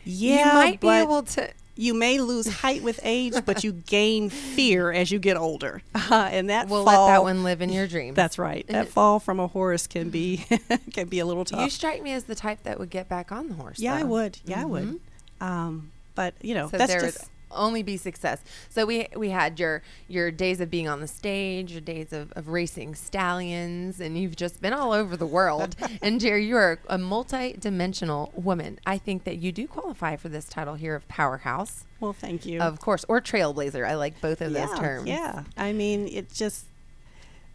[0.04, 1.48] Yeah, you might be able to.
[1.76, 6.28] You may lose height with age, but you gain fear as you get older, uh,
[6.32, 8.16] and that We'll fall, let that one live in your dreams.
[8.16, 8.64] That's right.
[8.76, 10.44] That fall from a horse can be
[10.92, 11.60] can be a little tough.
[11.60, 13.78] You strike me as the type that would get back on the horse.
[13.78, 14.38] Yeah, I would.
[14.44, 14.84] Yeah, I would.
[14.84, 15.44] Mm-hmm.
[15.44, 18.42] Um, but you know, So that's just only be success.
[18.68, 22.32] So we we had your your days of being on the stage, your days of,
[22.32, 25.76] of racing stallions, and you've just been all over the world.
[26.02, 28.78] Njeri, you are a multi-dimensional woman.
[28.86, 32.12] I think that you do qualify for this title here of powerhouse, well.
[32.12, 32.60] Thank you.
[32.60, 33.86] of course, or trailblazer.
[33.86, 35.08] I like both of yeah, those terms.
[35.08, 36.66] Yeah, I mean, it just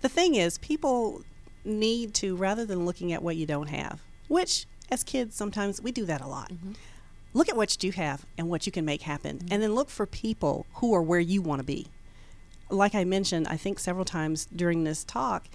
[0.01, 1.22] the thing is, people
[1.63, 5.91] need to rather than looking at what you don't have, which as kids sometimes we
[5.91, 6.49] do that a lot.
[6.49, 6.72] Mm-hmm.
[7.33, 9.47] Look at what you have and what you can make happen, mm-hmm.
[9.51, 11.87] and then look for people who are where you want to be.
[12.69, 15.47] Like I mentioned, I think several times during this talk,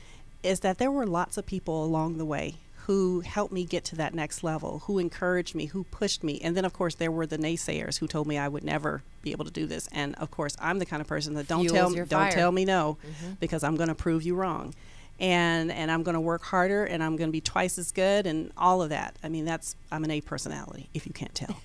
[0.42, 3.96] is that there were lots of people along the way who helped me get to
[3.96, 6.40] that next level, who encouraged me, who pushed me.
[6.40, 9.32] And then, of course, there were the naysayers who told me I would never be
[9.32, 9.88] able to do this.
[9.90, 12.30] And of course, I'm the kind of person that don't Fuels tell don't fire.
[12.30, 13.32] tell me no mm-hmm.
[13.40, 14.72] because I'm going to prove you wrong.
[15.18, 18.26] And and I'm going to work harder and I'm going to be twice as good
[18.26, 19.16] and all of that.
[19.24, 21.56] I mean, that's I'm an A personality if you can't tell.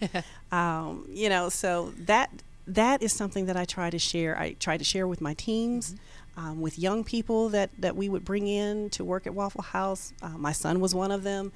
[0.57, 2.29] um, you know, so that
[2.67, 4.37] that is something that I try to share.
[4.39, 5.95] I try to share with my teams,
[6.37, 10.13] um, with young people that that we would bring in to work at Waffle House.
[10.21, 11.51] Uh, my son was one of them.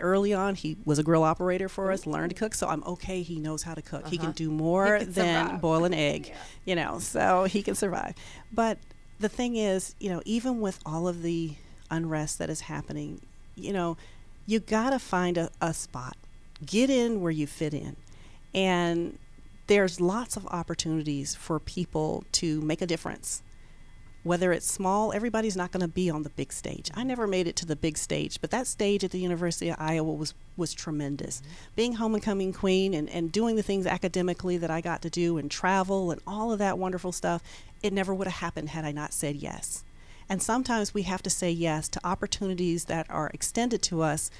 [0.00, 2.54] Early on, he was a grill operator for us, learned to cook.
[2.54, 3.20] So I'm okay.
[3.22, 4.08] He knows how to cook.
[4.08, 4.34] He can Uh-huh.
[4.36, 5.60] do more can than survive.
[5.60, 6.32] boil an egg,
[6.66, 6.98] you know.
[7.00, 8.14] So he can survive.
[8.52, 8.78] But
[9.20, 11.54] the thing is, you know, even with all of the
[11.90, 13.20] unrest that is happening,
[13.56, 13.96] you know,
[14.46, 16.16] you got to find a, a spot.
[16.64, 17.96] Get in where you fit in.
[18.54, 19.18] And
[19.66, 23.42] there's lots of opportunities for people to make a difference.
[24.22, 26.90] Whether it's small, everybody's not going to be on the big stage.
[26.94, 29.76] I never made it to the big stage, but that stage at the University of
[29.78, 31.40] Iowa was, was tremendous.
[31.40, 31.50] Mm-hmm.
[31.76, 35.50] Being homecoming queen and, and doing the things academically that I got to do and
[35.50, 37.42] travel and all of that wonderful stuff,
[37.84, 39.84] it never would have happened had I not said yes.
[40.28, 44.30] And sometimes we have to say yes to opportunities that are extended to us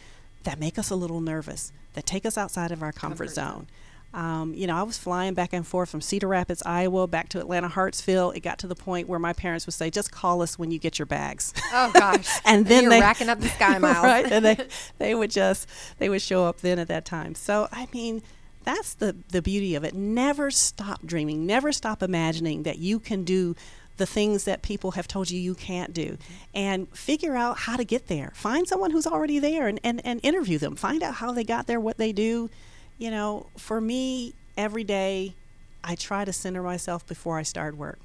[0.45, 3.67] that make us a little nervous, that take us outside of our comfort, comfort zone.
[4.15, 7.41] Um, you know, I was flying back and forth from Cedar Rapids, Iowa, back to
[7.41, 8.37] Atlanta Hartsfield.
[8.37, 10.79] It got to the point where my parents would say, "Just call us when you
[10.79, 12.29] get your bags." Oh gosh!
[12.45, 14.31] and then and they racking up the sky miles, right?
[14.31, 14.69] And they
[14.99, 15.69] they would just
[15.99, 17.35] they would show up then at that time.
[17.35, 18.23] So I mean,
[18.65, 19.95] that's the the beauty of it.
[19.95, 21.47] Never stop dreaming.
[21.47, 23.55] Never stop imagining that you can do
[23.97, 26.19] the things that people have told you you can't do
[26.53, 28.33] and figure out how to get there.
[28.35, 30.75] Find someone who's already there and, and, and interview them.
[30.75, 32.51] Find out how they got there, what they do.
[32.99, 35.35] You know, for me, every day,
[35.83, 38.01] I try to center myself before I start work.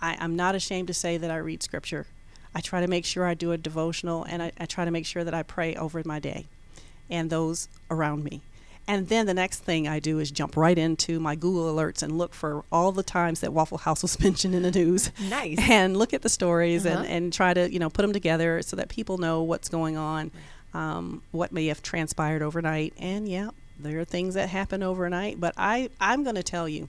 [0.00, 2.06] I, am not ashamed to say that I read scripture.
[2.54, 5.06] I try to make sure I do a devotional and I, I try to make
[5.06, 6.46] sure that I pray over my day
[7.08, 8.42] and those around me.
[8.88, 12.16] And then the next thing I do is jump right into my Google alerts and
[12.16, 15.10] look for all the times that Waffle House was mentioned in the news.
[15.28, 15.58] Nice.
[15.76, 17.00] And look at the stories uh-huh.
[17.00, 19.96] and, and try to, you know, put them together so that people know what's going
[19.96, 20.30] on,
[20.74, 22.94] um, what may have transpired overnight.
[22.98, 25.40] And yeah, there are things that happen overnight.
[25.40, 26.88] But I, I'm going to tell you,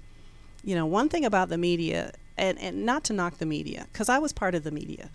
[0.64, 4.10] you know, one thing about the media, and, and not to knock the media, because
[4.10, 5.10] I was part of the media,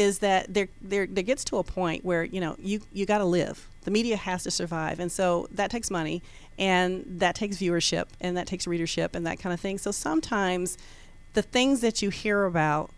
[0.00, 3.18] is that there, there, there gets to a point where, you know, you, you got
[3.18, 6.22] to live the media has to survive and so that takes money
[6.58, 10.76] and that takes viewership and that takes readership and that kind of thing so sometimes
[11.34, 12.90] the things that you hear about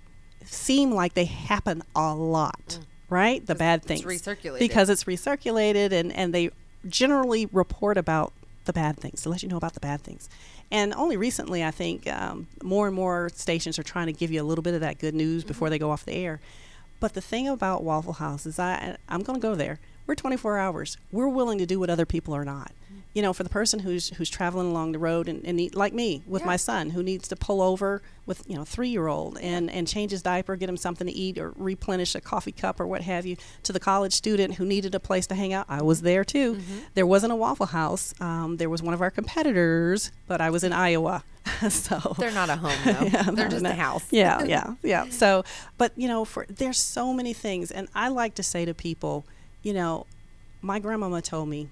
[0.44, 2.84] seem like they happen a lot mm.
[3.08, 4.58] right the bad things recirculated.
[4.58, 6.50] because it's recirculated and and they
[6.88, 8.32] generally report about
[8.64, 10.28] the bad things to let you know about the bad things
[10.70, 14.42] and only recently i think um, more and more stations are trying to give you
[14.42, 15.48] a little bit of that good news mm-hmm.
[15.48, 16.40] before they go off the air
[17.02, 20.58] but the thing about waffle house is i i'm going to go there we're 24
[20.58, 20.96] hours.
[21.10, 22.72] We're willing to do what other people are not.
[23.14, 25.92] You know, for the person who's who's traveling along the road and, and need, like
[25.92, 26.46] me with yeah.
[26.46, 29.86] my son who needs to pull over with you know three year old and and
[29.86, 33.02] change his diaper, get him something to eat or replenish a coffee cup or what
[33.02, 33.36] have you.
[33.64, 36.54] To the college student who needed a place to hang out, I was there too.
[36.54, 36.78] Mm-hmm.
[36.94, 38.14] There wasn't a Waffle House.
[38.20, 41.24] Um, there was one of our competitors, but I was in Iowa.
[41.68, 43.06] so they're not a home though.
[43.06, 44.06] yeah, they're just a house.
[44.10, 45.08] yeah, yeah, yeah.
[45.10, 45.44] So,
[45.76, 49.26] but you know, for there's so many things, and I like to say to people
[49.62, 50.06] you know,
[50.60, 51.68] my grandmama told me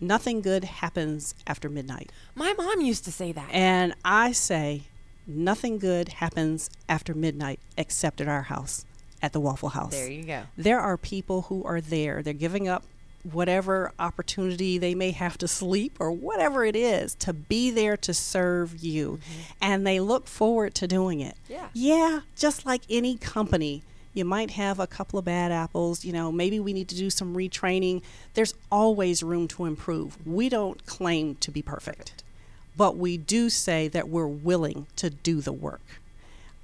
[0.00, 2.10] nothing good happens after midnight.
[2.34, 3.48] My mom used to say that.
[3.50, 4.82] And I say
[5.26, 8.84] nothing good happens after midnight except at our house,
[9.22, 9.92] at the Waffle House.
[9.92, 10.42] There you go.
[10.56, 12.22] There are people who are there.
[12.22, 12.84] They're giving up
[13.32, 18.14] whatever opportunity they may have to sleep or whatever it is to be there to
[18.14, 19.18] serve you.
[19.18, 19.40] Mm-hmm.
[19.60, 21.36] And they look forward to doing it.
[21.48, 21.68] Yeah.
[21.72, 23.82] Yeah, just like any company
[24.16, 26.04] you might have a couple of bad apples.
[26.04, 28.02] You know, maybe we need to do some retraining.
[28.34, 30.16] There's always room to improve.
[30.26, 32.24] We don't claim to be perfect,
[32.76, 35.82] but we do say that we're willing to do the work.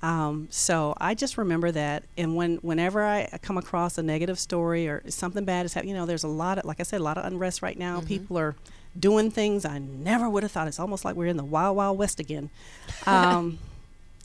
[0.01, 4.89] Um, so I just remember that, and when whenever I come across a negative story
[4.89, 7.05] or something bad is happening, you know, there's a lot of, like I said, a
[7.05, 7.99] lot of unrest right now.
[7.99, 8.09] Mm-hmm.
[8.09, 8.57] People are
[8.99, 10.69] doing things I never would have thought.
[10.69, 12.51] It's almost like we're in the wild, wild west again.
[13.07, 13.59] Um,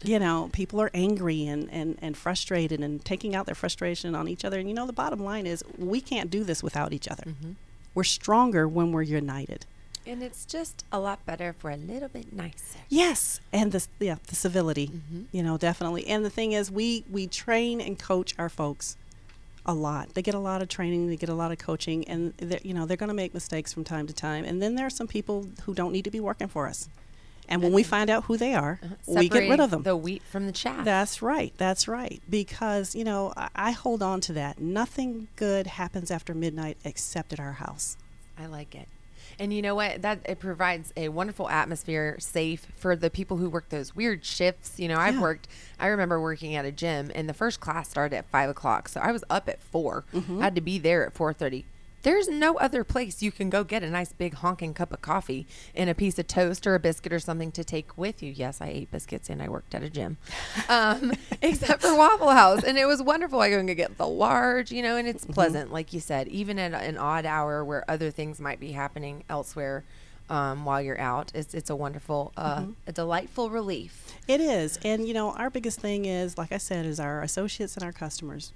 [0.03, 4.28] you know, people are angry and, and, and frustrated and taking out their frustration on
[4.28, 4.60] each other.
[4.60, 7.24] And, you know, the bottom line is we can't do this without each other.
[7.24, 7.52] Mm-hmm.
[7.95, 9.65] We're stronger when we're united.
[10.06, 12.80] And it's just a lot better if we're a little bit nicer.
[12.88, 15.24] Yes, and the yeah the civility, mm-hmm.
[15.34, 16.07] you know, definitely.
[16.07, 18.95] And the thing is, we we train and coach our folks
[19.65, 20.14] a lot.
[20.14, 22.34] They get a lot of training, they get a lot of coaching, and
[22.64, 24.45] you know they're going to make mistakes from time to time.
[24.45, 26.88] And then there are some people who don't need to be working for us.
[27.48, 29.84] And when we find out who they are, uh, we get rid of them.
[29.84, 30.84] The wheat from the chaff.
[30.84, 31.53] That's right.
[31.57, 32.22] That's right.
[32.30, 34.60] Because, you know, I, I, hold on to that.
[34.60, 37.98] Nothing good happens after midnight except at our house.
[38.38, 38.88] I like it.
[39.40, 40.02] And you know what?
[40.02, 44.80] That it provides a wonderful atmosphere, safe for the people who work those weird shifts.
[44.80, 45.22] You know, I've yeah.
[45.22, 45.48] worked.
[45.80, 48.99] I remember working at a gym, and the first class started at five o'clock, so
[48.99, 50.40] I was up at 4 mm-hmm.
[50.40, 51.65] I had to be there at four thirty
[52.03, 55.48] there's no other place you can go get a nice big honking cup of coffee
[55.76, 58.32] and a piece of toast or a biscuit or something to take with you.
[58.32, 60.18] Yes, I ate biscuits and I worked at a gym,
[60.69, 63.40] um, except for Waffle House, and it was wonderful.
[63.40, 65.34] I could get the large, you know, and it's mm-hmm.
[65.34, 69.24] pleasant, like you said, even at an odd hour where other things might be happening
[69.30, 69.84] elsewhere.
[70.30, 72.72] Um, while you're out, it's it's a wonderful, uh, mm-hmm.
[72.86, 74.14] a delightful relief.
[74.28, 77.78] It is, and you know, our biggest thing is, like I said, is our associates
[77.78, 78.52] and our customers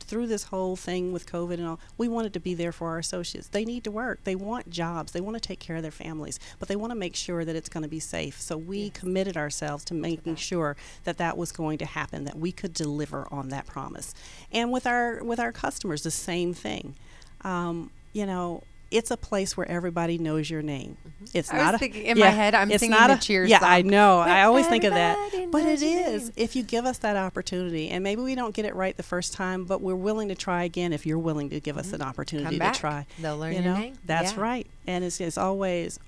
[0.00, 2.98] through this whole thing with COVID and all, we wanted to be there for our
[2.98, 3.48] associates.
[3.48, 4.24] They need to work.
[4.24, 5.12] They want jobs.
[5.12, 7.56] They want to take care of their families, but they want to make sure that
[7.56, 8.40] it's going to be safe.
[8.40, 8.92] So we yes.
[8.94, 13.26] committed ourselves to making sure that that was going to happen, that we could deliver
[13.30, 14.14] on that promise.
[14.52, 16.94] And with our with our customers, the same thing.
[17.42, 18.62] Um, you know,
[18.92, 20.96] it's a place where everybody knows your name.
[21.34, 21.56] It's Mm-hmm.
[21.56, 23.80] I was not a, thinking- in my head, I'm it's not a, Cheers Yeah, I
[23.82, 23.90] song.
[23.90, 24.18] know.
[24.20, 25.16] I always think of that.
[25.50, 26.32] But it is name.
[26.36, 29.32] if you give us that opportunity, and maybe we don't get it right the first
[29.32, 30.92] time, but we're willing to try again.
[30.92, 32.50] If you're willing to give us an opportunity Mm-hmm.
[32.52, 32.74] Come back.
[32.74, 33.98] to try, They'll learn you your know, name.
[34.04, 34.40] That's Yeah.
[34.40, 34.66] right.
[34.86, 35.98] And it's, it's always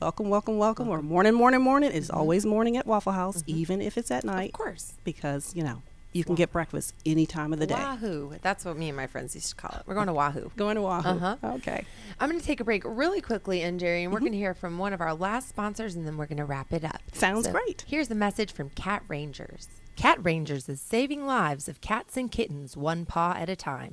[0.00, 1.90] welcome, welcome, welcome, or morning, morning, morning.
[1.92, 4.62] It's always morning at Waffle House, even if it's at night, Mm-hmm.
[4.62, 4.92] Of course.
[5.04, 7.74] because you know you can get breakfast any time of the day.
[7.74, 8.34] Wahoo.
[8.42, 9.82] That's what me and my friends used to call it.
[9.86, 10.50] We're going to Wahoo.
[10.56, 11.08] Going to Wahoo.
[11.08, 11.36] Uh-huh.
[11.56, 11.84] Okay.
[12.18, 14.04] I'm going to take a break really quickly, Njeri, Mm-hmm.
[14.04, 16.38] and we're going to hear from one of our last sponsors, and then we're going
[16.38, 17.00] to wrap it up.
[17.12, 17.84] Sounds great.
[17.86, 19.68] Here's a message from Cat Rangers.
[19.96, 23.92] Cat Rangers is saving lives of cats and kittens one paw at a time.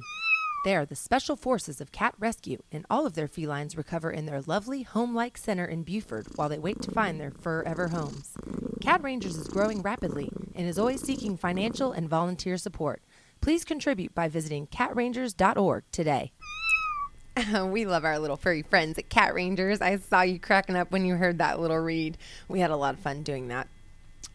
[0.63, 4.25] They are the special forces of cat rescue, and all of their felines recover in
[4.25, 8.33] their lovely home like center in Buford while they wait to find their forever homes.
[8.81, 13.01] Cat Rangers is growing rapidly and is always seeking financial and volunteer support.
[13.39, 16.31] Please contribute by visiting catrangers.org today.
[17.65, 19.81] we love our little furry friends at Cat Rangers.
[19.81, 22.17] I saw you cracking up when you heard that little read.
[22.47, 23.67] We had a lot of fun doing that.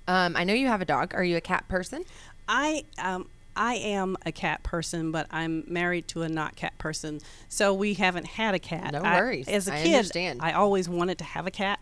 [0.06, 1.14] Um, I know you have a dog.
[1.14, 2.04] Are you a cat person?
[2.48, 7.20] I um I am a cat person, but I'm married to a not cat person,
[7.48, 8.92] so we haven't had a cat.
[8.92, 9.48] No I- worries.
[9.48, 10.40] as a I kid, understand.
[10.42, 11.80] I always wanted to have a cat,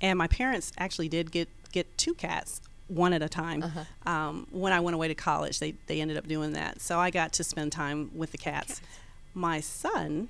[0.00, 3.62] and my parents actually did get get two cats one at a time.
[3.62, 4.10] Uh-huh.
[4.10, 7.10] Um, when I went away to college, they they ended up doing that, so I
[7.10, 8.80] got to spend time with the cats.
[9.34, 10.28] My son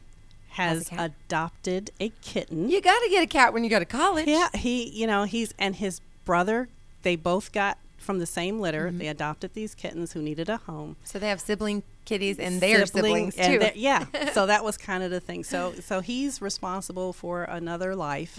[0.50, 2.68] Has a adopted a kitten.
[2.68, 4.26] You got to get a cat when you go to college.
[4.26, 6.68] Yeah, he, you know, he's and his brother,
[7.02, 8.88] they both got from the same litter.
[8.88, 8.98] Mm-hmm.
[8.98, 10.96] They adopted these kittens who needed a home.
[11.04, 13.58] So they have sibling kitties and their Sibling- siblings and too.
[13.58, 15.44] their- yeah, so that was kind of the thing.
[15.44, 18.38] So, so he's responsible for another life.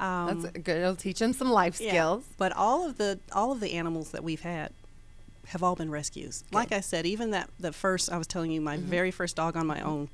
[0.00, 0.76] Um, That's good.
[0.78, 1.90] It'll teach him some life yeah.
[1.90, 2.24] skills.
[2.38, 4.72] But all of the all of the animals that we've had
[5.48, 6.44] have all been rescues.
[6.52, 8.64] Like I said, even that the first I was telling you, Mm-hmm.
[8.64, 10.08] my very first dog on my own.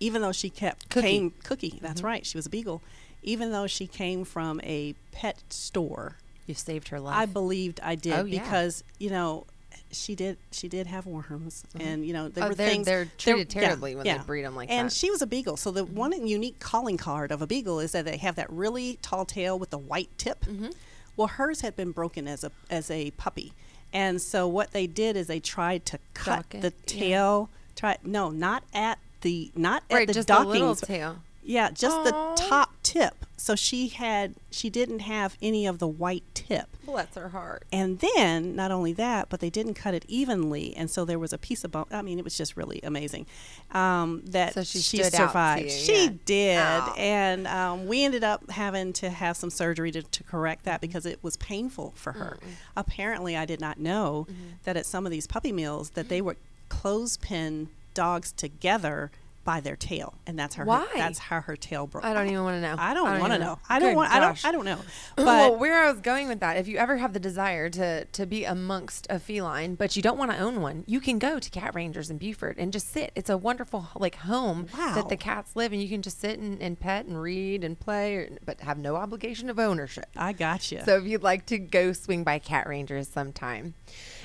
[0.00, 1.06] Even though she kept Cookie.
[1.06, 2.06] came cookie, that's Mm-hmm.
[2.06, 2.82] right, she was a beagle.
[3.22, 6.16] Even though she came from a pet store,
[6.46, 7.16] You saved her life.
[7.16, 8.42] I believed I did Oh, yeah.
[8.42, 9.46] because you know
[9.90, 13.08] she did she did have worms and you know there Oh, were they're- things they're
[13.18, 14.92] treated terribly when they breed them like and that.
[14.92, 14.98] Mm-hmm.
[14.98, 18.06] she was a beagle so the one unique calling card of a beagle is that
[18.06, 20.70] they have that really tall tail with the white tip Mm-hmm.
[21.16, 23.52] well hers had been broken as a as a puppy
[23.92, 27.00] and so what they did is they tried to cut Dock it, the yeah.
[27.00, 31.18] tail try no not at the not at the just a tail.
[31.42, 32.04] Yeah, just Aw.
[32.04, 33.14] the top tip.
[33.36, 36.68] So she had she didn't have any of the white tip.
[36.86, 37.64] Bless her heart.
[37.72, 41.32] And then not only that, but they didn't cut it evenly, and so there was
[41.32, 41.86] a piece of bone.
[41.90, 43.26] I mean, it was just really amazing
[43.72, 45.64] um, that So she she stood out to survived.
[45.64, 46.10] you, she yeah.
[46.24, 46.94] did, Ow.
[46.96, 51.04] and um, we ended up having to have some surgery to, to correct that because
[51.04, 52.38] it was painful for her.
[52.76, 54.32] Apparently, I did not know Mm-hmm.
[54.64, 56.36] that at some of these puppy mills that they would
[56.68, 59.10] clothespin dogs together
[59.44, 60.64] by their tail, and that's her.
[60.64, 60.86] Why?
[60.94, 62.04] That's how her tail broke.
[62.04, 62.76] I don't even want to know.
[62.78, 63.58] I don't want to even know.
[63.68, 64.12] I don't Good want.
[64.12, 64.44] I don't.
[64.44, 64.78] I don't know.
[65.16, 68.04] But well, where I was going with that, if you ever have the desire to
[68.04, 71.38] to be amongst a feline, but you don't want to own one, you can go
[71.38, 73.12] to Cat Rangers in Buford and just sit.
[73.14, 76.60] It's a wonderful like home that the cats live, and you can just sit and,
[76.60, 80.06] and pet and read and play, or, but have no obligation of ownership.
[80.16, 80.80] I got you.
[80.84, 83.74] So if you'd like to go swing by Cat Rangers sometime.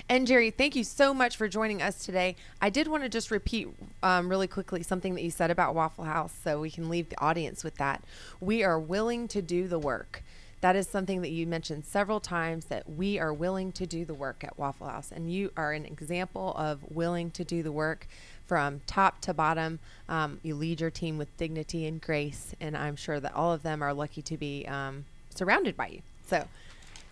[0.09, 2.35] Njeri, thank you so much for joining us today.
[2.61, 3.67] I did want to just repeat
[4.03, 7.19] um, really quickly something that you said about Waffle House so we can leave the
[7.19, 8.03] audience with that.
[8.39, 10.23] We are willing to do the work.
[10.61, 14.13] That is something that you mentioned several times that we are willing to do the
[14.13, 15.11] work at Waffle House.
[15.11, 18.07] And you are an example of willing to do the work
[18.47, 19.79] from top to bottom.
[20.09, 22.55] Um, you lead your team with dignity and grace.
[22.59, 26.01] And I'm sure that all of them are lucky to be um, surrounded by you.
[26.27, 26.47] So,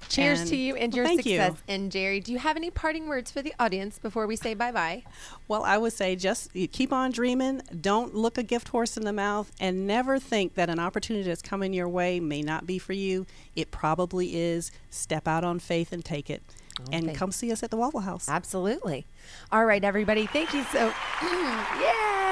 [0.09, 1.37] cheers And- to you and well, your thank you.
[1.37, 1.61] success.
[1.67, 5.03] Njeri, do you have any parting words for the audience before we say bye bye?
[5.47, 7.61] Well, I would say just keep on dreaming.
[7.81, 11.41] Don't look a gift horse in the mouth, and never think that an opportunity that's
[11.41, 13.25] coming your way may not be for you.
[13.55, 14.71] It probably is.
[14.89, 16.43] Step out on faith and take it.
[16.91, 18.27] And come see us at the Waffle House.
[18.27, 19.05] Absolutely.
[19.51, 20.25] All right, everybody.
[20.25, 20.91] Thank you so.
[21.23, 22.24] Yay!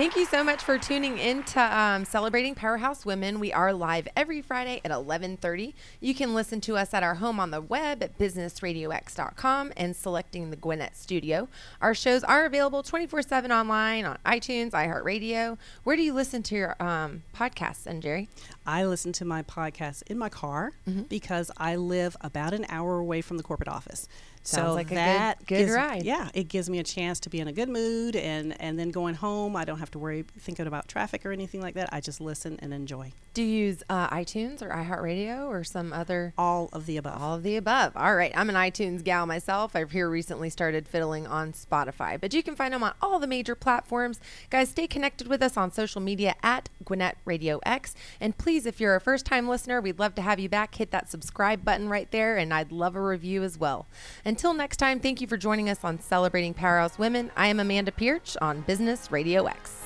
[0.00, 3.38] Thank you so much for tuning in to um, celebrating Powerhouse Women.
[3.38, 5.74] We are live every Friday at 11:30.
[6.00, 10.48] You can listen to us at our home on the web at businessradiox.com and selecting
[10.48, 11.48] the Gwinnett Studio.
[11.82, 15.58] Our shows are available 24/7 online on iTunes, iHeartRadio.
[15.84, 18.28] Where do you listen to your um, podcasts, Njeri?
[18.66, 21.02] I listen to my podcast in my car Mm-hmm.
[21.10, 24.08] because I live about an hour away from the corporate office.
[24.42, 26.02] Sounds so like a good- that good gives- ride.
[26.02, 28.90] Yeah, it gives me a chance to be in a good mood, and and then
[28.90, 31.90] going home, I don't have to worry thinking about traffic or anything like that.
[31.92, 36.32] I just listen and enjoy Do you use uh, iTunes or iHeartRadio or some other?
[36.38, 37.20] all of the above.
[37.20, 37.92] All of the above.
[37.96, 38.32] All right.
[38.34, 39.76] I'm an iTunes gal myself.
[39.76, 43.26] I've here recently started fiddling on Spotify, but you can find them on all the
[43.26, 44.20] major platforms.
[44.48, 47.94] Guys, stay connected with us on social media at Gwinnett Radio X.
[48.20, 50.74] And please, if you're a first time listener, we'd love to have you back.
[50.76, 53.86] Hit that subscribe button right there, and I'd love a review as well.
[54.30, 57.32] Until next time, thank you for joining us on Celebrating Powerhouse Women.
[57.36, 59.79] I am Amanda Pierce on Business Radio X.